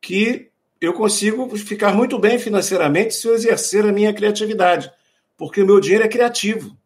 que 0.03 0.51
eu 0.83 0.93
consigo 0.93 1.57
ficar 1.57 1.95
muito 1.95 2.19
bem 2.19 2.39
financeiramente 2.39 3.15
se 3.15 3.27
eu 3.27 3.33
exercer 3.33 3.87
a 3.87 3.93
minha 3.93 4.13
criatividade, 4.13 4.93
porque 5.35 5.63
o 5.63 5.67
meu 5.67 5.81
dinheiro 5.81 6.05
é 6.05 6.09
criativo. 6.09 6.77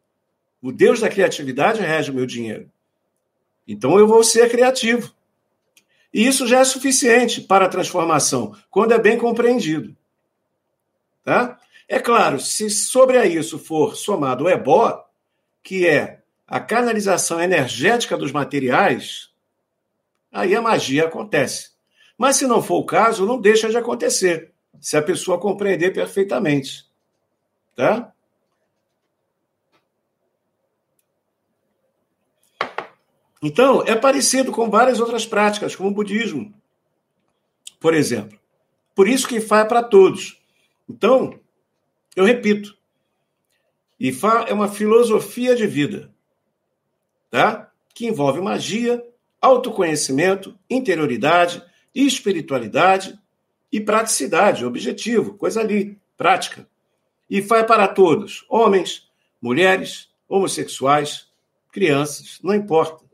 O 0.62 0.70
Deus 0.70 1.00
da 1.00 1.08
criatividade 1.08 1.80
rege 1.80 2.12
o 2.12 2.14
meu 2.14 2.26
dinheiro. 2.26 2.70
Então 3.66 3.98
eu 3.98 4.06
vou 4.06 4.22
ser 4.22 4.48
criativo. 4.48 5.12
E 6.12 6.24
isso 6.24 6.46
já 6.46 6.60
é 6.60 6.64
suficiente 6.64 7.40
para 7.40 7.64
a 7.64 7.68
transformação, 7.68 8.54
quando 8.70 8.92
é 8.92 8.98
bem 9.00 9.18
compreendido. 9.18 9.96
Tá? 11.24 11.58
É 11.88 11.98
claro, 11.98 12.38
se 12.38 12.68
sobre 12.68 13.24
isso 13.26 13.58
for 13.58 13.96
somado 13.96 14.44
o 14.44 14.48
ebó, 14.48 15.04
que 15.62 15.86
é 15.86 16.22
a 16.46 16.60
canalização 16.60 17.40
energética 17.40 18.16
dos 18.16 18.30
materiais, 18.30 19.30
aí 20.30 20.54
a 20.54 20.62
magia 20.62 21.06
acontece. 21.06 21.72
Mas 22.16 22.36
se 22.36 22.46
não 22.46 22.62
for 22.62 22.76
o 22.76 22.86
caso, 22.86 23.26
não 23.26 23.40
deixa 23.40 23.68
de 23.68 23.76
acontecer, 23.76 24.52
se 24.80 24.96
a 24.96 25.02
pessoa 25.02 25.40
compreender 25.40 25.92
perfeitamente. 25.92 26.86
Tá? 27.74 28.12
Então, 33.42 33.82
é 33.86 33.94
parecido 33.94 34.52
com 34.52 34.70
várias 34.70 35.00
outras 35.00 35.26
práticas, 35.26 35.74
como 35.74 35.90
o 35.90 35.94
budismo, 35.94 36.54
por 37.80 37.92
exemplo. 37.92 38.38
Por 38.94 39.08
isso 39.08 39.26
que 39.26 39.36
é 39.36 39.64
para 39.64 39.82
todos. 39.82 40.43
Então, 40.88 41.38
eu 42.14 42.24
repito, 42.24 42.76
Ifá 43.98 44.46
é 44.48 44.52
uma 44.52 44.68
filosofia 44.68 45.54
de 45.54 45.66
vida, 45.66 46.12
tá? 47.30 47.70
Que 47.94 48.06
envolve 48.06 48.40
magia, 48.40 49.04
autoconhecimento, 49.40 50.58
interioridade, 50.68 51.62
espiritualidade 51.94 53.18
e 53.70 53.80
praticidade, 53.80 54.64
objetivo, 54.64 55.34
coisa 55.34 55.60
ali, 55.60 55.98
prática. 56.16 56.68
E 57.28 57.42
faz 57.42 57.66
para 57.66 57.88
todos, 57.88 58.44
homens, 58.48 59.08
mulheres, 59.40 60.08
homossexuais, 60.28 61.28
crianças, 61.72 62.38
não 62.42 62.54
importa. 62.54 63.04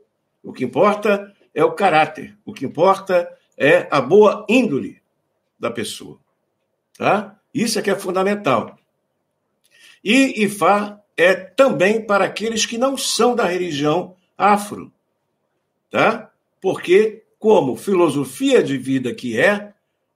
O 0.43 0.53
que 0.53 0.63
importa 0.63 1.35
é 1.53 1.63
o 1.63 1.73
caráter, 1.73 2.37
o 2.45 2.53
que 2.53 2.65
importa 2.65 3.31
é 3.57 3.87
a 3.91 4.01
boa 4.01 4.45
índole 4.49 5.01
da 5.59 5.69
pessoa. 5.69 6.19
Tá? 6.97 7.39
Isso 7.53 7.79
é 7.79 7.81
que 7.81 7.89
é 7.89 7.95
fundamental. 7.95 8.77
E 10.03 10.43
Ifá 10.43 10.99
é 11.15 11.33
também 11.33 12.01
para 12.01 12.25
aqueles 12.25 12.65
que 12.65 12.77
não 12.77 12.97
são 12.97 13.35
da 13.35 13.45
religião 13.45 14.15
afro, 14.37 14.91
tá? 15.89 16.31
Porque 16.59 17.23
como 17.37 17.75
filosofia 17.75 18.63
de 18.63 18.77
vida 18.77 19.13
que 19.13 19.39
é, 19.39 19.73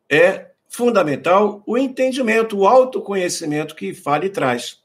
é 0.10 0.52
fundamental 0.68 1.64
o 1.66 1.78
entendimento, 1.78 2.58
o 2.58 2.68
autoconhecimento 2.68 3.76
que 3.76 3.88
Ifá 3.88 4.18
lhe 4.18 4.30
traz. 4.30 4.80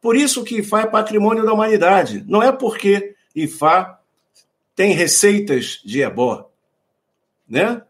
Por 0.00 0.16
isso 0.16 0.44
que 0.44 0.58
Ifá 0.58 0.82
é 0.82 0.86
patrimônio 0.86 1.44
da 1.44 1.52
humanidade. 1.52 2.24
Não 2.26 2.42
é 2.42 2.50
porque 2.50 3.14
Ifá 3.34 4.00
tem 4.74 4.92
receitas 4.92 5.80
de 5.84 6.02
ebó, 6.02 6.50
né? 7.48 7.82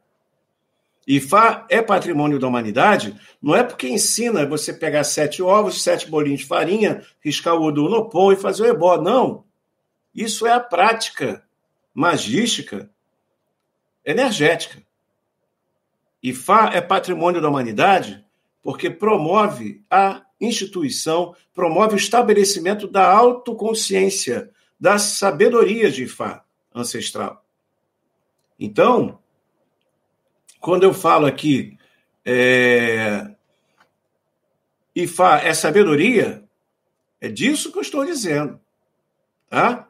Ifá 1.07 1.67
é 1.69 1.83
patrimônio 1.83 2.39
da 2.39 2.47
humanidade, 2.47 3.19
não 3.43 3.55
é 3.55 3.65
porque 3.65 3.89
ensina 3.89 4.47
você 4.47 4.73
pegar 4.73 5.05
sete 5.05 5.43
ovos, 5.43 5.83
sete 5.83 6.09
bolinhos 6.09 6.41
de 6.41 6.47
farinha, 6.47 7.05
riscar 7.21 7.57
o 7.57 7.65
odu 7.65 7.89
no 7.89 8.09
pão 8.09 8.33
e 8.33 8.37
fazer 8.37 8.63
o 8.63 8.67
ebó. 8.67 9.01
Não. 9.01 9.45
Isso 10.15 10.47
é 10.47 10.53
a 10.53 10.61
prática 10.61 11.43
magística 11.95 12.91
energética. 14.05 14.83
Ifá 16.23 16.71
é 16.73 16.81
patrimônio 16.81 17.41
da 17.41 17.49
humanidade 17.49 18.25
porque 18.63 18.91
promove 18.91 19.83
a 19.91 20.23
instituição, 20.41 21.35
promove 21.55 21.95
o 21.95 21.97
estabelecimento 21.97 22.87
da 22.87 23.11
autoconsciência, 23.11 24.51
da 24.79 24.99
sabedoria 24.99 25.91
de 25.91 26.05
Ifá 26.05 26.45
ancestral. 26.75 27.45
Então, 28.59 29.19
quando 30.61 30.85
eu 30.85 30.93
falo 30.93 31.27
aqui 31.27 31.79
é, 32.25 33.31
Ifá 34.95 35.41
é 35.41 35.55
sabedoria, 35.55 36.45
é 37.21 37.29
disso 37.29 37.73
que 37.73 37.79
eu 37.79 37.83
estou 37.83 38.05
dizendo. 38.05 38.61
Tá? 39.49 39.89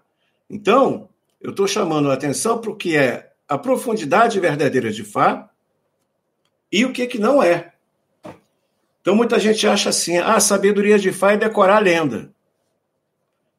Então, 0.49 1.09
eu 1.41 1.51
estou 1.51 1.67
chamando 1.67 2.11
a 2.11 2.15
atenção 2.15 2.61
para 2.61 2.71
o 2.71 2.77
que 2.77 2.97
é 2.97 3.33
a 3.49 3.59
profundidade 3.59 4.39
verdadeira 4.39 4.91
de 4.93 5.05
Fá 5.05 5.51
e 6.71 6.85
o 6.85 6.93
que, 6.93 7.07
que 7.07 7.19
não 7.19 7.43
é. 7.43 7.73
Então, 9.01 9.15
muita 9.15 9.39
gente 9.39 9.67
acha 9.67 9.91
assim: 9.91 10.19
ah, 10.19 10.37
a 10.37 10.41
sabedoria 10.41 10.99
de 10.99 11.13
Fá 11.13 11.33
é 11.33 11.37
decorar 11.37 11.77
a 11.77 11.81
lenda. 11.81 12.33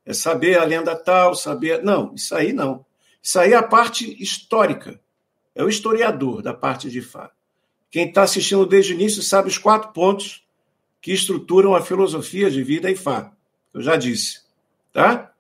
É 0.06 0.14
saber 0.14 0.58
a 0.58 0.64
lenda 0.64 0.96
tal, 0.96 1.36
saber. 1.36 1.84
Não, 1.84 2.14
isso 2.16 2.36
aí 2.36 2.54
não. 2.54 2.86
Isso 3.22 3.40
aí 3.40 3.54
é 3.54 3.56
a 3.56 3.64
parte 3.64 4.22
histórica. 4.22 5.00
É 5.54 5.64
o 5.64 5.70
historiador 5.70 6.42
da 6.42 6.54
parte 6.54 6.90
de 6.90 7.02
Fá. 7.02 7.32
Quem 7.90 8.08
está 8.08 8.24
assistindo 8.24 8.66
desde 8.66 8.94
o 8.94 8.96
início 8.96 9.22
sabe 9.22 9.50
os 9.50 9.58
quatro 9.58 9.92
pontos 9.92 10.46
que 11.02 11.12
estruturam 11.12 11.76
a 11.76 11.82
filosofia 11.82 12.50
de 12.50 12.64
vida 12.64 12.90
e 12.90 12.96
Fá. 12.96 13.32
Eu 13.74 13.82
já 13.82 13.96
disse. 13.96 14.42
Tá? 14.94 15.34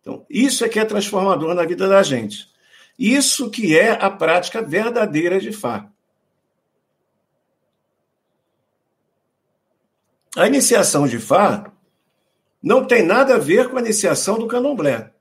Então, 0.00 0.26
isso 0.28 0.64
é 0.64 0.68
que 0.68 0.80
é 0.80 0.84
transformador 0.84 1.54
na 1.54 1.64
vida 1.64 1.88
da 1.88 2.02
gente. 2.02 2.50
Isso 2.98 3.50
que 3.50 3.78
é 3.78 3.92
a 3.92 4.10
prática 4.10 4.60
verdadeira 4.60 5.40
de 5.40 5.52
Fá. 5.52 5.88
A 10.36 10.46
iniciação 10.46 11.06
de 11.06 11.18
Fá 11.18 11.70
não 12.62 12.86
tem 12.86 13.04
nada 13.04 13.34
a 13.34 13.38
ver 13.38 13.68
com 13.68 13.76
a 13.76 13.80
iniciação 13.80 14.38
do 14.38 14.46
candomblé. 14.46 15.12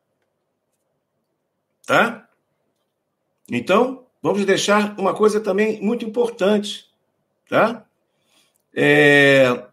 Tá? 1.85 2.29
Então, 3.49 4.07
vamos 4.21 4.45
deixar 4.45 4.97
uma 4.99 5.13
coisa 5.13 5.39
também 5.39 5.81
muito 5.81 6.05
importante. 6.05 6.89
Tá? 7.49 7.85
É... 8.73 9.65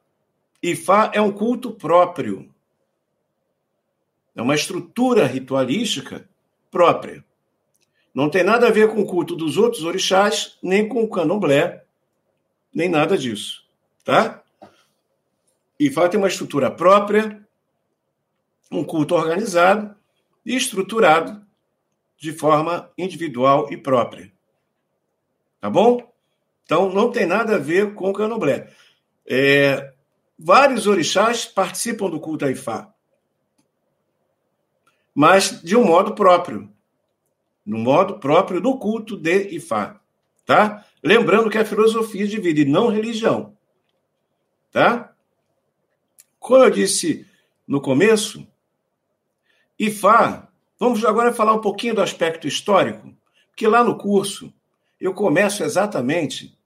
Ifá 0.63 1.11
é 1.15 1.21
um 1.21 1.31
culto 1.31 1.71
próprio. 1.73 2.53
É 4.35 4.43
uma 4.43 4.55
estrutura 4.55 5.27
ritualística 5.27 6.29
própria. 6.71 7.25
Não 8.15 8.29
tem 8.29 8.43
nada 8.43 8.67
a 8.67 8.71
ver 8.71 8.89
com 8.89 9.01
o 9.01 9.07
culto 9.07 9.37
dos 9.37 9.57
outros 9.57 9.85
orixás, 9.85 10.59
nem 10.63 10.89
com 10.89 11.03
o 11.03 11.09
candomblé, 11.09 11.85
nem 12.75 12.89
nada 12.89 13.17
disso. 13.17 13.65
Tá? 14.05 14.43
Ifá 15.79 16.09
tem 16.09 16.19
uma 16.19 16.29
estrutura 16.29 16.71
própria, 16.71 17.47
um 18.71 18.83
culto 18.83 19.15
organizado 19.15 19.95
e 20.45 20.57
estruturado 20.57 21.41
de 22.17 22.33
forma 22.33 22.91
individual 22.99 23.73
e 23.73 23.77
própria. 23.77 24.33
Tá 25.61 25.69
bom? 25.69 26.13
Então, 26.65 26.93
não 26.93 27.11
tem 27.11 27.27
nada 27.27 27.57
a 27.57 27.59
ver 27.59 27.95
com 27.95 28.11
o 28.11 28.13
candomblé. 28.13 28.71
É, 29.27 29.93
vários 30.39 30.87
orixás 30.87 31.45
participam 31.45 32.09
do 32.11 32.21
culto 32.21 32.49
Ifá, 32.49 32.93
mas 35.15 35.63
de 35.63 35.75
um 35.75 35.85
modo 35.85 36.15
próprio, 36.15 36.73
no 37.67 37.79
modo 37.79 38.19
próprio 38.19 38.61
do 38.61 38.79
culto 38.79 39.17
de 39.17 39.55
Ifá, 39.55 40.01
tá? 40.47 40.85
Lembrando 41.03 41.51
que 41.51 41.59
é 41.59 41.65
filosofia 41.65 42.27
de 42.27 42.39
vida 42.41 42.61
e 42.61 42.65
não 42.65 42.89
religião, 42.89 43.57
tá? 44.71 45.13
Como 46.39 46.63
eu 46.63 46.71
disse 46.71 47.27
no 47.67 47.81
começo, 47.81 48.47
IFA, 49.79 50.49
vamos 50.79 51.05
agora 51.05 51.35
falar 51.35 51.53
um 51.53 51.61
pouquinho 51.61 51.95
do 51.95 52.03
aspecto 52.03 52.47
histórico, 52.47 53.15
porque 53.51 53.67
lá 53.67 53.85
no 53.85 53.99
curso 53.99 54.53
eu 55.01 55.15
começo 55.15 55.63
exatamente 55.63 56.59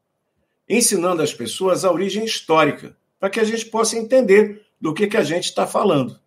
ensinando 0.68 1.22
as 1.22 1.34
pessoas 1.34 1.84
a 1.84 1.92
origem 1.92 2.24
histórica, 2.24 2.96
para 3.18 3.30
que 3.30 3.40
a 3.40 3.44
gente 3.44 3.66
possa 3.66 3.96
entender 3.96 4.64
do 4.80 4.94
que, 4.94 5.06
que 5.06 5.16
a 5.16 5.22
gente 5.22 5.44
está 5.44 5.66
falando. 5.66 6.18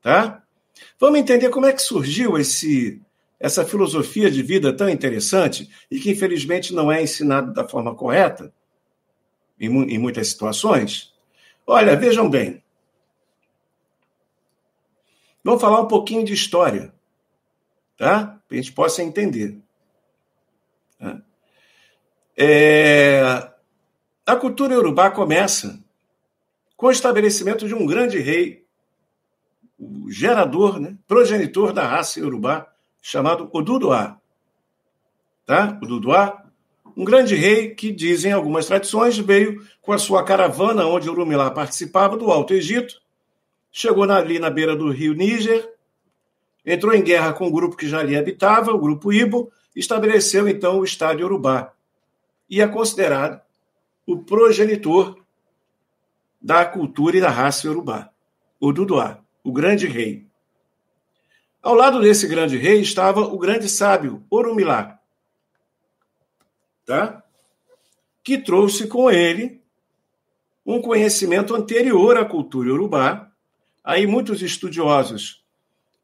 Tá? 0.00 0.42
Vamos 0.98 1.18
entender 1.18 1.48
como 1.50 1.66
é 1.66 1.72
que 1.72 1.82
surgiu 1.82 2.38
esse, 2.38 3.00
essa 3.38 3.64
filosofia 3.64 4.30
de 4.30 4.42
vida 4.42 4.72
tão 4.72 4.88
interessante 4.88 5.68
e 5.90 5.98
que, 5.98 6.10
infelizmente, 6.10 6.72
não 6.72 6.90
é 6.90 7.02
ensinada 7.02 7.52
da 7.52 7.68
forma 7.68 7.94
correta 7.94 8.52
em, 9.58 9.66
em 9.66 9.98
muitas 9.98 10.28
situações? 10.28 11.12
Olha, 11.66 11.96
vejam 11.96 12.28
bem. 12.28 12.62
Vamos 15.44 15.60
falar 15.60 15.80
um 15.80 15.88
pouquinho 15.88 16.24
de 16.24 16.32
história, 16.32 16.94
tá? 17.96 18.40
Para 18.46 18.56
a 18.58 18.60
gente 18.60 18.72
possa 18.72 19.02
entender. 19.02 19.61
É... 22.36 23.50
A 24.24 24.36
cultura 24.36 24.78
urubá 24.78 25.10
começa 25.10 25.78
com 26.76 26.86
o 26.86 26.90
estabelecimento 26.90 27.66
de 27.66 27.74
um 27.74 27.86
grande 27.86 28.18
rei, 28.18 28.64
o 29.78 30.10
gerador, 30.10 30.78
né? 30.78 30.96
progenitor 31.06 31.72
da 31.72 31.86
raça 31.86 32.20
urubá, 32.20 32.68
chamado 33.00 33.48
Oduduá. 33.52 34.18
Tá? 35.44 35.78
Oduduá 35.82 36.42
um 36.96 37.04
grande 37.04 37.34
rei 37.34 37.74
que, 37.74 37.90
dizem 37.90 38.32
algumas 38.32 38.66
tradições, 38.66 39.16
veio 39.18 39.64
com 39.80 39.92
a 39.92 39.98
sua 39.98 40.22
caravana, 40.24 40.86
onde 40.86 41.08
Urumilá 41.08 41.50
participava, 41.50 42.16
do 42.16 42.30
Alto 42.30 42.52
Egito, 42.52 43.00
chegou 43.70 44.04
ali 44.04 44.38
na 44.38 44.50
beira 44.50 44.76
do 44.76 44.90
rio 44.90 45.14
Níger, 45.14 45.68
entrou 46.64 46.94
em 46.94 47.02
guerra 47.02 47.32
com 47.32 47.46
o 47.46 47.52
grupo 47.52 47.76
que 47.76 47.88
já 47.88 48.00
ali 48.00 48.16
habitava, 48.16 48.72
o 48.72 48.78
grupo 48.78 49.12
Ibo, 49.12 49.50
estabeleceu 49.74 50.46
então 50.46 50.80
o 50.80 50.84
Estado 50.84 51.24
Urubá. 51.24 51.72
E 52.52 52.60
é 52.60 52.68
considerado 52.68 53.40
o 54.06 54.18
progenitor 54.18 55.18
da 56.38 56.66
cultura 56.66 57.16
e 57.16 57.20
da 57.22 57.30
raça 57.30 57.66
Urubá, 57.66 58.10
o 58.60 58.70
Duduá, 58.74 59.24
o 59.42 59.50
grande 59.50 59.86
rei. 59.86 60.26
Ao 61.62 61.74
lado 61.74 61.98
desse 61.98 62.26
grande 62.26 62.58
rei 62.58 62.82
estava 62.82 63.20
o 63.20 63.38
grande 63.38 63.70
sábio, 63.70 64.22
Orumilá, 64.28 65.00
tá? 66.84 67.24
que 68.22 68.36
trouxe 68.36 68.86
com 68.86 69.10
ele 69.10 69.62
um 70.66 70.82
conhecimento 70.82 71.54
anterior 71.54 72.18
à 72.18 72.24
cultura 72.26 72.70
urubá. 72.70 73.32
Aí 73.82 74.06
muitos 74.06 74.42
estudiosos 74.42 75.42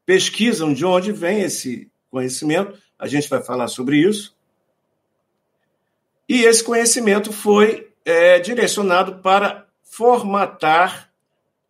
pesquisam 0.03 0.73
de 0.73 0.83
onde 0.83 1.11
vem 1.11 1.41
esse 1.41 1.91
conhecimento, 2.09 2.75
a 2.97 3.07
gente 3.07 3.29
vai 3.29 3.39
falar 3.39 3.67
sobre 3.67 3.97
isso. 3.97 4.38
E 6.29 6.43
esse 6.43 6.63
conhecimento 6.63 7.33
foi 7.33 7.91
é, 8.05 8.37
direcionado 8.37 9.15
para 9.15 9.67
formatar 9.81 11.11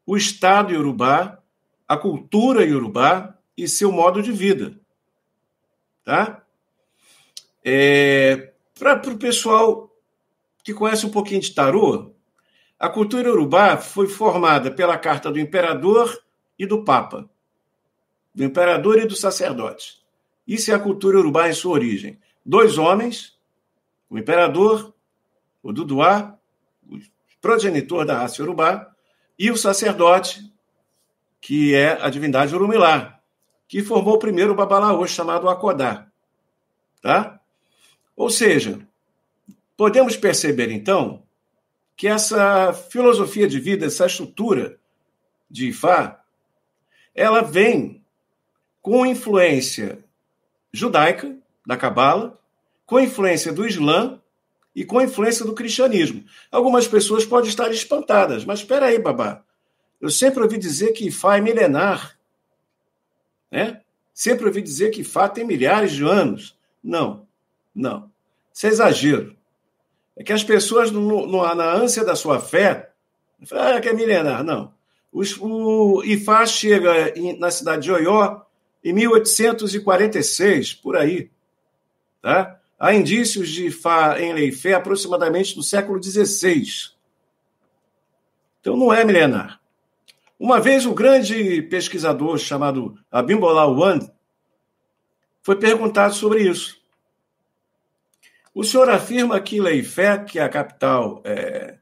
o 0.06 0.18
Estado 0.18 0.74
iorubá, 0.74 1.42
a 1.88 1.96
cultura 1.96 2.66
iorubá 2.66 3.38
e 3.56 3.70
seu 3.70 3.90
modo 3.90 4.22
de 4.22 4.34
vida. 4.34 4.78
Tá? 6.04 6.44
É, 7.64 8.52
para 8.78 9.02
o 9.10 9.18
pessoal 9.18 9.96
que 10.62 10.74
conhece 10.74 11.06
um 11.06 11.12
pouquinho 11.12 11.40
de 11.40 11.54
tarô, 11.54 12.12
a 12.78 12.90
cultura 12.90 13.32
urubá 13.32 13.78
foi 13.78 14.10
formada 14.10 14.70
pela 14.70 14.98
carta 14.98 15.32
do 15.32 15.40
imperador 15.40 16.22
e 16.58 16.66
do 16.66 16.84
papa, 16.84 17.30
do 18.36 18.44
imperador 18.44 18.98
e 18.98 19.06
do 19.06 19.16
sacerdote. 19.16 20.00
Isso 20.46 20.70
é 20.70 20.74
a 20.74 20.80
cultura 20.80 21.18
urubá 21.18 21.48
em 21.48 21.54
sua 21.54 21.74
origem. 21.74 22.20
Dois 22.46 22.78
homens, 22.78 23.39
o 24.10 24.18
imperador, 24.18 24.94
o 25.62 25.72
Duduá, 25.72 26.38
o 26.88 27.00
progenitor 27.42 28.06
da 28.06 28.18
raça 28.18 28.42
urubá, 28.42 28.92
e 29.38 29.52
o 29.52 29.58
sacerdote, 29.58 30.52
que 31.40 31.74
é 31.74 31.92
a 32.02 32.10
divindade 32.10 32.54
Urumilá, 32.54 33.22
que 33.68 33.82
formou 33.82 34.16
o 34.16 34.20
primeiro 34.20 34.56
babalaô 34.56 35.06
chamado 35.08 35.48
Akodá. 35.48 36.08
Tá? 37.02 37.40
Ou 38.16 38.30
seja, 38.30 38.86
podemos 39.78 40.18
perceber 40.18 40.72
então 40.72 41.24
que 41.96 42.08
essa 42.08 42.74
filosofia 42.74 43.48
de 43.48 43.60
vida, 43.60 43.86
essa 43.86 44.06
estrutura 44.06 44.78
de 45.50 45.70
Ifá, 45.70 46.22
ela 47.14 47.42
vem 47.42 48.04
com 48.82 49.06
influência 49.06 50.04
judaica, 50.74 51.38
da 51.66 51.78
Cabala, 51.78 52.39
com 52.90 53.00
influência 53.00 53.54
do 53.54 53.68
Islã 53.68 54.20
e 54.76 54.84
com 54.84 54.98
a 54.98 55.04
influência 55.04 55.46
do 55.46 55.54
cristianismo. 55.54 56.26
Algumas 56.52 56.88
pessoas 56.88 57.24
podem 57.24 57.48
estar 57.48 57.70
espantadas, 57.70 58.44
mas 58.44 58.62
espera 58.62 58.88
aí, 58.88 58.98
babá. 58.98 59.44
Eu 60.02 60.10
sempre 60.10 60.42
ouvi 60.42 60.58
dizer 60.58 60.92
que 60.94 61.06
Ifá 61.06 61.38
é 61.38 61.42
milenar. 61.42 62.18
Né? 63.52 63.82
Sempre 64.12 64.48
ouvi 64.48 64.64
dizer 64.64 64.90
que 64.90 65.02
Ifá 65.02 65.30
tem 65.30 65.46
milhares 65.46 65.92
de 65.92 66.04
anos. 66.04 66.58
Não, 66.84 67.28
não. 67.76 68.10
Isso 68.52 68.66
é 68.66 68.70
exagero. 68.70 69.38
É 70.18 70.24
que 70.24 70.34
as 70.34 70.44
pessoas, 70.44 70.90
no, 70.90 71.28
no, 71.28 71.54
na 71.54 71.72
ânsia 71.72 72.04
da 72.04 72.16
sua 72.16 72.40
fé, 72.40 72.92
ah, 73.52 73.80
que 73.80 73.90
é 73.90 73.94
milenar. 73.94 74.44
Não. 74.44 74.74
Os, 75.14 75.38
o 75.40 76.02
Ifá 76.04 76.44
chega 76.48 77.16
em, 77.16 77.38
na 77.38 77.52
cidade 77.52 77.84
de 77.84 77.92
Oió 77.92 78.42
em 78.84 78.94
1846, 78.94 80.74
por 80.74 80.98
aí. 80.98 81.30
Tá? 82.20 82.59
Há 82.80 82.94
indícios 82.94 83.50
de 83.50 83.68
Ifá 83.68 84.20
em 84.22 84.34
Leifé 84.34 84.74
aproximadamente 84.74 85.54
do 85.54 85.62
século 85.62 86.02
XVI. 86.02 86.64
Então 88.62 88.78
não 88.78 88.94
é 88.94 89.04
milenar. 89.04 89.60
Uma 90.40 90.62
vez 90.62 90.86
um 90.86 90.94
grande 90.94 91.62
pesquisador 91.64 92.38
chamado 92.38 92.98
Abimbola 93.12 93.66
Wand 93.66 94.10
foi 95.42 95.58
perguntado 95.58 96.14
sobre 96.14 96.44
isso. 96.44 96.80
O 98.54 98.64
senhor 98.64 98.90
afirma 98.90 99.40
que 99.42 99.60
Leifé, 99.60 100.18
que 100.18 100.40
é 100.40 100.44
a 100.44 100.50
capital 100.50 101.22
é, 101.26 101.78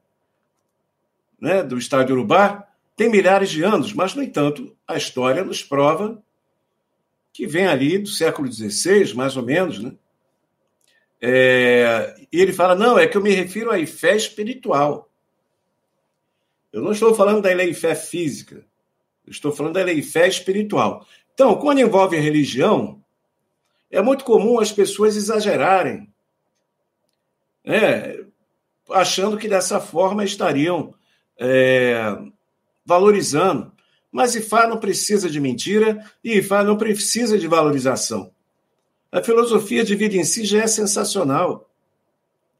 né, 1.39 1.61
do 1.61 1.77
estado 1.77 2.07
de 2.07 2.13
Urubá, 2.13 2.67
tem 2.95 3.09
milhares 3.09 3.51
de 3.51 3.63
anos, 3.63 3.93
mas, 3.93 4.15
no 4.15 4.23
entanto, 4.23 4.75
a 4.87 4.97
história 4.97 5.43
nos 5.43 5.63
prova 5.63 6.21
que 7.31 7.45
vem 7.45 7.67
ali 7.67 7.99
do 7.99 8.09
século 8.09 8.51
XVI, 8.51 9.13
mais 9.13 9.37
ou 9.37 9.43
menos, 9.43 9.77
né? 9.79 9.93
É, 11.21 12.15
e 12.31 12.39
ele 12.39 12.53
fala: 12.53 12.75
não, 12.75 12.97
é 12.97 13.07
que 13.07 13.17
eu 13.17 13.21
me 13.21 13.31
refiro 13.31 13.71
à 13.71 13.85
fé 13.85 14.15
espiritual. 14.15 15.09
Eu 16.71 16.81
não 16.81 16.91
estou 16.91 17.13
falando 17.15 17.41
da 17.41 17.53
lei 17.53 17.73
fé 17.73 17.95
física, 17.95 18.65
eu 19.25 19.31
estou 19.31 19.51
falando 19.51 19.73
da 19.73 19.83
lei 19.83 20.01
fé 20.01 20.27
espiritual. 20.27 21.07
Então, 21.33 21.55
quando 21.55 21.79
envolve 21.79 22.17
religião, 22.17 23.03
é 23.89 24.01
muito 24.01 24.23
comum 24.23 24.59
as 24.59 24.71
pessoas 24.71 25.15
exagerarem, 25.15 26.11
né, 27.63 28.25
achando 28.89 29.37
que 29.37 29.47
dessa 29.47 29.79
forma 29.79 30.23
estariam 30.23 30.93
é, 31.39 32.17
valorizando. 32.85 33.71
Mas 34.11 34.35
Ifá 34.35 34.67
não 34.67 34.79
precisa 34.79 35.29
de 35.29 35.39
mentira 35.39 36.03
e 36.23 36.37
Ifá 36.37 36.63
não 36.63 36.77
precisa 36.77 37.37
de 37.37 37.47
valorização. 37.47 38.31
A 39.11 39.23
filosofia 39.23 39.83
de 39.83 39.95
vida 39.95 40.15
em 40.15 40.23
si 40.23 40.45
já 40.45 40.63
é 40.63 40.67
sensacional. 40.67 41.69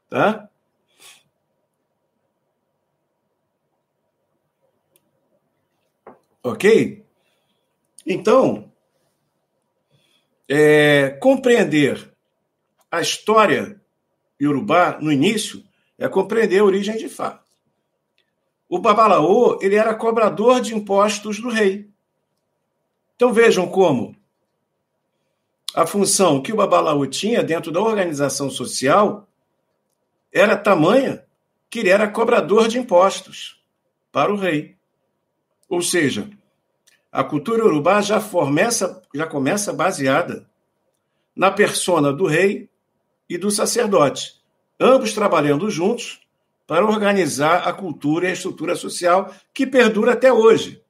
Tá? 0.10 0.50
Ok? 6.42 7.06
Então, 8.06 8.72
é, 10.48 11.10
compreender 11.22 12.14
a 12.90 13.02
história 13.02 13.82
iorubá 14.40 14.98
no 15.02 15.12
início 15.12 15.64
é 15.98 16.08
compreender 16.08 16.60
a 16.60 16.64
origem 16.64 16.96
de 16.96 17.10
Fá. 17.10 17.44
O 18.70 18.80
Babalaô 18.80 19.60
ele 19.62 19.76
era 19.76 19.96
cobrador 19.96 20.62
de 20.62 20.74
impostos 20.74 21.40
do 21.40 21.50
rei. 21.50 21.90
Então 23.16 23.34
vejam 23.34 23.68
como 23.68 24.16
a 25.78 25.86
função 25.86 26.42
que 26.42 26.52
o 26.52 26.56
Babalaú 26.56 27.06
tinha 27.06 27.44
dentro 27.44 27.72
da 27.72 27.80
organização 27.80 28.50
social 28.50 29.30
era 30.34 30.58
tamanha 30.58 31.24
que 31.70 31.78
ele 31.78 31.90
era 31.90 32.10
cobrador 32.10 32.68
de 32.68 32.80
impostos 32.80 33.64
para 34.12 34.34
o 34.34 34.36
rei. 34.36 34.76
Ou 35.70 35.80
seja, 35.84 36.32
a 37.12 37.24
cultura 37.24 37.64
urubá 37.64 38.02
já, 38.02 38.20
formeça, 38.20 39.04
já 39.14 39.28
começa 39.28 39.72
baseada 39.72 40.50
na 41.36 41.52
persona 41.52 42.12
do 42.12 42.26
rei 42.26 42.68
e 43.30 43.38
do 43.38 43.52
sacerdote, 43.52 44.42
ambos 44.80 45.14
trabalhando 45.14 45.70
juntos 45.70 46.22
para 46.66 46.88
organizar 46.88 47.68
a 47.68 47.72
cultura 47.72 48.26
e 48.26 48.30
a 48.30 48.34
estrutura 48.34 48.76
social 48.76 49.32
que 49.54 49.68
perdura 49.68 50.14
até 50.14 50.34
hoje, 50.34 50.82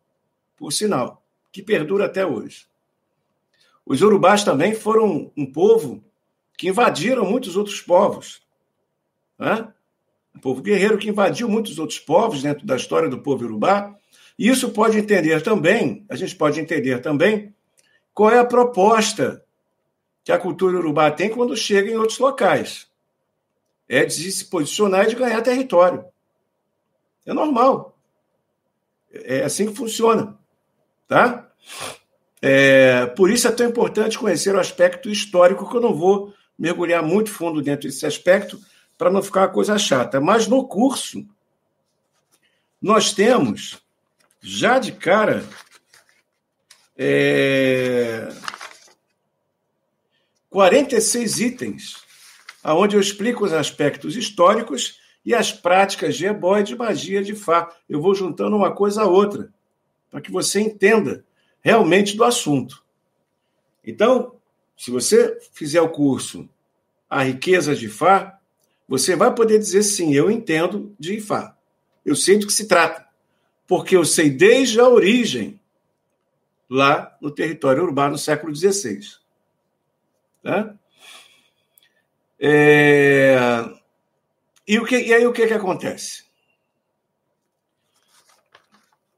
por 0.55 0.71
sinal, 0.71 1.21
que 1.51 1.61
perdura 1.61 2.05
até 2.05 2.25
hoje. 2.25 2.66
Os 3.87 4.01
urubás 4.01 4.43
também 4.43 4.75
foram 4.75 5.31
um 5.35 5.45
povo 5.45 6.03
que 6.57 6.67
invadiram 6.67 7.23
muitos 7.23 7.55
outros 7.55 7.79
povos. 7.79 8.41
Né? 9.39 9.71
Um 10.35 10.39
povo 10.39 10.61
guerreiro 10.61 10.97
que 10.97 11.09
invadiu 11.09 11.47
muitos 11.47 11.79
outros 11.79 11.97
povos 11.97 12.43
dentro 12.43 12.65
da 12.65 12.75
história 12.75 13.07
do 13.07 13.21
povo 13.21 13.45
urubá. 13.45 13.95
E 14.37 14.49
isso 14.49 14.71
pode 14.71 14.97
entender 14.97 15.41
também, 15.41 16.05
a 16.09 16.15
gente 16.17 16.35
pode 16.35 16.59
entender 16.59 16.99
também, 16.99 17.55
qual 18.13 18.29
é 18.29 18.39
a 18.39 18.45
proposta 18.45 19.43
que 20.21 20.33
a 20.33 20.37
cultura 20.37 20.77
urubá 20.77 21.09
tem 21.09 21.29
quando 21.29 21.55
chega 21.55 21.89
em 21.89 21.95
outros 21.95 22.19
locais. 22.19 22.87
É 23.87 24.03
de 24.03 24.29
se 24.31 24.45
posicionar 24.45 25.05
e 25.05 25.09
de 25.09 25.15
ganhar 25.15 25.41
território. 25.41 26.03
É 27.25 27.33
normal. 27.33 27.97
É 29.13 29.43
assim 29.43 29.67
que 29.67 29.75
funciona. 29.75 30.37
Tá? 31.07 31.49
É, 32.49 33.05
por 33.07 33.29
isso 33.29 33.45
é 33.45 33.51
tão 33.51 33.67
importante 33.67 34.17
conhecer 34.17 34.55
o 34.55 34.59
aspecto 34.59 35.09
histórico, 35.09 35.69
que 35.69 35.75
eu 35.75 35.81
não 35.81 35.93
vou 35.93 36.33
mergulhar 36.57 37.03
muito 37.03 37.29
fundo 37.29 37.61
dentro 37.61 37.89
desse 37.89 38.05
aspecto, 38.05 38.57
para 38.97 39.11
não 39.11 39.21
ficar 39.21 39.41
uma 39.41 39.49
coisa 39.49 39.77
chata. 39.77 40.21
Mas 40.21 40.47
no 40.47 40.65
curso, 40.65 41.27
nós 42.81 43.11
temos, 43.11 43.83
já 44.39 44.79
de 44.79 44.93
cara, 44.93 45.43
é, 46.97 48.29
46 50.49 51.39
itens, 51.41 51.97
onde 52.63 52.95
eu 52.95 53.01
explico 53.01 53.43
os 53.43 53.51
aspectos 53.51 54.15
históricos 54.15 55.01
e 55.25 55.35
as 55.35 55.51
práticas 55.51 56.15
de 56.15 56.27
ebó 56.27 56.57
e 56.57 56.63
de 56.63 56.77
magia 56.77 57.21
de 57.21 57.35
Fá. 57.35 57.75
Eu 57.89 58.01
vou 58.01 58.15
juntando 58.15 58.55
uma 58.55 58.71
coisa 58.71 59.01
a 59.01 59.05
outra, 59.05 59.49
para 60.09 60.21
que 60.21 60.31
você 60.31 60.61
entenda 60.61 61.26
realmente 61.67 62.15
do 62.15 62.23
assunto. 62.23 62.81
Então, 63.83 64.39
se 64.77 64.89
você 64.89 65.37
fizer 65.51 65.81
o 65.81 65.89
curso 65.89 66.47
A 67.09 67.23
Riqueza 67.23 67.75
de 67.75 67.87
Ifá, 67.87 68.39
você 68.87 69.17
vai 69.17 69.35
poder 69.35 69.59
dizer 69.59 69.83
sim, 69.83 70.13
eu 70.13 70.31
entendo 70.31 70.95
de 70.97 71.15
Ifá. 71.15 71.57
Eu 72.05 72.15
sei 72.15 72.37
do 72.37 72.47
que 72.47 72.53
se 72.53 72.69
trata. 72.69 73.05
Porque 73.67 73.97
eu 73.97 74.05
sei 74.05 74.29
desde 74.29 74.79
a 74.79 74.87
origem, 74.87 75.59
lá 76.69 77.17
no 77.19 77.29
território 77.29 77.83
urbano 77.83 78.11
no 78.11 78.17
século 78.17 78.55
XVI. 78.55 79.01
Tá? 80.41 80.73
É... 82.39 83.35
E, 84.65 84.79
o 84.79 84.85
que, 84.85 84.97
e 84.97 85.13
aí 85.13 85.27
o 85.27 85.33
que, 85.33 85.45
que 85.45 85.53
acontece? 85.53 86.23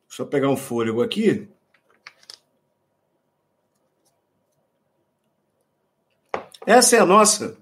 Deixa 0.08 0.24
eu 0.24 0.28
pegar 0.28 0.50
um 0.50 0.58
fôlego 0.58 1.04
aqui. 1.04 1.48
Essa 6.70 6.98
é 6.98 7.00
a 7.00 7.06
nossa 7.06 7.58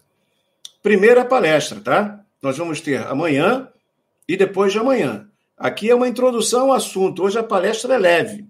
primeira 0.84 1.24
palestra, 1.24 1.80
tá? 1.80 2.26
Nós 2.42 2.58
vamos 2.58 2.82
ter 2.82 3.08
amanhã 3.08 3.72
e 4.28 4.36
depois 4.36 4.74
de 4.74 4.80
amanhã. 4.80 5.32
Aqui 5.58 5.90
é 5.90 5.96
uma 5.96 6.10
introdução 6.10 6.64
ao 6.64 6.74
assunto. 6.74 7.24
Hoje 7.24 7.40
a 7.40 7.44
palestra 7.44 7.94
é 7.94 7.98
leve. 7.98 8.46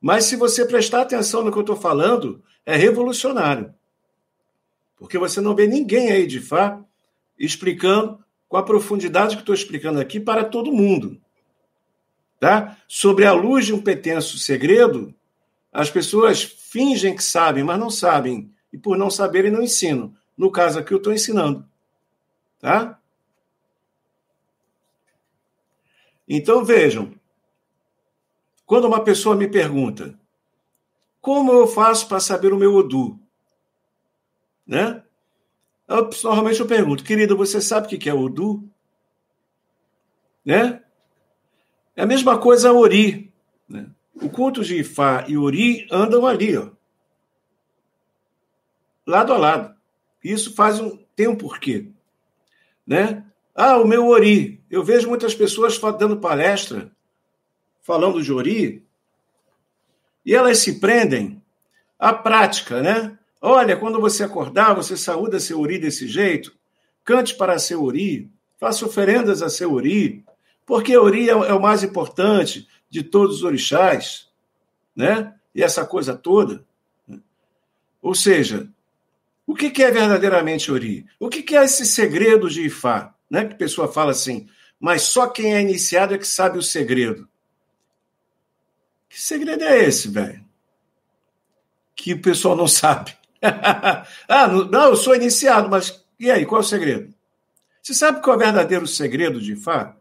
Mas 0.00 0.26
se 0.26 0.36
você 0.36 0.64
prestar 0.64 1.00
atenção 1.00 1.42
no 1.42 1.50
que 1.50 1.58
eu 1.58 1.62
estou 1.62 1.74
falando, 1.74 2.44
é 2.64 2.76
revolucionário. 2.76 3.74
Porque 4.96 5.18
você 5.18 5.40
não 5.40 5.52
vê 5.52 5.66
ninguém 5.66 6.12
aí 6.12 6.28
de 6.28 6.38
Fá 6.38 6.80
explicando 7.36 8.24
com 8.48 8.56
a 8.56 8.62
profundidade 8.62 9.34
que 9.34 9.42
estou 9.42 9.52
explicando 9.56 9.98
aqui 9.98 10.20
para 10.20 10.44
todo 10.44 10.70
mundo. 10.70 11.20
Tá? 12.38 12.76
Sobre 12.86 13.26
a 13.26 13.32
luz 13.32 13.66
de 13.66 13.74
um 13.74 13.82
petenso 13.82 14.38
segredo, 14.38 15.12
as 15.72 15.90
pessoas 15.90 16.40
fingem 16.40 17.16
que 17.16 17.24
sabem, 17.24 17.64
mas 17.64 17.80
não 17.80 17.90
sabem 17.90 18.53
e 18.74 18.78
por 18.78 18.98
não 18.98 19.08
saberem 19.08 19.52
não 19.52 19.62
ensinam. 19.62 20.12
No 20.36 20.50
caso 20.50 20.80
aqui 20.80 20.92
eu 20.92 20.98
estou 20.98 21.12
ensinando. 21.12 21.64
Tá? 22.58 22.98
Então 26.28 26.64
vejam, 26.64 27.14
quando 28.66 28.86
uma 28.86 29.04
pessoa 29.04 29.36
me 29.36 29.46
pergunta 29.46 30.18
como 31.20 31.52
eu 31.52 31.68
faço 31.68 32.08
para 32.08 32.18
saber 32.18 32.52
o 32.52 32.58
meu 32.58 32.74
Odu, 32.74 33.16
né? 34.66 35.04
Eu, 35.86 36.10
normalmente 36.24 36.58
eu 36.58 36.66
pergunto, 36.66 37.04
querido, 37.04 37.36
você 37.36 37.60
sabe 37.60 37.86
o 37.86 37.98
que 37.98 38.08
é 38.08 38.14
Odu? 38.14 38.68
Né? 40.44 40.82
É 41.94 42.02
a 42.02 42.06
mesma 42.06 42.38
coisa 42.38 42.70
a 42.70 42.72
Ori. 42.72 43.32
Né? 43.68 43.86
O 44.16 44.28
culto 44.28 44.64
de 44.64 44.80
Ifá 44.80 45.24
e 45.28 45.38
Ori 45.38 45.86
andam 45.92 46.26
ali, 46.26 46.56
ó 46.56 46.73
lado 49.06 49.32
a 49.32 49.38
lado. 49.38 49.74
Isso 50.22 50.54
faz 50.54 50.80
um 50.80 50.98
tem 51.14 51.28
um 51.28 51.36
porquê. 51.36 51.88
né? 52.86 53.24
Ah, 53.54 53.78
o 53.78 53.86
meu 53.86 54.08
ori. 54.08 54.62
Eu 54.68 54.82
vejo 54.82 55.08
muitas 55.08 55.34
pessoas 55.34 55.78
dando 55.98 56.16
palestra 56.16 56.90
falando 57.80 58.22
de 58.22 58.32
ori 58.32 58.84
e 60.24 60.34
elas 60.34 60.58
se 60.58 60.80
prendem 60.80 61.42
à 61.98 62.12
prática, 62.12 62.82
né? 62.82 63.18
Olha, 63.40 63.76
quando 63.76 64.00
você 64.00 64.24
acordar, 64.24 64.74
você 64.74 64.96
saúda 64.96 65.38
seu 65.38 65.60
ori 65.60 65.78
desse 65.78 66.08
jeito, 66.08 66.56
cante 67.04 67.34
para 67.36 67.58
seu 67.58 67.84
ori, 67.84 68.32
faça 68.58 68.86
oferendas 68.86 69.42
a 69.42 69.50
seu 69.50 69.72
ori, 69.74 70.24
porque 70.64 70.96
ori 70.96 71.28
é, 71.28 71.32
é 71.32 71.52
o 71.52 71.60
mais 71.60 71.82
importante 71.82 72.66
de 72.88 73.02
todos 73.02 73.36
os 73.36 73.44
orixás, 73.44 74.30
né? 74.96 75.34
E 75.54 75.62
essa 75.62 75.84
coisa 75.84 76.16
toda. 76.16 76.64
Ou 78.00 78.14
seja, 78.14 78.68
o 79.46 79.54
que 79.54 79.82
é 79.82 79.90
verdadeiramente 79.90 80.70
ori? 80.70 81.06
O 81.18 81.28
que 81.28 81.56
é 81.56 81.64
esse 81.64 81.84
segredo 81.84 82.48
de 82.48 82.62
Ifá? 82.62 83.14
Né? 83.30 83.44
Que 83.44 83.54
a 83.54 83.58
pessoa 83.58 83.92
fala 83.92 84.12
assim, 84.12 84.48
mas 84.80 85.02
só 85.02 85.26
quem 85.26 85.54
é 85.54 85.60
iniciado 85.60 86.14
é 86.14 86.18
que 86.18 86.26
sabe 86.26 86.58
o 86.58 86.62
segredo. 86.62 87.28
Que 89.08 89.20
segredo 89.20 89.64
é 89.64 89.84
esse, 89.84 90.08
velho? 90.08 90.44
Que 91.94 92.14
o 92.14 92.22
pessoal 92.22 92.56
não 92.56 92.66
sabe. 92.66 93.16
ah, 94.28 94.48
não, 94.48 94.84
eu 94.86 94.96
sou 94.96 95.14
iniciado, 95.14 95.68
mas 95.68 96.04
e 96.18 96.30
aí, 96.30 96.46
qual 96.46 96.60
é 96.60 96.64
o 96.64 96.66
segredo? 96.66 97.14
Você 97.82 97.92
sabe 97.92 98.22
qual 98.22 98.34
é 98.34 98.36
o 98.36 98.44
verdadeiro 98.44 98.86
segredo 98.86 99.40
de 99.40 99.52
Ifá? 99.52 99.96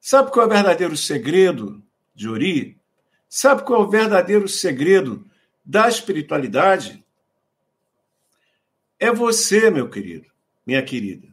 Sabe 0.00 0.30
qual 0.30 0.44
é 0.44 0.48
o 0.48 0.52
verdadeiro 0.52 0.96
segredo 0.96 1.82
de 2.14 2.28
Ori? 2.28 2.80
Sabe 3.28 3.62
qual 3.62 3.82
é 3.82 3.84
o 3.84 3.90
verdadeiro 3.90 4.48
segredo 4.48 5.26
da 5.64 5.88
espiritualidade? 5.88 6.99
É 9.00 9.10
você, 9.10 9.70
meu 9.70 9.88
querido, 9.88 10.28
minha 10.66 10.82
querida. 10.82 11.26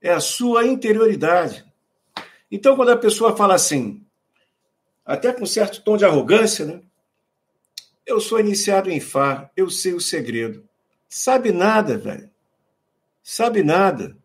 É 0.00 0.12
a 0.12 0.20
sua 0.20 0.66
interioridade. 0.66 1.64
Então, 2.52 2.76
quando 2.76 2.90
a 2.90 2.96
pessoa 2.98 3.34
fala 3.34 3.54
assim, 3.54 4.04
até 5.02 5.32
com 5.32 5.46
certo 5.46 5.82
tom 5.82 5.96
de 5.96 6.04
arrogância, 6.04 6.66
né? 6.66 6.82
Eu 8.04 8.20
sou 8.20 8.38
iniciado 8.38 8.90
em 8.90 9.00
Fá, 9.00 9.50
eu 9.56 9.70
sei 9.70 9.94
o 9.94 10.00
segredo. 10.00 10.68
Sabe 11.08 11.50
nada, 11.50 11.96
velho. 11.96 12.30
Sabe 13.22 13.62
nada. 13.62 14.16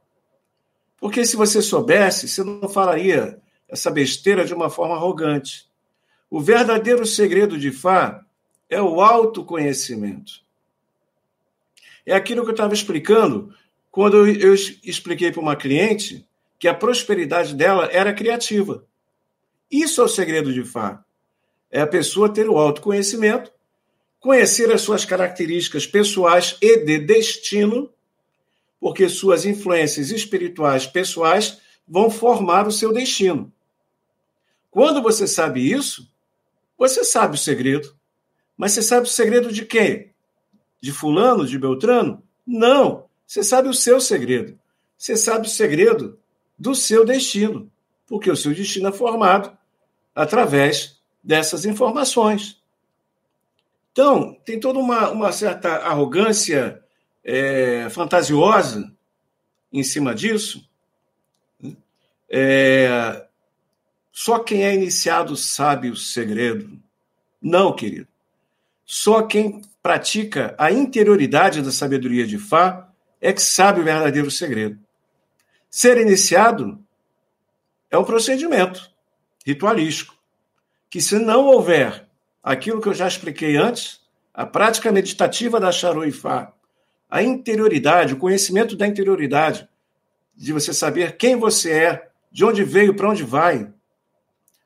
Porque 0.99 1.25
se 1.25 1.37
você 1.37 1.61
soubesse, 1.61 2.27
você 2.27 2.43
não 2.43 2.67
falaria 2.67 3.41
essa 3.67 3.89
besteira 3.89 4.43
de 4.43 4.53
uma 4.53 4.69
forma 4.69 4.95
arrogante. 4.95 5.67
O 6.29 6.41
verdadeiro 6.41 7.05
segredo 7.05 7.57
de 7.57 7.71
Fá 7.71 8.23
é 8.69 8.81
o 8.81 9.01
autoconhecimento. 9.01 10.41
É 12.05 12.13
aquilo 12.13 12.43
que 12.43 12.49
eu 12.49 12.53
estava 12.53 12.73
explicando 12.73 13.53
quando 13.89 14.25
eu 14.27 14.53
expliquei 14.53 15.31
para 15.31 15.41
uma 15.41 15.55
cliente 15.55 16.27
que 16.57 16.67
a 16.67 16.73
prosperidade 16.73 17.55
dela 17.55 17.89
era 17.91 18.13
criativa. 18.13 18.85
Isso 19.69 20.01
é 20.01 20.03
o 20.03 20.07
segredo 20.07 20.53
de 20.53 20.63
Fá. 20.63 21.03
É 21.71 21.81
a 21.81 21.87
pessoa 21.87 22.31
ter 22.31 22.49
o 22.49 22.57
autoconhecimento, 22.57 23.51
conhecer 24.19 24.71
as 24.71 24.81
suas 24.81 25.05
características 25.05 25.87
pessoais 25.87 26.57
e 26.61 26.77
de 26.77 26.99
destino, 26.99 27.89
porque 28.79 29.07
suas 29.09 29.45
influências 29.45 30.11
espirituais 30.11 30.85
pessoais 30.85 31.59
vão 31.87 32.09
formar 32.09 32.67
o 32.67 32.71
seu 32.71 32.93
destino. 32.93 33.51
Quando 34.69 35.01
você 35.01 35.27
sabe 35.27 35.71
isso, 35.71 36.09
você 36.77 37.03
sabe 37.03 37.35
o 37.35 37.39
segredo. 37.39 37.93
Mas 38.57 38.73
você 38.73 38.81
sabe 38.81 39.07
o 39.07 39.09
segredo 39.09 39.51
de 39.51 39.65
quem? 39.65 40.10
De 40.81 40.91
Fulano, 40.91 41.45
de 41.45 41.57
Beltrano? 41.57 42.23
Não. 42.45 43.05
Você 43.25 43.43
sabe 43.43 43.69
o 43.69 43.73
seu 43.73 44.01
segredo. 44.01 44.59
Você 44.97 45.15
sabe 45.15 45.47
o 45.47 45.49
segredo 45.49 46.19
do 46.57 46.75
seu 46.75 47.05
destino. 47.05 47.71
Porque 48.07 48.29
o 48.29 48.35
seu 48.35 48.53
destino 48.53 48.89
é 48.89 48.91
formado 48.91 49.55
através 50.13 50.99
dessas 51.23 51.65
informações. 51.65 52.61
Então, 53.91 54.33
tem 54.45 54.59
toda 54.59 54.79
uma, 54.79 55.09
uma 55.09 55.31
certa 55.31 55.77
arrogância 55.77 56.83
é, 57.23 57.89
fantasiosa 57.89 58.91
em 59.71 59.83
cima 59.83 60.15
disso. 60.15 60.67
É, 62.29 63.25
só 64.11 64.39
quem 64.39 64.63
é 64.63 64.73
iniciado 64.73 65.35
sabe 65.35 65.89
o 65.89 65.95
segredo. 65.95 66.79
Não, 67.41 67.73
querido. 67.73 68.07
Só 68.85 69.23
quem 69.23 69.61
pratica 69.81 70.55
a 70.57 70.71
interioridade 70.71 71.61
da 71.61 71.71
sabedoria 71.71 72.25
de 72.25 72.37
Fá 72.37 72.89
é 73.19 73.33
que 73.33 73.41
sabe 73.41 73.81
o 73.81 73.83
verdadeiro 73.83 74.29
segredo. 74.29 74.79
Ser 75.69 75.97
iniciado 75.97 76.79
é 77.89 77.97
um 77.97 78.03
procedimento 78.03 78.91
ritualístico, 79.45 80.15
que 80.89 81.01
se 81.01 81.17
não 81.17 81.45
houver 81.45 82.07
aquilo 82.43 82.81
que 82.81 82.89
eu 82.89 82.93
já 82.93 83.07
expliquei 83.07 83.57
antes, 83.57 84.01
a 84.33 84.45
prática 84.45 84.91
meditativa 84.91 85.59
da 85.59 85.71
Charuifá, 85.71 86.53
a 87.09 87.21
interioridade, 87.21 88.13
o 88.13 88.17
conhecimento 88.17 88.75
da 88.75 88.87
interioridade, 88.87 89.67
de 90.35 90.53
você 90.53 90.73
saber 90.73 91.17
quem 91.17 91.35
você 91.35 91.71
é, 91.71 92.09
de 92.31 92.45
onde 92.45 92.63
veio, 92.63 92.95
para 92.95 93.09
onde 93.09 93.23
vai. 93.23 93.71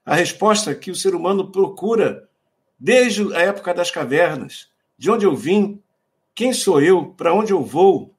A 0.05 0.15
resposta 0.15 0.75
que 0.75 0.91
o 0.91 0.95
ser 0.95 1.15
humano 1.15 1.51
procura 1.51 2.29
desde 2.79 3.33
a 3.33 3.41
época 3.41 3.73
das 3.73 3.89
cavernas, 3.89 4.69
de 4.97 5.11
onde 5.11 5.25
eu 5.25 5.35
vim, 5.35 5.81
quem 6.33 6.53
sou 6.53 6.81
eu, 6.81 7.13
para 7.13 7.33
onde 7.33 7.51
eu 7.51 7.63
vou. 7.63 8.13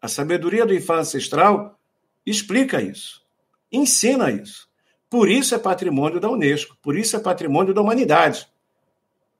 A 0.00 0.08
sabedoria 0.08 0.64
do 0.64 0.74
Ifá 0.74 0.98
ancestral 0.98 1.78
explica 2.24 2.80
isso, 2.80 3.24
ensina 3.70 4.30
isso. 4.30 4.68
Por 5.10 5.30
isso 5.30 5.54
é 5.54 5.58
patrimônio 5.58 6.20
da 6.20 6.30
Unesco, 6.30 6.76
por 6.82 6.96
isso 6.96 7.16
é 7.16 7.20
patrimônio 7.20 7.72
da 7.72 7.80
humanidade, 7.80 8.46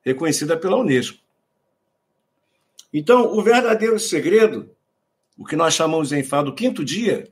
reconhecida 0.03 0.57
pela 0.57 0.79
Unesco. 0.79 1.19
Então, 2.93 3.37
o 3.37 3.43
verdadeiro 3.43 3.99
segredo, 3.99 4.75
o 5.37 5.45
que 5.45 5.57
nós 5.57 5.75
chamamos 5.75 6.11
em 6.11 6.25
Fá 6.25 6.43
do 6.43 6.55
quinto 6.55 6.85
dia, 6.85 7.31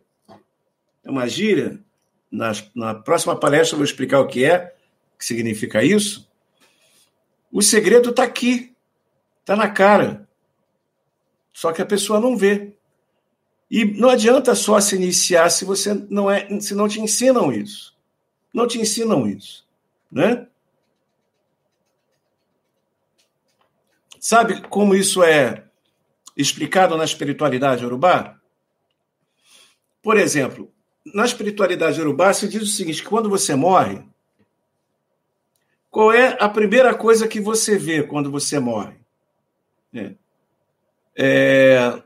é 1.02 1.10
uma 1.10 1.26
gíria. 1.26 1.80
Na, 2.30 2.52
na 2.74 2.94
próxima 2.94 3.34
palestra 3.34 3.74
eu 3.74 3.78
vou 3.78 3.84
explicar 3.84 4.20
o 4.20 4.26
que 4.26 4.44
é, 4.44 4.76
o 5.14 5.18
que 5.18 5.24
significa 5.24 5.82
isso. 5.82 6.30
O 7.50 7.62
segredo 7.62 8.10
está 8.10 8.24
aqui, 8.24 8.75
está 9.46 9.54
na 9.54 9.70
cara. 9.70 10.28
Só 11.52 11.72
que 11.72 11.80
a 11.80 11.86
pessoa 11.86 12.20
não 12.20 12.36
vê. 12.36 12.74
E 13.70 13.84
não 13.84 14.10
adianta 14.10 14.54
só 14.54 14.80
se 14.80 14.96
iniciar 14.96 15.48
se 15.50 15.64
você 15.64 15.94
não 16.10 16.30
é, 16.30 16.60
se 16.60 16.74
não 16.74 16.88
te 16.88 17.00
ensinam 17.00 17.52
isso 17.52 17.96
não 18.56 18.66
te 18.66 18.80
ensinam 18.80 19.28
isso, 19.28 19.66
né? 20.10 20.46
Sabe 24.18 24.62
como 24.68 24.94
isso 24.94 25.22
é 25.22 25.66
explicado 26.34 26.96
na 26.96 27.04
espiritualidade 27.04 27.84
urubá? 27.84 28.40
Por 30.02 30.16
exemplo, 30.16 30.72
na 31.04 31.26
espiritualidade 31.26 32.00
urubá 32.00 32.32
se 32.32 32.48
diz 32.48 32.62
o 32.62 32.66
seguinte, 32.66 33.02
que 33.02 33.08
quando 33.10 33.28
você 33.28 33.54
morre, 33.54 34.02
qual 35.90 36.10
é 36.10 36.38
a 36.40 36.48
primeira 36.48 36.94
coisa 36.94 37.28
que 37.28 37.38
você 37.42 37.76
vê 37.76 38.02
quando 38.02 38.30
você 38.30 38.58
morre? 38.58 38.96
É, 39.98 40.14
é, 41.16 42.02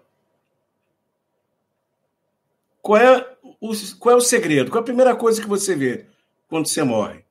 qual, 2.80 3.00
é 3.00 3.36
o, 3.60 3.72
qual 3.98 4.14
é 4.14 4.18
o 4.18 4.20
segredo? 4.20 4.70
Qual 4.70 4.80
é 4.80 4.82
a 4.82 4.84
primeira 4.84 5.16
coisa 5.16 5.40
que 5.40 5.48
você 5.48 5.74
vê? 5.74 6.06
quando 6.50 6.66
você 6.66 6.82
morre. 6.82 7.24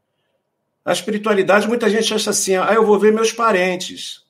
A 0.84 0.94
espiritualidade, 0.94 1.68
muita 1.68 1.90
gente 1.90 2.12
acha 2.12 2.30
assim: 2.30 2.56
ah, 2.56 2.74
eu 2.74 2.86
vou 2.86 2.98
ver 2.98 3.14
meus 3.14 3.34
parentes. 3.34 4.26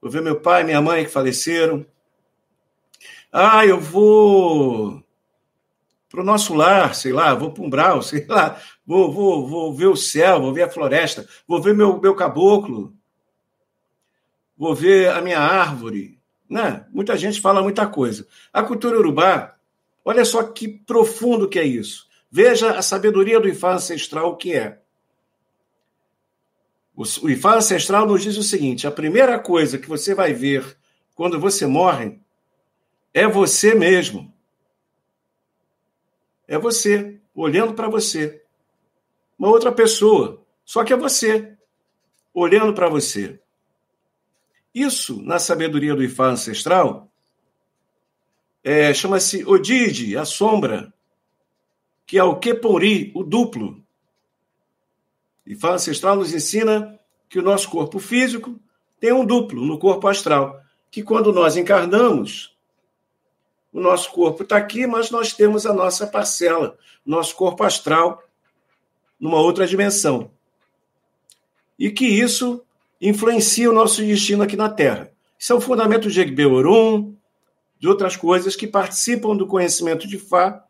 Vou 0.00 0.10
ver 0.10 0.22
meu 0.22 0.40
pai, 0.40 0.62
minha 0.62 0.80
mãe 0.80 1.04
que 1.04 1.10
faleceram. 1.10 1.84
Ah, 3.30 3.66
eu 3.66 3.78
vou 3.78 5.02
para 6.08 6.20
o 6.20 6.24
nosso 6.24 6.54
lar, 6.54 6.94
sei 6.94 7.12
lá, 7.12 7.34
vou 7.34 7.52
para 7.52 7.62
um 7.62 7.70
brau, 7.70 8.00
sei 8.02 8.24
lá, 8.26 8.60
vou, 8.86 9.12
vou, 9.12 9.46
vou 9.46 9.74
ver 9.74 9.86
o 9.86 9.96
céu, 9.96 10.40
vou 10.40 10.54
ver 10.54 10.62
a 10.62 10.70
floresta, 10.70 11.28
vou 11.46 11.60
ver 11.60 11.74
meu, 11.74 12.00
meu 12.00 12.14
caboclo, 12.14 12.94
vou 14.60 14.74
ver 14.74 15.08
a 15.08 15.22
minha 15.22 15.38
árvore. 15.38 16.20
Né? 16.46 16.84
Muita 16.90 17.16
gente 17.16 17.40
fala 17.40 17.62
muita 17.62 17.86
coisa. 17.86 18.28
A 18.52 18.62
cultura 18.62 18.98
urubá, 18.98 19.56
olha 20.04 20.22
só 20.22 20.42
que 20.42 20.68
profundo 20.68 21.48
que 21.48 21.58
é 21.58 21.64
isso. 21.64 22.06
Veja 22.30 22.72
a 22.76 22.82
sabedoria 22.82 23.40
do 23.40 23.48
Ifá 23.48 23.72
ancestral 23.72 24.36
que 24.36 24.52
é. 24.52 24.78
O 26.94 27.30
Ifá 27.30 27.56
ancestral 27.56 28.06
nos 28.06 28.22
diz 28.22 28.36
o 28.36 28.42
seguinte: 28.42 28.86
a 28.86 28.90
primeira 28.90 29.38
coisa 29.38 29.78
que 29.78 29.88
você 29.88 30.14
vai 30.14 30.34
ver 30.34 30.76
quando 31.14 31.40
você 31.40 31.66
morre 31.66 32.20
é 33.14 33.26
você 33.26 33.74
mesmo. 33.74 34.30
É 36.46 36.58
você, 36.58 37.18
olhando 37.34 37.72
para 37.72 37.88
você. 37.88 38.42
Uma 39.38 39.48
outra 39.48 39.72
pessoa, 39.72 40.44
só 40.66 40.84
que 40.84 40.92
é 40.92 40.96
você, 40.96 41.56
olhando 42.34 42.74
para 42.74 42.90
você. 42.90 43.40
Isso, 44.74 45.20
na 45.22 45.38
sabedoria 45.38 45.94
do 45.94 46.02
Ifá 46.02 46.26
ancestral, 46.26 47.10
é, 48.62 48.92
chama-se 48.94 49.44
Odide, 49.44 50.16
a 50.16 50.24
sombra, 50.24 50.92
que 52.06 52.18
é 52.18 52.24
o 52.24 52.38
Kepori, 52.38 53.10
o 53.14 53.24
duplo. 53.24 53.82
Fala 55.58 55.74
ancestral 55.74 56.16
nos 56.16 56.32
ensina 56.32 56.98
que 57.28 57.38
o 57.38 57.42
nosso 57.42 57.68
corpo 57.68 57.98
físico 57.98 58.58
tem 59.00 59.12
um 59.12 59.24
duplo 59.24 59.64
no 59.64 59.78
corpo 59.78 60.06
astral, 60.06 60.60
que 60.90 61.02
quando 61.02 61.32
nós 61.32 61.56
encarnamos, 61.56 62.56
o 63.72 63.80
nosso 63.80 64.10
corpo 64.10 64.42
está 64.42 64.56
aqui, 64.56 64.86
mas 64.86 65.10
nós 65.10 65.32
temos 65.32 65.64
a 65.64 65.72
nossa 65.72 66.06
parcela, 66.06 66.76
nosso 67.04 67.34
corpo 67.34 67.64
astral, 67.64 68.22
numa 69.18 69.38
outra 69.38 69.66
dimensão. 69.66 70.30
E 71.78 71.90
que 71.90 72.06
isso 72.06 72.62
influencia 73.00 73.70
o 73.70 73.74
nosso 73.74 74.02
destino 74.02 74.42
aqui 74.42 74.56
na 74.56 74.68
Terra. 74.68 75.10
Isso 75.38 75.52
é 75.52 75.56
o 75.56 75.60
fundamento 75.60 76.10
de 76.10 76.20
Egbeorum, 76.20 77.16
de 77.78 77.88
outras 77.88 78.14
coisas 78.16 78.54
que 78.54 78.66
participam 78.66 79.34
do 79.34 79.46
conhecimento 79.46 80.06
de 80.06 80.18
Fá, 80.18 80.62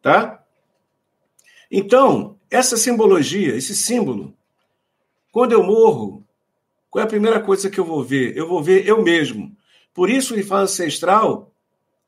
tá? 0.00 0.44
Então, 1.70 2.38
essa 2.48 2.76
simbologia, 2.76 3.56
esse 3.56 3.74
símbolo, 3.74 4.32
quando 5.32 5.50
eu 5.50 5.64
morro, 5.64 6.24
qual 6.88 7.02
é 7.02 7.04
a 7.04 7.08
primeira 7.08 7.40
coisa 7.40 7.68
que 7.68 7.80
eu 7.80 7.84
vou 7.84 8.04
ver? 8.04 8.36
Eu 8.36 8.46
vou 8.46 8.62
ver 8.62 8.86
eu 8.86 9.02
mesmo. 9.02 9.56
Por 9.92 10.08
isso, 10.08 10.34
o 10.34 10.38
Ifá 10.38 10.60
ancestral 10.60 11.52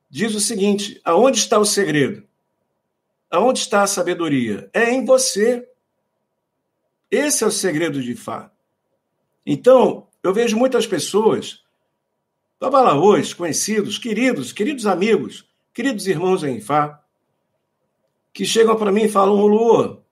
diz 0.08 0.32
o 0.36 0.40
seguinte: 0.40 1.00
aonde 1.04 1.38
está 1.38 1.58
o 1.58 1.64
segredo? 1.64 2.22
Aonde 3.28 3.58
está 3.58 3.82
a 3.82 3.86
sabedoria? 3.88 4.70
É 4.72 4.92
em 4.92 5.04
você. 5.04 5.68
Esse 7.10 7.42
é 7.42 7.46
o 7.48 7.50
segredo 7.50 8.00
de 8.00 8.12
Ifá. 8.12 8.52
Então, 9.46 10.08
eu 10.24 10.34
vejo 10.34 10.56
muitas 10.56 10.88
pessoas, 10.88 11.62
babalaôs, 12.58 13.32
conhecidos, 13.32 13.96
queridos, 13.96 14.52
queridos 14.52 14.86
amigos, 14.86 15.48
queridos 15.72 16.08
irmãos 16.08 16.42
em 16.42 16.56
Ifá, 16.56 17.00
que 18.34 18.44
chegam 18.44 18.74
para 18.76 18.90
mim 18.90 19.04
e 19.04 19.08
falam: 19.08 19.46
Lua, 19.46 20.04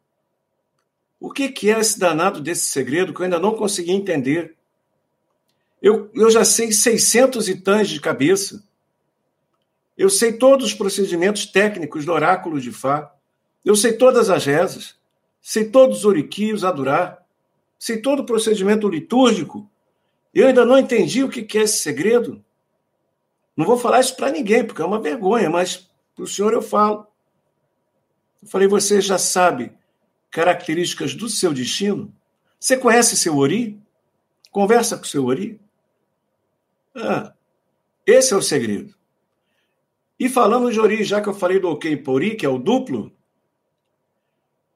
o 1.18 1.32
que, 1.32 1.48
que 1.48 1.68
é 1.68 1.80
esse 1.80 1.98
danado 1.98 2.40
desse 2.40 2.68
segredo 2.68 3.12
que 3.12 3.20
eu 3.20 3.24
ainda 3.24 3.40
não 3.40 3.56
consegui 3.56 3.90
entender? 3.90 4.56
Eu, 5.82 6.10
eu 6.14 6.30
já 6.30 6.44
sei 6.44 6.70
600 6.70 7.48
e 7.48 7.54
de 7.54 8.00
cabeça. 8.00 8.62
Eu 9.98 10.08
sei 10.08 10.32
todos 10.32 10.66
os 10.66 10.74
procedimentos 10.74 11.46
técnicos 11.46 12.04
do 12.04 12.12
oráculo 12.12 12.60
de 12.60 12.72
Fá. 12.72 13.12
Eu 13.64 13.76
sei 13.76 13.94
todas 13.94 14.30
as 14.30 14.44
rezas. 14.44 14.96
Sei 15.40 15.64
todos 15.68 15.98
os 15.98 16.04
oriquios 16.04 16.64
a 16.64 16.72
durar. 16.72 17.23
Sei 17.84 18.00
todo 18.00 18.20
o 18.20 18.24
procedimento 18.24 18.88
litúrgico. 18.88 19.70
Eu 20.32 20.46
ainda 20.46 20.64
não 20.64 20.78
entendi 20.78 21.22
o 21.22 21.28
que 21.28 21.58
é 21.58 21.64
esse 21.64 21.82
segredo. 21.82 22.42
Não 23.54 23.66
vou 23.66 23.76
falar 23.76 24.00
isso 24.00 24.16
para 24.16 24.30
ninguém, 24.30 24.64
porque 24.64 24.80
é 24.80 24.84
uma 24.86 24.98
vergonha, 24.98 25.50
mas 25.50 25.86
para 26.14 26.24
o 26.24 26.26
senhor 26.26 26.54
eu 26.54 26.62
falo. 26.62 27.06
Eu 28.42 28.48
falei, 28.48 28.66
você 28.66 29.02
já 29.02 29.18
sabe 29.18 29.70
características 30.30 31.14
do 31.14 31.28
seu 31.28 31.52
destino? 31.52 32.10
Você 32.58 32.74
conhece 32.78 33.18
seu 33.18 33.36
Ori? 33.36 33.78
Conversa 34.50 34.96
com 34.96 35.04
seu 35.04 35.26
Ori? 35.26 35.60
Ah, 36.96 37.34
esse 38.06 38.32
é 38.32 38.36
o 38.38 38.40
segredo. 38.40 38.94
E 40.18 40.30
falando 40.30 40.72
de 40.72 40.80
Ori, 40.80 41.04
já 41.04 41.20
que 41.20 41.28
eu 41.28 41.34
falei 41.34 41.60
do 41.60 41.68
Ok 41.68 41.98
Pori, 41.98 42.34
que 42.34 42.46
é 42.46 42.48
o 42.48 42.56
duplo, 42.56 43.13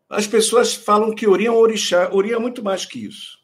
as 0.08 0.26
pessoas 0.26 0.74
falam 0.74 1.14
que 1.14 1.26
Ori 1.26 1.46
é 1.46 1.50
um 1.50 1.56
orixá. 1.56 2.10
Ori 2.12 2.32
é 2.32 2.38
muito 2.38 2.62
mais 2.62 2.86
que 2.86 3.04
isso. 3.04 3.38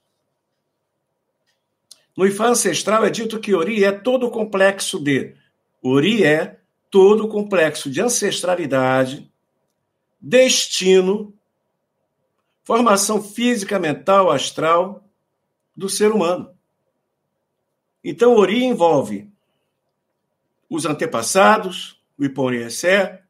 No 2.17 2.27
Ifá 2.27 2.47
ancestral 2.47 3.05
é 3.05 3.11
dito 3.11 3.41
que 3.41 3.55
Ori 3.55 3.85
é 3.85 3.93
todo 3.93 4.27
o 4.27 4.31
complexo 4.31 4.99
de. 4.99 5.35
Ori 5.83 6.25
é 6.25 6.61
todo 6.91 7.25
o 7.25 7.29
complexo 7.29 7.91
de 7.91 8.01
ancestralidade, 8.01 9.31
destino, 10.21 11.35
formação 12.63 13.23
física, 13.23 13.79
mental, 13.79 14.31
astral 14.31 15.05
do 15.77 15.89
ser 15.89 16.13
humano. 16.13 16.57
Então, 18.03 18.37
Ori 18.37 18.63
envolve 18.63 19.31
os 20.71 20.87
antepassados, 20.87 22.01
o 22.17 22.25
Iponriessé, 22.25 23.24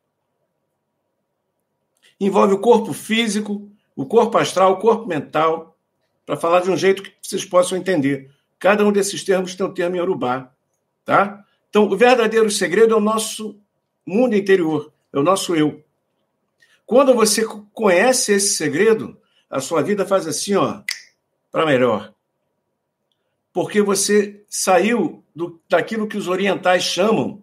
envolve 2.20 2.54
o 2.54 2.58
corpo 2.58 2.92
físico, 2.92 3.70
o 3.96 4.06
corpo 4.06 4.38
astral, 4.38 4.72
o 4.72 4.78
corpo 4.78 5.06
mental, 5.06 5.76
para 6.24 6.36
falar 6.36 6.60
de 6.60 6.70
um 6.70 6.76
jeito 6.76 7.02
que 7.02 7.12
vocês 7.22 7.44
possam 7.44 7.76
entender. 7.76 8.30
Cada 8.58 8.84
um 8.84 8.92
desses 8.92 9.22
termos 9.22 9.54
tem 9.54 9.66
um 9.66 9.74
termo 9.74 9.96
em 9.96 10.00
Urubá, 10.00 10.50
tá? 11.04 11.44
Então, 11.68 11.84
o 11.84 11.96
verdadeiro 11.96 12.50
segredo 12.50 12.94
é 12.94 12.96
o 12.96 13.00
nosso 13.00 13.60
mundo 14.06 14.34
interior, 14.34 14.92
é 15.12 15.18
o 15.18 15.22
nosso 15.22 15.54
eu. 15.54 15.82
Quando 16.86 17.14
você 17.14 17.44
conhece 17.72 18.32
esse 18.32 18.54
segredo, 18.56 19.18
a 19.48 19.60
sua 19.60 19.82
vida 19.82 20.06
faz 20.06 20.26
assim, 20.26 20.54
ó, 20.54 20.82
para 21.50 21.66
melhor. 21.66 22.12
Porque 23.52 23.80
você 23.80 24.44
saiu 24.48 25.24
do, 25.34 25.60
daquilo 25.68 26.08
que 26.08 26.16
os 26.16 26.28
orientais 26.28 26.82
chamam 26.82 27.42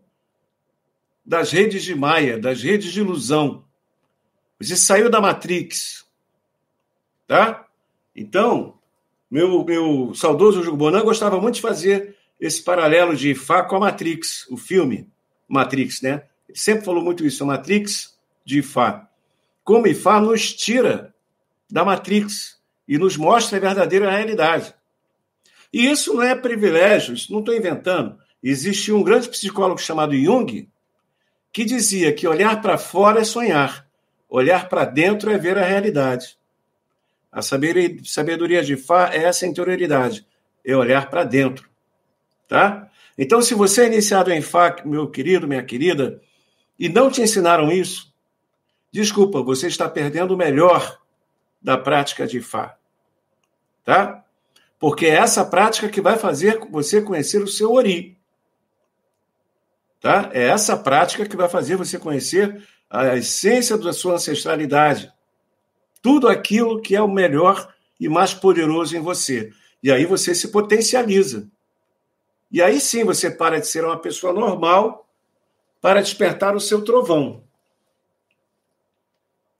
das 1.25 1.51
redes 1.51 1.83
de 1.83 1.95
Maia, 1.95 2.37
das 2.37 2.61
redes 2.61 2.91
de 2.91 2.99
ilusão. 2.99 3.65
Você 4.61 4.75
saiu 4.75 5.09
da 5.09 5.21
Matrix. 5.21 6.05
Tá? 7.27 7.65
Então, 8.15 8.77
meu, 9.29 9.63
meu 9.63 10.13
saudoso 10.13 10.63
Jugo 10.63 10.77
Bonan 10.77 11.03
gostava 11.03 11.39
muito 11.39 11.55
de 11.55 11.61
fazer 11.61 12.15
esse 12.39 12.61
paralelo 12.61 13.15
de 13.15 13.33
Fá 13.33 13.63
com 13.63 13.77
a 13.77 13.79
Matrix, 13.79 14.47
o 14.49 14.57
filme 14.57 15.07
Matrix, 15.47 16.01
né? 16.01 16.23
Ele 16.47 16.57
sempre 16.57 16.83
falou 16.83 17.03
muito 17.03 17.25
isso, 17.25 17.43
a 17.43 17.47
Matrix 17.47 18.17
de 18.43 18.61
Fá 18.61 19.07
como 19.63 19.87
Ifá 19.87 20.19
nos 20.19 20.53
tira 20.53 21.13
da 21.69 21.85
Matrix 21.85 22.59
e 22.87 22.97
nos 22.97 23.15
mostra 23.15 23.57
a 23.57 23.61
verdadeira 23.61 24.09
realidade. 24.09 24.73
E 25.71 25.89
isso 25.89 26.13
não 26.13 26.23
é 26.23 26.35
privilégio, 26.35 27.13
isso 27.13 27.31
não 27.31 27.39
estou 27.39 27.55
inventando. 27.55 28.17
Existia 28.43 28.95
um 28.95 29.03
grande 29.03 29.29
psicólogo 29.29 29.79
chamado 29.79 30.15
Jung 30.15 30.67
que 31.53 31.63
dizia 31.63 32.11
que 32.11 32.27
olhar 32.27 32.61
para 32.61 32.77
fora 32.77 33.21
é 33.21 33.23
sonhar, 33.23 33.87
olhar 34.31 34.67
para 34.67 34.85
dentro 34.85 35.29
é 35.29 35.37
ver 35.37 35.59
a 35.59 35.63
realidade. 35.63 36.39
A 37.31 37.43
sabedoria 37.43 38.63
de 38.63 38.75
Fá 38.75 39.11
é 39.13 39.25
essa 39.25 39.45
interioridade, 39.45 40.25
é 40.65 40.75
olhar 40.75 41.07
para 41.09 41.23
dentro. 41.23 41.69
Tá? 42.47 42.89
Então, 43.15 43.43
se 43.43 43.53
você 43.53 43.83
é 43.83 43.87
iniciado 43.87 44.31
em 44.31 44.41
Fá, 44.41 44.75
meu 44.83 45.07
querido, 45.07 45.47
minha 45.47 45.63
querida, 45.63 46.19
e 46.79 46.89
não 46.89 47.11
te 47.11 47.21
ensinaram 47.21 47.71
isso, 47.71 48.11
Desculpa, 48.91 49.41
você 49.41 49.67
está 49.67 49.87
perdendo 49.87 50.33
o 50.33 50.37
melhor 50.37 50.99
da 51.61 51.77
prática 51.77 52.27
de 52.27 52.41
Fá. 52.41 52.77
Tá? 53.85 54.23
Porque 54.77 55.05
é 55.05 55.15
essa 55.15 55.45
prática 55.45 55.87
que 55.87 56.01
vai 56.01 56.17
fazer 56.17 56.59
você 56.69 57.01
conhecer 57.01 57.41
o 57.41 57.47
seu 57.47 57.71
Ori. 57.71 58.17
Tá? 60.01 60.29
É 60.33 60.47
essa 60.47 60.75
prática 60.75 61.25
que 61.25 61.37
vai 61.37 61.47
fazer 61.47 61.77
você 61.77 61.97
conhecer 61.97 62.67
a 62.91 63.15
essência 63.15 63.77
da 63.77 63.93
sua 63.93 64.15
ancestralidade. 64.15 65.11
Tudo 66.01 66.27
aquilo 66.27 66.81
que 66.81 66.93
é 66.93 67.01
o 67.01 67.07
melhor 67.07 67.73
e 67.97 68.09
mais 68.09 68.33
poderoso 68.33 68.97
em 68.97 68.99
você. 68.99 69.53
E 69.81 69.89
aí 69.89 70.05
você 70.05 70.35
se 70.35 70.49
potencializa. 70.49 71.49
E 72.51 72.61
aí 72.61 72.81
sim 72.81 73.05
você 73.05 73.31
para 73.31 73.61
de 73.61 73.67
ser 73.67 73.85
uma 73.85 73.97
pessoa 73.97 74.33
normal 74.33 75.07
para 75.79 76.01
despertar 76.01 76.53
o 76.53 76.59
seu 76.59 76.83
trovão. 76.83 77.43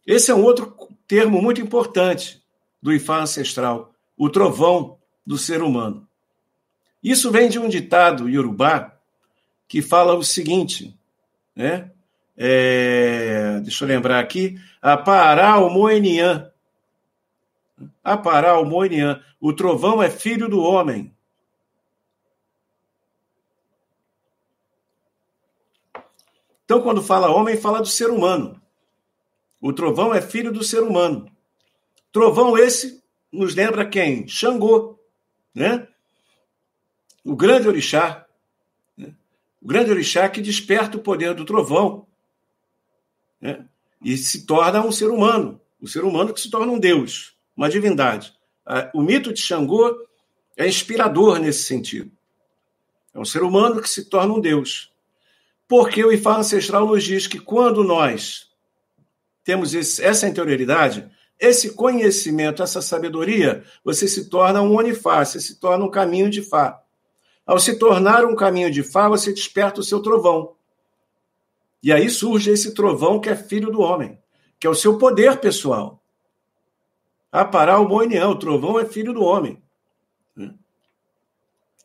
Esse 0.06 0.30
é 0.30 0.36
um 0.36 0.44
outro 0.44 0.76
termo 1.08 1.42
muito 1.42 1.62
importante 1.62 2.44
do 2.82 2.92
Ifá 2.92 3.22
ancestral, 3.22 3.94
o 4.18 4.30
trovão 4.30 5.00
do 5.26 5.38
ser 5.38 5.62
humano. 5.62 6.06
Isso 7.02 7.32
vem 7.32 7.50
de 7.50 7.58
um 7.58 7.70
ditado 7.70 8.30
iorubá 8.30 8.98
que 9.68 9.82
fala 9.82 10.16
o 10.16 10.24
seguinte, 10.24 11.00
né? 11.56 11.92
É, 12.44 13.60
deixa 13.60 13.84
eu 13.84 13.88
lembrar 13.88 14.20
aqui, 14.20 14.60
Apará 14.82 15.60
o 15.60 15.70
Moenian. 15.70 16.52
Apará 18.04 18.60
o 18.60 18.66
Moenian. 18.66 19.24
O 19.40 19.54
trovão 19.54 20.02
é 20.02 20.10
filho 20.10 20.50
do 20.50 20.60
homem. 20.60 21.16
Então, 26.66 26.82
quando 26.82 27.04
fala 27.04 27.30
homem, 27.30 27.58
fala 27.58 27.80
do 27.80 27.88
ser 27.88 28.10
humano. 28.10 28.60
O 29.60 29.72
trovão 29.72 30.12
é 30.12 30.20
filho 30.20 30.52
do 30.52 30.64
ser 30.64 30.82
humano. 30.82 31.32
Trovão 32.12 32.58
esse 32.58 33.04
nos 33.32 33.54
lembra 33.54 33.88
quem? 33.88 34.28
Xangô, 34.28 35.00
né? 35.54 35.88
O 37.24 37.36
grande 37.36 37.68
orixá. 37.68 38.26
Né? 38.98 39.14
O 39.62 39.68
grande 39.68 39.92
orixá 39.92 40.28
que 40.28 40.42
desperta 40.42 40.98
o 40.98 41.02
poder 41.02 41.36
do 41.36 41.46
trovão 41.46 42.08
né? 43.42 43.66
e 44.04 44.18
se 44.18 44.46
torna 44.46 44.82
um 44.86 44.92
ser 44.92 45.10
humano. 45.10 45.60
O 45.82 45.88
ser 45.88 46.04
humano 46.04 46.34
que 46.34 46.40
se 46.40 46.50
torna 46.50 46.72
um 46.72 46.80
deus, 46.80 47.36
uma 47.58 47.70
divindade. 47.70 48.34
O 48.94 49.02
mito 49.02 49.34
de 49.34 49.42
Xangô 49.42 50.08
é 50.56 50.68
inspirador 50.68 51.40
nesse 51.40 51.64
sentido. 51.64 52.12
É 53.14 53.20
um 53.20 53.26
ser 53.26 53.42
humano 53.42 53.82
que 53.82 53.90
se 53.90 54.06
torna 54.06 54.34
um 54.34 54.40
deus. 54.40 54.92
Porque 55.68 56.04
o 56.04 56.12
Ifá 56.12 56.38
ancestral 56.38 56.86
nos 56.86 57.04
diz 57.04 57.28
que 57.28 57.40
quando 57.40 57.84
nós 57.84 58.50
temos 59.44 59.74
esse, 59.74 60.04
essa 60.04 60.28
interioridade, 60.28 61.10
esse 61.40 61.74
conhecimento, 61.74 62.62
essa 62.62 62.82
sabedoria, 62.82 63.64
você 63.84 64.08
se 64.08 64.30
torna 64.30 64.62
um 64.62 64.76
onifá, 64.76 65.26
você 65.26 65.40
se 65.40 65.60
torna 65.60 65.84
um 65.84 65.90
caminho 65.90 66.30
de 66.30 66.42
Fá. 66.42 66.80
Ao 67.46 67.60
se 67.60 67.80
tornar 67.80 68.24
um 68.24 68.36
caminho 68.36 68.70
de 68.70 68.84
Fá, 68.84 69.10
você 69.10 69.34
desperta 69.34 69.82
o 69.82 69.84
seu 69.84 70.00
trovão. 70.00 70.56
E 71.84 71.92
aí 71.92 72.10
surge 72.10 72.52
esse 72.52 72.74
trovão 72.74 73.20
que 73.20 73.30
é 73.30 73.36
filho 73.36 73.72
do 73.72 73.82
homem, 73.82 74.20
que 74.60 74.68
é 74.68 74.70
o 74.70 74.76
seu 74.76 74.98
poder 74.98 75.38
pessoal. 75.38 76.04
A 77.32 77.46
parar 77.46 77.80
o 77.80 77.88
moinião, 77.88 78.32
o 78.32 78.40
trovão 78.40 78.80
é 78.80 78.86
filho 78.86 79.14
do 79.14 79.24
homem. 79.24 79.62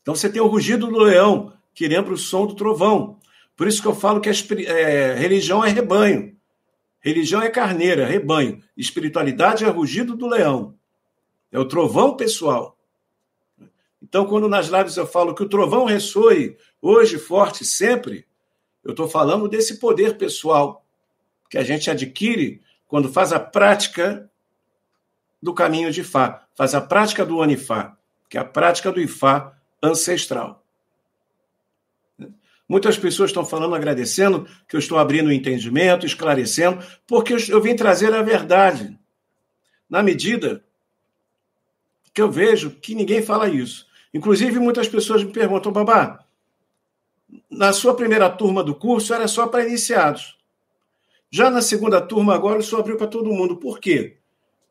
Então 0.03 0.15
você 0.15 0.29
tem 0.29 0.41
o 0.41 0.47
rugido 0.47 0.87
do 0.87 0.99
leão, 0.99 1.53
que 1.75 1.89
lembra 1.89 2.13
o 2.13 2.17
som 2.17 2.47
do 2.47 2.55
trovão. 2.55 3.19
Por 3.57 3.67
isso 3.67 3.81
que 3.81 3.89
eu 3.89 3.95
falo 3.95 4.21
que 4.21 4.29
a 4.29 4.33
é, 4.33 5.15
religião 5.15 5.65
é 5.65 5.69
rebanho. 5.69 6.37
Religião 7.01 7.41
é 7.41 7.49
carneira, 7.49 8.07
rebanho. 8.07 8.63
Espiritualidade 8.77 9.65
é 9.65 9.69
rugido 9.69 10.17
do 10.17 10.27
leão. 10.27 10.77
É 11.51 11.59
o 11.59 11.65
trovão 11.65 12.17
pessoal. 12.17 12.77
Então, 14.03 14.27
quando 14.27 14.49
nas 14.49 14.67
lives 14.69 14.97
eu 14.97 15.07
falo 15.07 15.35
que 15.35 15.43
o 15.43 15.49
trovão 15.49 15.85
ressoe 15.85 16.57
hoje, 16.81 17.19
forte, 17.19 17.65
sempre, 17.65 18.27
eu 18.87 18.93
estou 18.93 19.09
falando 19.09 19.49
desse 19.49 19.79
poder 19.79 20.17
pessoal 20.17 20.87
que 21.51 21.59
a 21.59 21.65
gente 21.65 21.91
adquire 21.91 22.63
quando 22.87 23.13
faz 23.13 23.33
a 23.33 23.41
prática 23.41 24.31
do 25.43 25.53
caminho 25.53 25.91
de 25.91 26.05
Fá, 26.05 26.47
faz 26.55 26.73
a 26.73 26.81
prática 26.81 27.27
do 27.27 27.39
Onifá, 27.39 27.97
que 28.29 28.39
é 28.39 28.41
a 28.41 28.45
prática 28.45 28.93
do 28.93 29.01
Ifá 29.01 29.53
ancestral. 29.83 30.65
Muitas 32.69 32.97
pessoas 32.97 33.31
estão 33.31 33.45
falando, 33.45 33.75
agradecendo, 33.75 34.49
que 34.69 34.77
eu 34.77 34.81
estou 34.81 34.99
abrindo 34.99 35.29
o 35.29 35.33
entendimento, 35.33 36.07
esclarecendo, 36.07 36.85
porque 37.09 37.35
eu 37.49 37.61
vim 37.61 37.75
trazer 37.75 38.15
a 38.15 38.23
verdade. 38.23 38.97
Na 39.91 40.01
medida 40.01 40.65
que 42.15 42.23
eu 42.23 42.31
vejo 42.31 42.71
que 42.71 42.95
ninguém 42.95 43.21
fala 43.21 43.49
isso. 43.49 43.87
Inclusive, 44.15 44.61
muitas 44.61 44.89
pessoas 44.89 45.25
me 45.25 45.33
perguntam, 45.33 45.73
babá, 45.73 46.26
na 47.57 47.73
sua 47.73 47.95
primeira 47.95 48.31
turma 48.31 48.63
do 48.63 48.75
curso 48.75 49.15
era 49.15 49.27
só 49.27 49.47
para 49.47 49.67
iniciados. 49.67 50.39
Já 51.31 51.51
na 51.51 51.61
segunda 51.61 52.01
turma, 52.01 52.35
agora, 52.35 52.61
isso 52.61 52.77
abriu 52.77 52.97
para 52.97 53.07
todo 53.07 53.33
mundo. 53.33 53.57
Por 53.57 53.81
quê? 53.81 54.19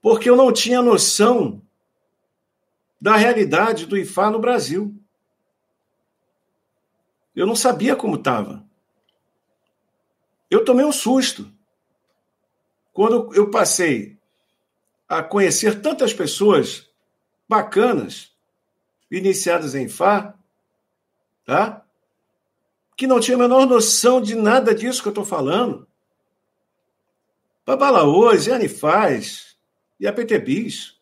Porque 0.02 0.30
eu 0.30 0.36
não 0.36 0.52
tinha 0.54 0.82
noção 0.82 1.62
da 3.00 3.16
realidade 3.16 3.86
do 3.86 3.98
IFA 3.98 4.32
no 4.32 4.40
Brasil. 4.40 4.96
Eu 7.36 7.46
não 7.46 7.56
sabia 7.56 7.96
como 7.96 8.16
estava. 8.16 8.66
Eu 10.50 10.64
tomei 10.64 10.86
um 10.86 10.92
susto. 10.92 11.52
Quando 12.94 13.34
eu 13.36 13.52
passei 13.52 14.18
a 15.08 15.22
conhecer 15.22 15.82
tantas 15.82 16.14
pessoas 16.14 16.90
bacanas, 17.48 18.34
iniciadas 19.12 19.76
em 19.76 19.88
Fá, 19.88 20.34
tá? 21.46 21.85
Que 22.96 23.08
não 23.08 23.20
tinha 23.20 23.36
a 23.36 23.40
menor 23.40 23.68
noção 23.68 24.22
de 24.22 24.36
nada 24.36 24.74
disso 24.74 25.02
que 25.02 25.08
eu 25.08 25.12
estou 25.12 25.26
falando. 25.26 25.88
Babalaôs, 27.66 28.48
e 28.48 28.52
Anifaz, 28.52 29.56
e 30.00 30.08
a 30.08 30.14
PTBis, 30.14 30.96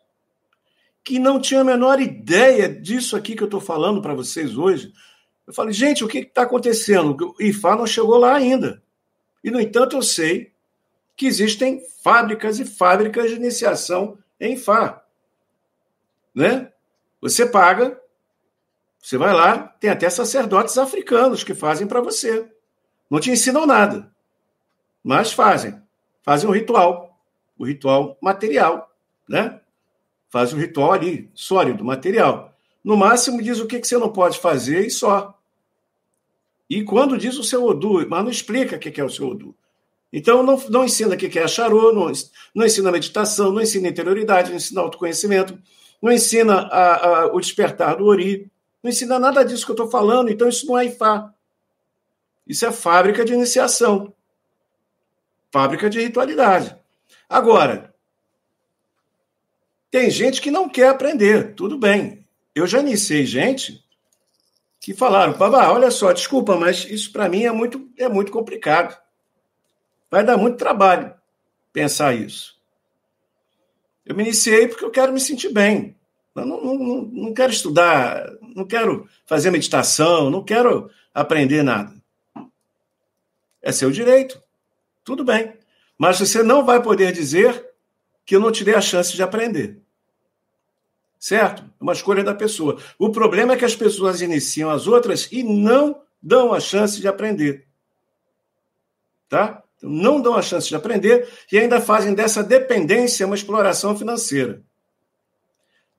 que 1.03 1.19
não 1.19 1.39
tinha 1.39 1.61
a 1.61 1.65
menor 1.65 1.99
ideia 1.99 2.69
disso 2.69 3.15
aqui 3.15 3.35
que 3.35 3.43
eu 3.43 3.47
estou 3.47 3.59
falando 3.59 4.01
para 4.01 4.13
vocês 4.13 4.57
hoje, 4.57 4.93
eu 5.45 5.53
falei, 5.53 5.73
gente, 5.73 6.03
o 6.03 6.07
que 6.07 6.19
está 6.19 6.43
acontecendo? 6.43 7.35
O 7.37 7.43
IFA 7.43 7.75
não 7.75 7.85
chegou 7.85 8.17
lá 8.17 8.35
ainda. 8.35 8.81
E, 9.43 9.51
no 9.51 9.59
entanto, 9.59 9.97
eu 9.97 10.01
sei 10.01 10.53
que 11.17 11.27
existem 11.27 11.83
fábricas 12.01 12.59
e 12.59 12.65
fábricas 12.65 13.29
de 13.29 13.35
iniciação 13.35 14.17
em 14.39 14.53
IFA. 14.53 15.03
Né? 16.33 16.71
Você 17.19 17.45
paga, 17.45 17.99
você 19.03 19.17
vai 19.17 19.33
lá, 19.33 19.57
tem 19.81 19.89
até 19.89 20.09
sacerdotes 20.09 20.77
africanos 20.77 21.43
que 21.43 21.53
fazem 21.53 21.85
para 21.85 21.99
você. 21.99 22.49
Não 23.11 23.19
te 23.19 23.29
ensinam 23.29 23.65
nada, 23.65 24.09
mas 25.03 25.33
fazem. 25.33 25.77
Fazem 26.21 26.49
um 26.49 26.53
ritual, 26.53 27.19
o 27.59 27.65
ritual 27.65 28.17
material, 28.21 28.89
né? 29.27 29.59
Fazem 30.29 30.57
um 30.57 30.61
ritual 30.61 30.93
ali, 30.93 31.29
sólido, 31.33 31.83
material. 31.83 32.57
No 32.81 32.95
máximo 32.95 33.41
diz 33.41 33.59
o 33.59 33.67
que, 33.67 33.77
você 33.77 33.97
não 33.97 34.09
pode 34.09 34.39
fazer 34.39 34.87
e 34.87 34.89
só. 34.89 35.37
E 36.69 36.81
quando 36.81 37.17
diz 37.17 37.37
o 37.37 37.43
seu 37.43 37.65
Odu, 37.65 38.07
mas 38.07 38.23
não 38.23 38.31
explica 38.31 38.77
o 38.77 38.79
que 38.79 39.01
é 39.01 39.03
o 39.03 39.09
seu 39.09 39.27
Odu. 39.27 39.53
Então, 40.13 40.41
não, 40.43 40.57
não 40.69 40.85
ensina 40.85 41.13
o 41.13 41.17
que 41.17 41.37
é 41.37 41.43
a 41.43 41.69
não, 41.69 42.09
não 42.55 42.65
ensina 42.65 42.89
meditação, 42.89 43.51
não 43.51 43.61
ensina 43.61 43.89
interioridade, 43.89 44.49
não 44.49 44.55
ensina 44.55 44.79
autoconhecimento, 44.79 45.61
não 46.01 46.09
ensina 46.09 46.53
a, 46.53 47.23
a, 47.23 47.25
o 47.33 47.39
despertar 47.41 47.97
do 47.97 48.05
Ori, 48.05 48.49
não 48.83 48.91
ensina 48.91 49.17
nada 49.17 49.45
disso 49.45 49.65
que 49.65 49.71
eu 49.71 49.75
estou 49.75 49.89
falando, 49.89 50.29
então 50.29 50.49
isso 50.49 50.67
não 50.67 50.77
é 50.77 50.85
Ifá. 50.85 51.33
Isso 52.45 52.65
é 52.65 52.71
fábrica 52.71 53.23
de 53.23 53.33
iniciação, 53.33 54.13
fábrica 55.49 55.89
de 55.89 56.01
ritualidade. 56.01 56.75
Agora, 57.29 57.95
tem 59.89 60.09
gente 60.09 60.41
que 60.41 60.51
não 60.51 60.67
quer 60.67 60.89
aprender, 60.89 61.55
tudo 61.55 61.77
bem. 61.77 62.27
Eu 62.53 62.67
já 62.67 62.79
iniciei 62.79 63.25
gente 63.25 63.83
que 64.79 64.93
falaram, 64.93 65.33
Babá, 65.37 65.71
olha 65.71 65.89
só, 65.89 66.11
desculpa, 66.11 66.57
mas 66.57 66.83
isso 66.83 67.11
para 67.11 67.29
mim 67.29 67.45
é 67.45 67.51
muito, 67.51 67.89
é 67.97 68.09
muito 68.09 68.31
complicado. 68.31 69.01
Vai 70.11 70.25
dar 70.25 70.35
muito 70.35 70.57
trabalho 70.57 71.15
pensar 71.71 72.13
isso. 72.13 72.61
Eu 74.05 74.13
me 74.15 74.23
iniciei 74.23 74.67
porque 74.67 74.83
eu 74.83 74.91
quero 74.91 75.13
me 75.13 75.19
sentir 75.19 75.49
bem. 75.53 75.95
Não, 76.35 76.45
não, 76.45 77.01
não 77.03 77.33
quero 77.33 77.51
estudar, 77.51 78.27
não 78.55 78.65
quero 78.65 79.07
fazer 79.25 79.51
meditação, 79.51 80.29
não 80.29 80.43
quero 80.43 80.89
aprender 81.13 81.63
nada. 81.63 81.93
É 83.61 83.71
seu 83.71 83.91
direito. 83.91 84.41
Tudo 85.03 85.23
bem. 85.23 85.53
Mas 85.97 86.19
você 86.19 86.41
não 86.41 86.65
vai 86.65 86.81
poder 86.81 87.11
dizer 87.11 87.69
que 88.25 88.35
eu 88.35 88.39
não 88.39 88.51
te 88.51 88.63
dei 88.63 88.73
a 88.73 88.81
chance 88.81 89.13
de 89.13 89.21
aprender 89.21 89.83
certo? 91.23 91.63
É 91.63 91.67
uma 91.79 91.93
escolha 91.93 92.21
da 92.21 92.35
pessoa. 92.35 92.77
O 92.99 93.09
problema 93.09 93.53
é 93.53 93.55
que 93.55 93.63
as 93.63 93.77
pessoas 93.77 94.19
iniciam 94.19 94.69
as 94.69 94.87
outras 94.87 95.29
e 95.31 95.41
não 95.41 96.01
dão 96.21 96.53
a 96.53 96.59
chance 96.59 96.99
de 96.99 97.07
aprender. 97.07 97.65
Tá? 99.29 99.63
Então, 99.77 99.89
não 99.89 100.19
dão 100.21 100.35
a 100.35 100.41
chance 100.41 100.67
de 100.67 100.75
aprender 100.75 101.29
e 101.49 101.57
ainda 101.57 101.79
fazem 101.79 102.13
dessa 102.13 102.43
dependência 102.43 103.25
uma 103.25 103.37
exploração 103.37 103.97
financeira. 103.97 104.61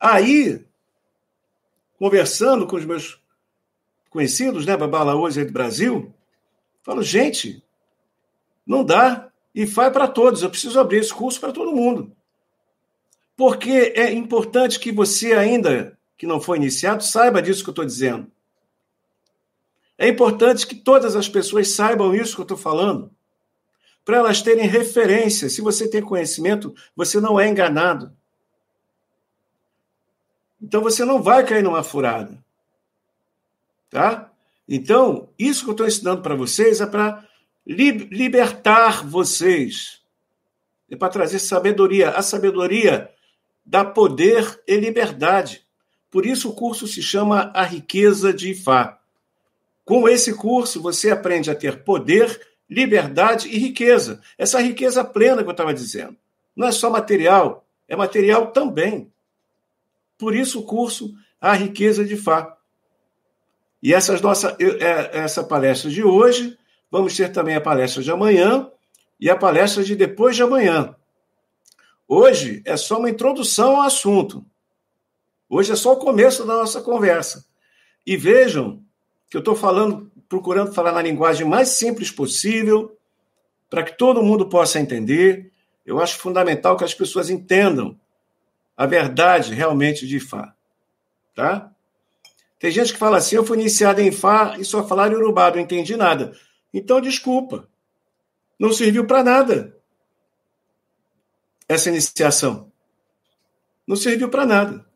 Aí, 0.07 0.63
conversando 1.99 2.67
com 2.67 2.77
os 2.77 2.85
meus 2.85 3.19
conhecidos, 4.11 4.67
né, 4.67 4.77
babalaôs 4.77 5.39
aí 5.39 5.47
do 5.47 5.53
Brasil, 5.53 6.13
falo, 6.83 7.03
gente, 7.03 7.65
não 8.67 8.85
dá 8.85 9.33
e 9.55 9.67
faz 9.67 9.91
para 9.91 10.07
todos. 10.07 10.43
Eu 10.43 10.51
preciso 10.51 10.79
abrir 10.79 10.99
esse 10.99 11.15
curso 11.15 11.41
para 11.41 11.55
todo 11.55 11.75
mundo. 11.75 12.15
Porque 13.35 13.95
é 13.97 14.13
importante 14.13 14.79
que 14.79 14.93
você, 14.93 15.33
ainda 15.33 15.99
que 16.19 16.27
não 16.27 16.39
foi 16.39 16.59
iniciado, 16.59 17.03
saiba 17.03 17.41
disso 17.41 17.65
que 17.65 17.71
eu 17.71 17.73
estou 17.73 17.87
dizendo. 17.87 18.31
É 19.97 20.07
importante 20.07 20.67
que 20.67 20.75
todas 20.75 21.17
as 21.17 21.31
pessoas 21.31 21.69
saibam 21.69 22.15
isso 22.15 22.35
que 22.35 22.43
eu 22.43 22.45
estou 22.45 22.59
falando, 22.59 23.11
para 24.05 24.19
elas 24.19 24.43
terem 24.43 24.69
referência. 24.69 25.49
Se 25.49 25.63
você 25.63 25.89
tem 25.89 26.03
conhecimento, 26.03 26.75
você 26.95 27.19
não 27.23 27.41
é 27.41 27.49
enganado. 27.49 28.15
Então 30.65 30.81
você 30.81 31.05
não 31.05 31.21
vai 31.21 31.45
cair 31.45 31.63
numa 31.63 31.83
furada. 31.83 32.43
Tá? 33.91 34.33
Então, 34.67 35.29
isso 35.39 35.63
que 35.63 35.69
eu 35.69 35.73
estou 35.73 35.87
ensinando 35.87 36.23
para 36.23 36.35
vocês 36.35 36.81
é 36.81 36.87
para 36.87 37.23
libertar 37.67 39.07
vocês. 39.07 40.01
É 40.91 40.97
para 40.97 41.11
trazer 41.11 41.39
sabedoria. 41.39 42.11
A 42.11 42.23
sabedoria 42.23 43.11
dá 43.65 43.85
poder 43.85 44.59
e 44.67 44.77
liberdade. 44.77 45.63
Por 46.11 46.25
isso 46.25 46.49
o 46.49 46.55
curso 46.55 46.87
se 46.87 47.03
chama 47.03 47.53
A 47.55 47.63
Riqueza 47.63 48.33
de 48.33 48.53
Ifá. 48.53 48.99
Com 49.85 50.09
esse 50.09 50.33
curso, 50.33 50.81
você 50.81 51.11
aprende 51.11 51.51
a 51.51 51.55
ter 51.55 51.85
poder, 51.85 52.41
liberdade 52.71 53.49
e 53.49 53.59
riqueza. 53.59 54.23
Essa 54.39 54.63
riqueza 54.63 55.05
plena 55.05 55.43
que 55.43 55.49
eu 55.49 55.53
estava 55.53 55.75
dizendo. 55.75 56.17
Não 56.57 56.69
é 56.69 56.73
só 56.73 56.89
material, 56.89 57.67
é 57.87 57.95
material 57.95 58.47
também. 58.47 59.13
Por 60.19 60.35
isso 60.35 60.61
o 60.61 60.65
curso 60.65 61.15
A 61.41 61.53
Riqueza 61.55 62.05
de 62.05 62.17
Fá. 62.17 62.57
E 63.83 63.93
essas 63.93 64.21
nossa, 64.21 64.57
é, 64.61 65.19
essa 65.19 65.45
palestra 65.45 65.91
de 65.91 66.03
hoje, 66.03 66.59
vamos 66.91 67.17
ter 67.17 67.31
também 67.31 67.55
a 67.55 67.61
palestra 67.61 68.03
de 68.03 68.11
amanhã 68.11 68.71
e 69.21 69.29
a 69.29 69.37
palestra 69.37 69.85
de 69.85 69.95
depois 69.95 70.37
de 70.37 70.43
amanhã. 70.43 70.95
Hoje 72.09 72.63
é 72.65 72.77
só 72.77 72.99
uma 72.99 73.11
introdução 73.11 73.77
ao 73.77 73.83
assunto. 73.83 74.45
Hoje 75.49 75.73
é 75.73 75.77
só 75.77 75.93
o 75.93 75.99
começo 75.99 76.47
da 76.47 76.55
nossa 76.55 76.81
conversa. 76.81 77.45
E 78.07 78.17
vejam 78.17 78.83
que 79.31 79.37
eu 79.37 79.41
estou 79.41 79.55
falando 79.55 80.11
procurando 80.29 80.73
falar 80.73 80.93
na 80.93 81.03
linguagem 81.03 81.47
mais 81.47 81.69
simples 81.69 82.11
possível, 82.11 82.97
para 83.71 83.83
que 83.83 83.97
todo 83.97 84.23
mundo 84.23 84.49
possa 84.49 84.81
entender. 84.81 85.53
Eu 85.85 86.01
acho 86.01 86.19
fundamental 86.19 86.77
que 86.77 86.85
as 86.85 86.95
pessoas 86.95 87.31
entendam 87.31 87.99
a 88.77 88.87
verdade 88.87 89.55
realmente 89.55 90.07
de 90.07 90.17
Ifá. 90.17 90.55
Tá? 91.35 91.71
Tem 92.59 92.71
gente 92.71 92.93
que 92.93 92.99
fala 92.99 93.19
assim: 93.19 93.37
eu 93.37 93.45
fui 93.45 93.59
iniciado 93.59 94.01
em 94.01 94.11
Fá 94.11 94.57
e 94.59 94.65
só 94.65 94.87
falaram 94.87 95.17
Urubá, 95.17 95.51
não 95.51 95.61
entendi 95.61 95.97
nada. 95.97 96.37
Então, 96.73 97.01
desculpa. 97.01 97.69
Não 98.59 98.73
serviu 98.73 99.07
para 99.07 99.23
nada 99.23 99.77
essa 101.69 101.89
iniciação. 101.89 102.73
Não 103.87 103.97
serviu 103.97 104.29
para 104.29 104.47
nada. 104.47 104.87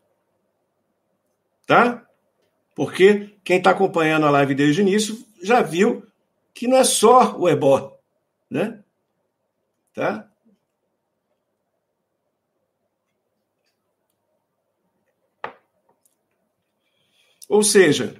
Tá? 1.67 2.07
Porque 2.75 3.37
quem 3.45 3.59
está 3.59 3.71
acompanhando 3.71 4.27
a 4.27 4.31
live 4.31 4.55
desde 4.55 4.81
o 4.81 4.87
início 4.87 5.27
já 5.43 5.61
viu 5.61 6.07
que 6.55 6.67
não 6.67 6.79
é 6.79 6.85
só 6.85 7.37
o 7.37 7.49
ebó, 7.49 7.99
né? 8.51 8.83
Tá? 9.93 10.28
Ou 17.49 17.63
seja, 17.63 18.15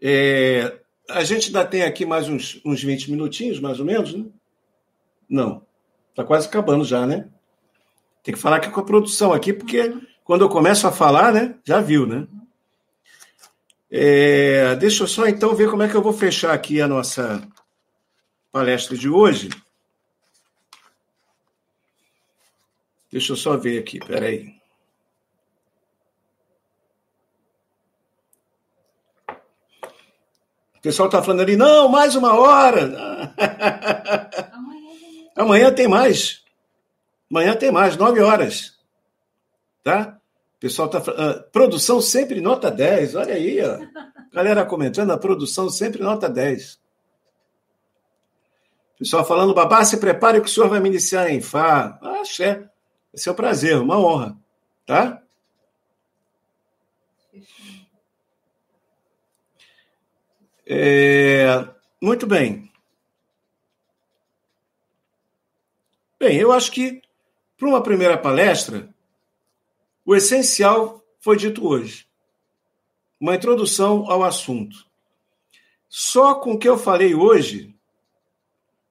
é, 0.00 0.80
a 1.08 1.22
gente 1.22 1.48
ainda 1.48 1.64
tem 1.64 1.82
aqui 1.82 2.06
mais 2.06 2.28
uns, 2.28 2.60
uns 2.64 2.82
20 2.82 3.10
minutinhos, 3.10 3.60
mais 3.60 3.78
ou 3.78 3.86
menos, 3.86 4.14
né? 4.14 4.24
Não. 5.28 5.66
Está 6.10 6.24
quase 6.24 6.48
acabando 6.48 6.84
já, 6.84 7.06
né? 7.06 7.28
Tem 8.22 8.34
que 8.34 8.40
falar 8.40 8.56
aqui 8.56 8.70
com 8.70 8.80
a 8.80 8.84
produção 8.84 9.32
aqui, 9.32 9.52
porque 9.52 9.94
quando 10.24 10.42
eu 10.42 10.48
começo 10.48 10.86
a 10.86 10.92
falar, 10.92 11.32
né? 11.32 11.54
Já 11.64 11.80
viu, 11.80 12.06
né? 12.06 12.26
É, 13.90 14.74
deixa 14.76 15.02
eu 15.02 15.06
só 15.06 15.26
então 15.26 15.54
ver 15.54 15.70
como 15.70 15.82
é 15.82 15.88
que 15.88 15.94
eu 15.94 16.02
vou 16.02 16.12
fechar 16.12 16.52
aqui 16.52 16.80
a 16.80 16.88
nossa 16.88 17.46
palestra 18.52 18.96
de 18.96 19.08
hoje. 19.08 19.48
Deixa 23.10 23.32
eu 23.32 23.36
só 23.36 23.56
ver 23.56 23.78
aqui, 23.78 23.98
peraí. 23.98 24.58
O 30.76 30.77
pessoal 30.88 31.06
está 31.08 31.22
falando 31.22 31.40
ali, 31.40 31.54
não, 31.54 31.86
mais 31.86 32.16
uma 32.16 32.32
hora. 32.34 33.30
Amanhã 35.36 35.70
tem 35.70 35.86
mais. 35.86 36.42
Amanhã 37.30 37.54
tem 37.54 37.70
mais, 37.70 37.94
nove 37.94 38.22
horas. 38.22 38.74
Tá? 39.84 40.18
O 40.56 40.60
pessoal 40.60 40.86
está 40.86 40.98
falando. 40.98 41.40
Uh, 41.40 41.42
produção 41.50 42.00
sempre 42.00 42.40
nota 42.40 42.70
10. 42.70 43.16
Olha 43.16 43.34
aí, 43.34 43.60
ó. 43.60 43.78
Galera 44.32 44.64
comentando, 44.64 45.10
a 45.10 45.18
produção 45.18 45.68
sempre 45.68 46.02
nota 46.02 46.26
10. 46.26 46.80
Pessoal 48.98 49.26
falando, 49.26 49.52
babá, 49.52 49.84
se 49.84 49.98
prepare 49.98 50.40
que 50.40 50.46
o 50.46 50.50
senhor 50.50 50.70
vai 50.70 50.80
me 50.80 50.88
iniciar 50.88 51.30
em 51.30 51.42
Fá. 51.42 51.98
Axé. 52.18 52.54
Vai 52.54 52.70
ser 53.16 53.30
um 53.30 53.34
prazer, 53.34 53.76
uma 53.76 53.98
honra. 53.98 54.38
Tá? 54.86 55.22
É, 60.70 61.66
muito 61.98 62.26
bem. 62.26 62.70
Bem, 66.20 66.36
eu 66.36 66.52
acho 66.52 66.70
que 66.70 67.00
para 67.56 67.68
uma 67.68 67.82
primeira 67.82 68.18
palestra, 68.18 68.94
o 70.04 70.14
essencial 70.14 71.02
foi 71.20 71.38
dito 71.38 71.66
hoje. 71.66 72.06
Uma 73.18 73.34
introdução 73.34 74.10
ao 74.10 74.22
assunto. 74.22 74.86
Só 75.88 76.34
com 76.34 76.52
o 76.52 76.58
que 76.58 76.68
eu 76.68 76.76
falei 76.76 77.14
hoje, 77.14 77.74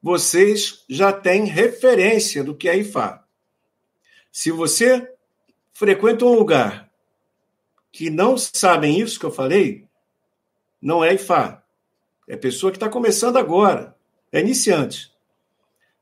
vocês 0.01 0.83
já 0.89 1.13
têm 1.13 1.45
referência 1.45 2.43
do 2.43 2.55
que 2.55 2.67
é 2.67 2.75
IFA. 2.75 3.23
Se 4.31 4.49
você 4.49 5.13
frequenta 5.73 6.25
um 6.25 6.33
lugar 6.33 6.91
que 7.91 8.09
não 8.09 8.35
sabem 8.35 8.99
isso 8.99 9.19
que 9.19 9.25
eu 9.27 9.31
falei, 9.31 9.87
não 10.81 11.05
é 11.05 11.13
IFA. 11.13 11.63
É 12.27 12.35
pessoa 12.35 12.71
que 12.71 12.77
está 12.77 12.89
começando 12.89 13.37
agora, 13.37 13.95
é 14.31 14.39
iniciante. 14.41 15.11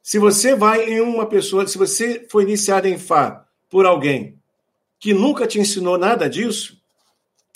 Se 0.01 0.17
você 0.17 0.55
vai 0.55 0.83
em 0.85 1.01
uma 1.01 1.27
pessoa, 1.27 1.67
se 1.67 1.77
você 1.77 2.27
foi 2.29 2.43
iniciado 2.43 2.87
em 2.87 2.97
Fá 2.97 3.47
por 3.69 3.85
alguém 3.85 4.39
que 4.99 5.13
nunca 5.13 5.45
te 5.45 5.59
ensinou 5.59 5.97
nada 5.97 6.29
disso, 6.29 6.81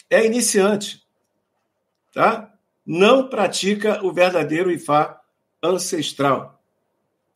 é 0.09 0.25
iniciante, 0.25 1.03
tá? 2.13 2.53
Não 2.85 3.27
pratica 3.27 4.03
o 4.03 4.11
verdadeiro 4.11 4.71
Ifá 4.71 5.21
ancestral, 5.61 6.61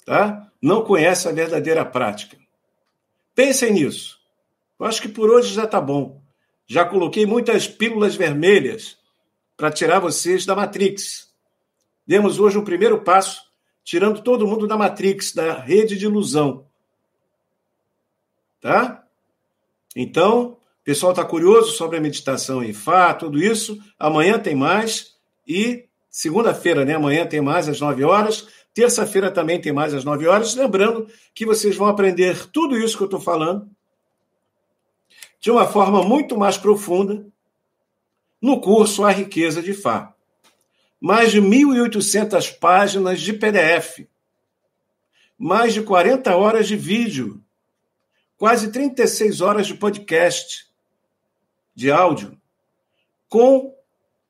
tá? 0.05 0.51
Não 0.61 0.83
conhece 0.83 1.27
a 1.27 1.31
verdadeira 1.31 1.85
prática. 1.85 2.37
Pensem 3.35 3.73
nisso. 3.73 4.19
Eu 4.79 4.85
acho 4.85 5.01
que 5.01 5.09
por 5.09 5.29
hoje 5.29 5.53
já 5.53 5.65
está 5.65 5.79
bom. 5.79 6.21
Já 6.65 6.85
coloquei 6.85 7.25
muitas 7.25 7.67
pílulas 7.67 8.15
vermelhas 8.15 8.97
para 9.63 9.71
tirar 9.71 9.99
vocês 9.99 10.45
da 10.45 10.53
Matrix. 10.53 11.31
Demos 12.05 12.37
hoje 12.37 12.57
o 12.57 12.65
primeiro 12.65 12.99
passo, 13.01 13.43
tirando 13.81 14.21
todo 14.21 14.45
mundo 14.45 14.67
da 14.67 14.75
Matrix, 14.75 15.33
da 15.33 15.53
rede 15.53 15.97
de 15.97 16.03
ilusão. 16.03 16.67
Tá? 18.59 19.05
Então, 19.95 20.57
o 20.81 20.83
pessoal 20.83 21.13
está 21.13 21.23
curioso 21.23 21.71
sobre 21.77 21.95
a 21.95 22.01
meditação 22.01 22.61
em 22.61 22.73
Fá, 22.73 23.13
tudo 23.13 23.41
isso. 23.41 23.81
Amanhã 23.97 24.37
tem 24.37 24.53
mais. 24.53 25.15
E 25.47 25.85
segunda-feira, 26.09 26.83
né? 26.83 26.95
Amanhã 26.95 27.25
tem 27.25 27.39
mais 27.39 27.69
às 27.69 27.79
9 27.79 28.03
horas. 28.03 28.45
Terça-feira 28.73 29.31
também 29.31 29.61
tem 29.61 29.71
mais 29.71 29.93
às 29.93 30.03
9 30.03 30.27
horas. 30.27 30.55
Lembrando 30.55 31.07
que 31.33 31.45
vocês 31.45 31.77
vão 31.77 31.87
aprender 31.87 32.49
tudo 32.49 32.77
isso 32.77 32.97
que 32.97 33.03
eu 33.03 33.07
estou 33.07 33.21
falando 33.21 33.65
de 35.39 35.49
uma 35.49 35.65
forma 35.65 36.03
muito 36.03 36.37
mais 36.37 36.57
profunda 36.57 37.25
no 38.43 38.59
curso 38.59 39.05
A 39.05 39.09
Riqueza 39.09 39.61
de 39.61 39.73
Fá. 39.73 40.13
Mais 40.99 41.31
de 41.31 41.41
1.800 41.41 42.59
páginas 42.59 43.21
de 43.21 43.31
PDF, 43.31 44.05
mais 45.37 45.73
de 45.73 45.81
40 45.81 46.35
horas 46.35 46.67
de 46.67 46.75
vídeo, 46.75 47.41
quase 48.37 48.69
36 48.69 49.39
horas 49.39 49.65
de 49.65 49.75
podcast, 49.75 50.65
de 51.73 51.89
áudio, 51.89 52.37
com 53.29 53.73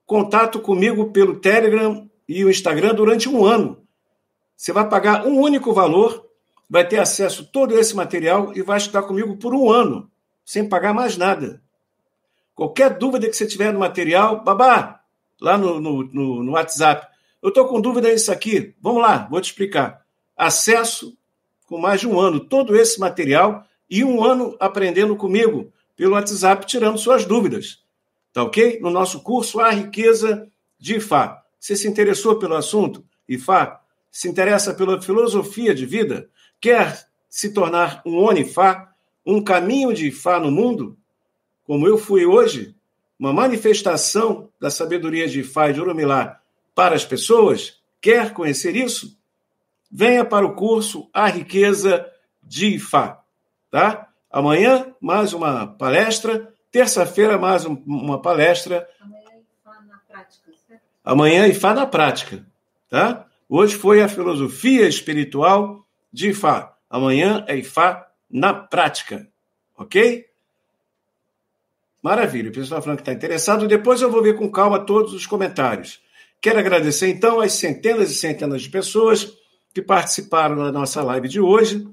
contato 0.05 0.59
comigo 0.61 1.11
pelo 1.11 1.39
Telegram 1.39 2.07
e 2.29 2.45
o 2.45 2.51
Instagram 2.51 2.93
durante 2.93 3.27
um 3.27 3.43
ano. 3.43 3.83
Você 4.55 4.71
vai 4.71 4.87
pagar 4.87 5.25
um 5.25 5.39
único 5.39 5.73
valor, 5.73 6.29
vai 6.69 6.87
ter 6.87 6.99
acesso 6.99 7.41
a 7.41 7.45
todo 7.45 7.79
esse 7.79 7.95
material 7.95 8.55
e 8.55 8.61
vai 8.61 8.77
estudar 8.77 9.01
comigo 9.03 9.37
por 9.37 9.55
um 9.55 9.71
ano, 9.71 10.11
sem 10.45 10.69
pagar 10.69 10.93
mais 10.93 11.17
nada. 11.17 11.62
Qualquer 12.55 12.97
dúvida 12.97 13.27
que 13.27 13.35
você 13.35 13.47
tiver 13.47 13.73
no 13.73 13.79
material, 13.79 14.43
babá, 14.43 15.01
lá 15.41 15.57
no, 15.57 15.79
no, 15.79 16.03
no, 16.03 16.43
no 16.43 16.51
WhatsApp. 16.53 17.07
Eu 17.41 17.49
estou 17.49 17.67
com 17.67 17.81
dúvida 17.81 18.11
nisso 18.11 18.31
aqui. 18.31 18.73
Vamos 18.81 19.01
lá, 19.01 19.27
vou 19.29 19.41
te 19.41 19.45
explicar. 19.45 20.01
Acesso 20.37 21.17
com 21.67 21.77
mais 21.77 22.01
de 22.01 22.07
um 22.07 22.19
ano, 22.19 22.39
todo 22.39 22.75
esse 22.75 22.99
material 22.99 23.65
e 23.89 24.03
um 24.03 24.23
ano 24.23 24.55
aprendendo 24.59 25.15
comigo 25.15 25.71
pelo 25.95 26.13
WhatsApp, 26.13 26.65
tirando 26.65 26.97
suas 26.97 27.25
dúvidas. 27.25 27.83
Tá 28.31 28.43
ok? 28.43 28.79
No 28.81 28.89
nosso 28.89 29.21
curso 29.21 29.59
A 29.59 29.69
Riqueza 29.69 30.47
de 30.79 30.95
Ifá. 30.95 31.43
Você 31.59 31.75
se 31.75 31.87
interessou 31.87 32.37
pelo 32.37 32.55
assunto? 32.55 33.05
Ifá? 33.27 33.81
Se 34.11 34.27
interessa 34.27 34.73
pela 34.73 35.01
filosofia 35.01 35.73
de 35.73 35.85
vida? 35.85 36.29
Quer 36.59 37.07
se 37.29 37.53
tornar 37.53 38.01
um 38.05 38.17
Onifá? 38.17 38.91
Um 39.25 39.43
caminho 39.43 39.93
de 39.93 40.07
Ifá 40.07 40.39
no 40.39 40.51
mundo? 40.51 40.97
Como 41.65 41.87
eu 41.87 41.97
fui 41.97 42.25
hoje, 42.25 42.75
uma 43.17 43.31
manifestação 43.31 44.49
da 44.59 44.69
sabedoria 44.69 45.27
de 45.27 45.41
Ifá 45.41 45.69
e 45.69 45.73
de 45.73 45.81
Urumilá 45.81 46.41
para 46.75 46.95
as 46.95 47.05
pessoas, 47.05 47.81
quer 48.01 48.33
conhecer 48.33 48.75
isso? 48.75 49.17
Venha 49.89 50.25
para 50.25 50.45
o 50.45 50.55
curso 50.55 51.09
A 51.13 51.27
Riqueza 51.27 52.05
de 52.41 52.75
Ifá, 52.75 53.23
tá? 53.69 54.09
Amanhã, 54.29 54.93
mais 54.99 55.31
uma 55.31 55.67
palestra. 55.67 56.51
Terça-feira, 56.71 57.37
mais 57.37 57.65
uma 57.65 58.19
palestra. 58.19 58.89
Amanhã, 58.99 59.29
Ifá 59.37 59.81
na 59.85 59.97
prática, 60.07 60.51
certo? 60.67 60.81
Amanhã, 61.03 61.47
Ifá 61.47 61.73
na 61.73 61.85
prática, 61.85 62.45
tá? 62.89 63.27
Hoje 63.47 63.75
foi 63.75 64.01
a 64.01 64.09
filosofia 64.09 64.87
espiritual 64.87 65.85
de 66.11 66.29
Ifá. 66.29 66.75
Amanhã 66.89 67.45
é 67.47 67.55
Ifá 67.55 68.07
na 68.29 68.53
prática, 68.53 69.27
ok? 69.77 70.27
Maravilha, 72.03 72.49
o 72.49 72.53
pessoal 72.53 72.81
falando 72.81 72.97
que 72.97 73.03
está 73.03 73.13
interessado. 73.13 73.65
Depois 73.65 74.01
eu 74.01 74.11
vou 74.11 74.21
ver 74.21 74.35
com 74.35 74.51
calma 74.51 74.77
todos 74.77 75.13
os 75.13 75.25
comentários. 75.25 76.01
Quero 76.41 76.59
agradecer, 76.59 77.07
então, 77.07 77.39
às 77.39 77.53
centenas 77.53 78.11
e 78.11 78.15
centenas 78.15 78.61
de 78.61 78.69
pessoas 78.69 79.31
que 79.73 79.81
participaram 79.81 80.57
da 80.57 80.69
nossa 80.69 81.01
live 81.01 81.29
de 81.29 81.39
hoje. 81.39 81.87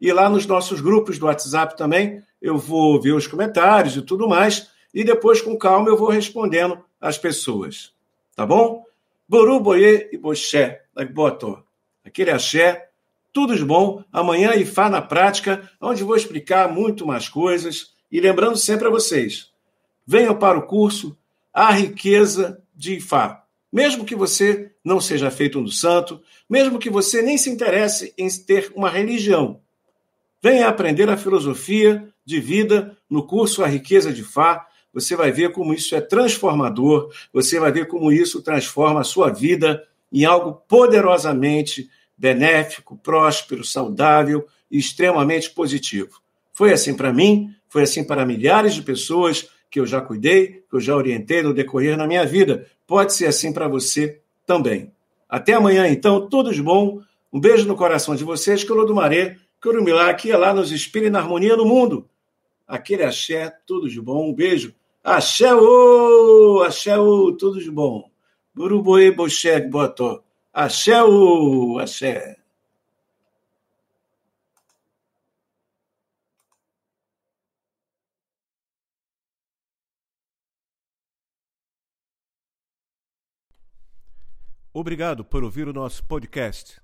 E 0.00 0.12
lá 0.12 0.28
nos 0.28 0.46
nossos 0.46 0.80
grupos 0.80 1.16
do 1.16 1.26
WhatsApp 1.26 1.76
também, 1.76 2.24
eu 2.40 2.58
vou 2.58 3.00
ver 3.00 3.12
os 3.12 3.28
comentários 3.28 3.96
e 3.96 4.02
tudo 4.02 4.28
mais. 4.28 4.68
E 4.92 5.04
depois, 5.04 5.40
com 5.40 5.56
calma, 5.56 5.88
eu 5.88 5.96
vou 5.96 6.10
respondendo 6.10 6.84
às 7.00 7.16
pessoas. 7.16 7.92
tá 8.34 8.44
bom? 8.44 8.82
Boru, 9.28 9.60
Boiê 9.60 10.10
e 10.12 10.18
Boxé, 10.18 10.82
Botó. 11.12 11.62
Aquele 12.04 12.32
axé, 12.32 12.88
tudo 13.32 13.56
de 13.56 13.64
bom. 13.64 14.02
Amanhã 14.12 14.56
Ifá 14.56 14.90
na 14.90 15.00
prática, 15.00 15.70
onde 15.80 16.02
vou 16.02 16.16
explicar 16.16 16.68
muito 16.68 17.06
mais 17.06 17.28
coisas. 17.28 17.91
E 18.12 18.20
lembrando 18.20 18.58
sempre 18.58 18.86
a 18.86 18.90
vocês, 18.90 19.48
venham 20.06 20.38
para 20.38 20.58
o 20.58 20.66
curso 20.66 21.16
A 21.50 21.72
Riqueza 21.72 22.62
de 22.76 22.96
Ifá. 22.96 23.42
Mesmo 23.72 24.04
que 24.04 24.14
você 24.14 24.70
não 24.84 25.00
seja 25.00 25.30
feito 25.30 25.58
um 25.58 25.66
santo, 25.66 26.20
mesmo 26.46 26.78
que 26.78 26.90
você 26.90 27.22
nem 27.22 27.38
se 27.38 27.48
interesse 27.48 28.12
em 28.18 28.28
ter 28.28 28.70
uma 28.76 28.90
religião, 28.90 29.60
venha 30.42 30.68
aprender 30.68 31.08
a 31.08 31.16
filosofia 31.16 32.06
de 32.22 32.38
vida 32.38 32.94
no 33.08 33.26
curso 33.26 33.64
A 33.64 33.66
Riqueza 33.66 34.12
de 34.12 34.22
Fá. 34.22 34.66
Você 34.92 35.16
vai 35.16 35.32
ver 35.32 35.52
como 35.52 35.72
isso 35.72 35.94
é 35.96 36.00
transformador, 36.02 37.10
você 37.32 37.58
vai 37.58 37.72
ver 37.72 37.88
como 37.88 38.12
isso 38.12 38.42
transforma 38.42 39.00
a 39.00 39.04
sua 39.04 39.30
vida 39.30 39.82
em 40.12 40.26
algo 40.26 40.62
poderosamente 40.68 41.88
benéfico, 42.14 42.94
próspero, 42.98 43.64
saudável 43.64 44.46
e 44.70 44.76
extremamente 44.76 45.48
positivo. 45.48 46.20
Foi 46.52 46.72
assim 46.74 46.94
para 46.94 47.10
mim, 47.10 47.54
foi 47.72 47.84
assim 47.84 48.04
para 48.04 48.26
milhares 48.26 48.74
de 48.74 48.82
pessoas 48.82 49.48
que 49.70 49.80
eu 49.80 49.86
já 49.86 49.98
cuidei, 49.98 50.62
que 50.68 50.76
eu 50.76 50.80
já 50.80 50.94
orientei 50.94 51.42
no 51.42 51.54
decorrer 51.54 51.96
da 51.96 52.06
minha 52.06 52.26
vida. 52.26 52.66
Pode 52.86 53.14
ser 53.14 53.24
assim 53.24 53.50
para 53.50 53.66
você 53.66 54.20
também. 54.46 54.92
Até 55.26 55.54
amanhã, 55.54 55.88
então, 55.88 56.28
tudo 56.28 56.52
de 56.52 56.62
bom. 56.62 57.00
Um 57.32 57.40
beijo 57.40 57.66
no 57.66 57.74
coração 57.74 58.14
de 58.14 58.24
vocês, 58.24 58.62
que 58.62 58.70
o 58.70 58.74
Lodumaré, 58.74 59.38
que 59.58 59.68
o 59.70 59.98
aqui 60.00 60.30
é 60.30 60.36
lá 60.36 60.52
nos 60.52 60.70
inspire 60.70 61.08
na 61.08 61.20
harmonia 61.20 61.56
no 61.56 61.64
mundo. 61.64 62.06
Aquele 62.68 63.04
axé, 63.04 63.50
tudo 63.66 63.88
de 63.88 64.02
bom. 64.02 64.28
Um 64.28 64.34
beijo. 64.34 64.74
Axé, 65.02 65.54
ô! 65.54 66.62
Axé, 66.66 66.98
ô! 66.98 67.32
Tudo 67.32 67.58
de 67.58 67.70
bom. 67.70 68.04
Buruboê, 68.54 69.10
boxé, 69.10 69.60
botó. 69.62 70.22
Axé, 70.52 71.02
ô! 71.02 71.78
Axé. 71.78 72.36
Obrigado 84.72 85.22
por 85.24 85.44
ouvir 85.44 85.68
o 85.68 85.72
nosso 85.72 86.02
podcast. 86.04 86.80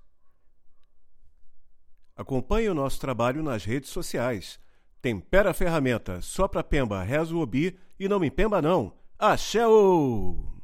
Acompanhe 2.15 2.69
o 2.69 2.73
nosso 2.75 2.99
trabalho 2.99 3.41
nas 3.41 3.65
redes 3.65 3.89
sociais. 3.89 4.59
Tempera 5.01 5.51
a 5.51 5.53
ferramenta, 5.53 6.21
só 6.21 6.47
para 6.47 6.63
Pemba, 6.63 7.01
rezo 7.01 7.37
o 7.37 7.41
obi 7.41 7.79
e 7.99 8.07
não 8.07 8.19
me 8.19 8.29
pemba 8.29 8.61
não. 8.61 8.93
Axé! 9.17 9.65
-o! 9.65 10.58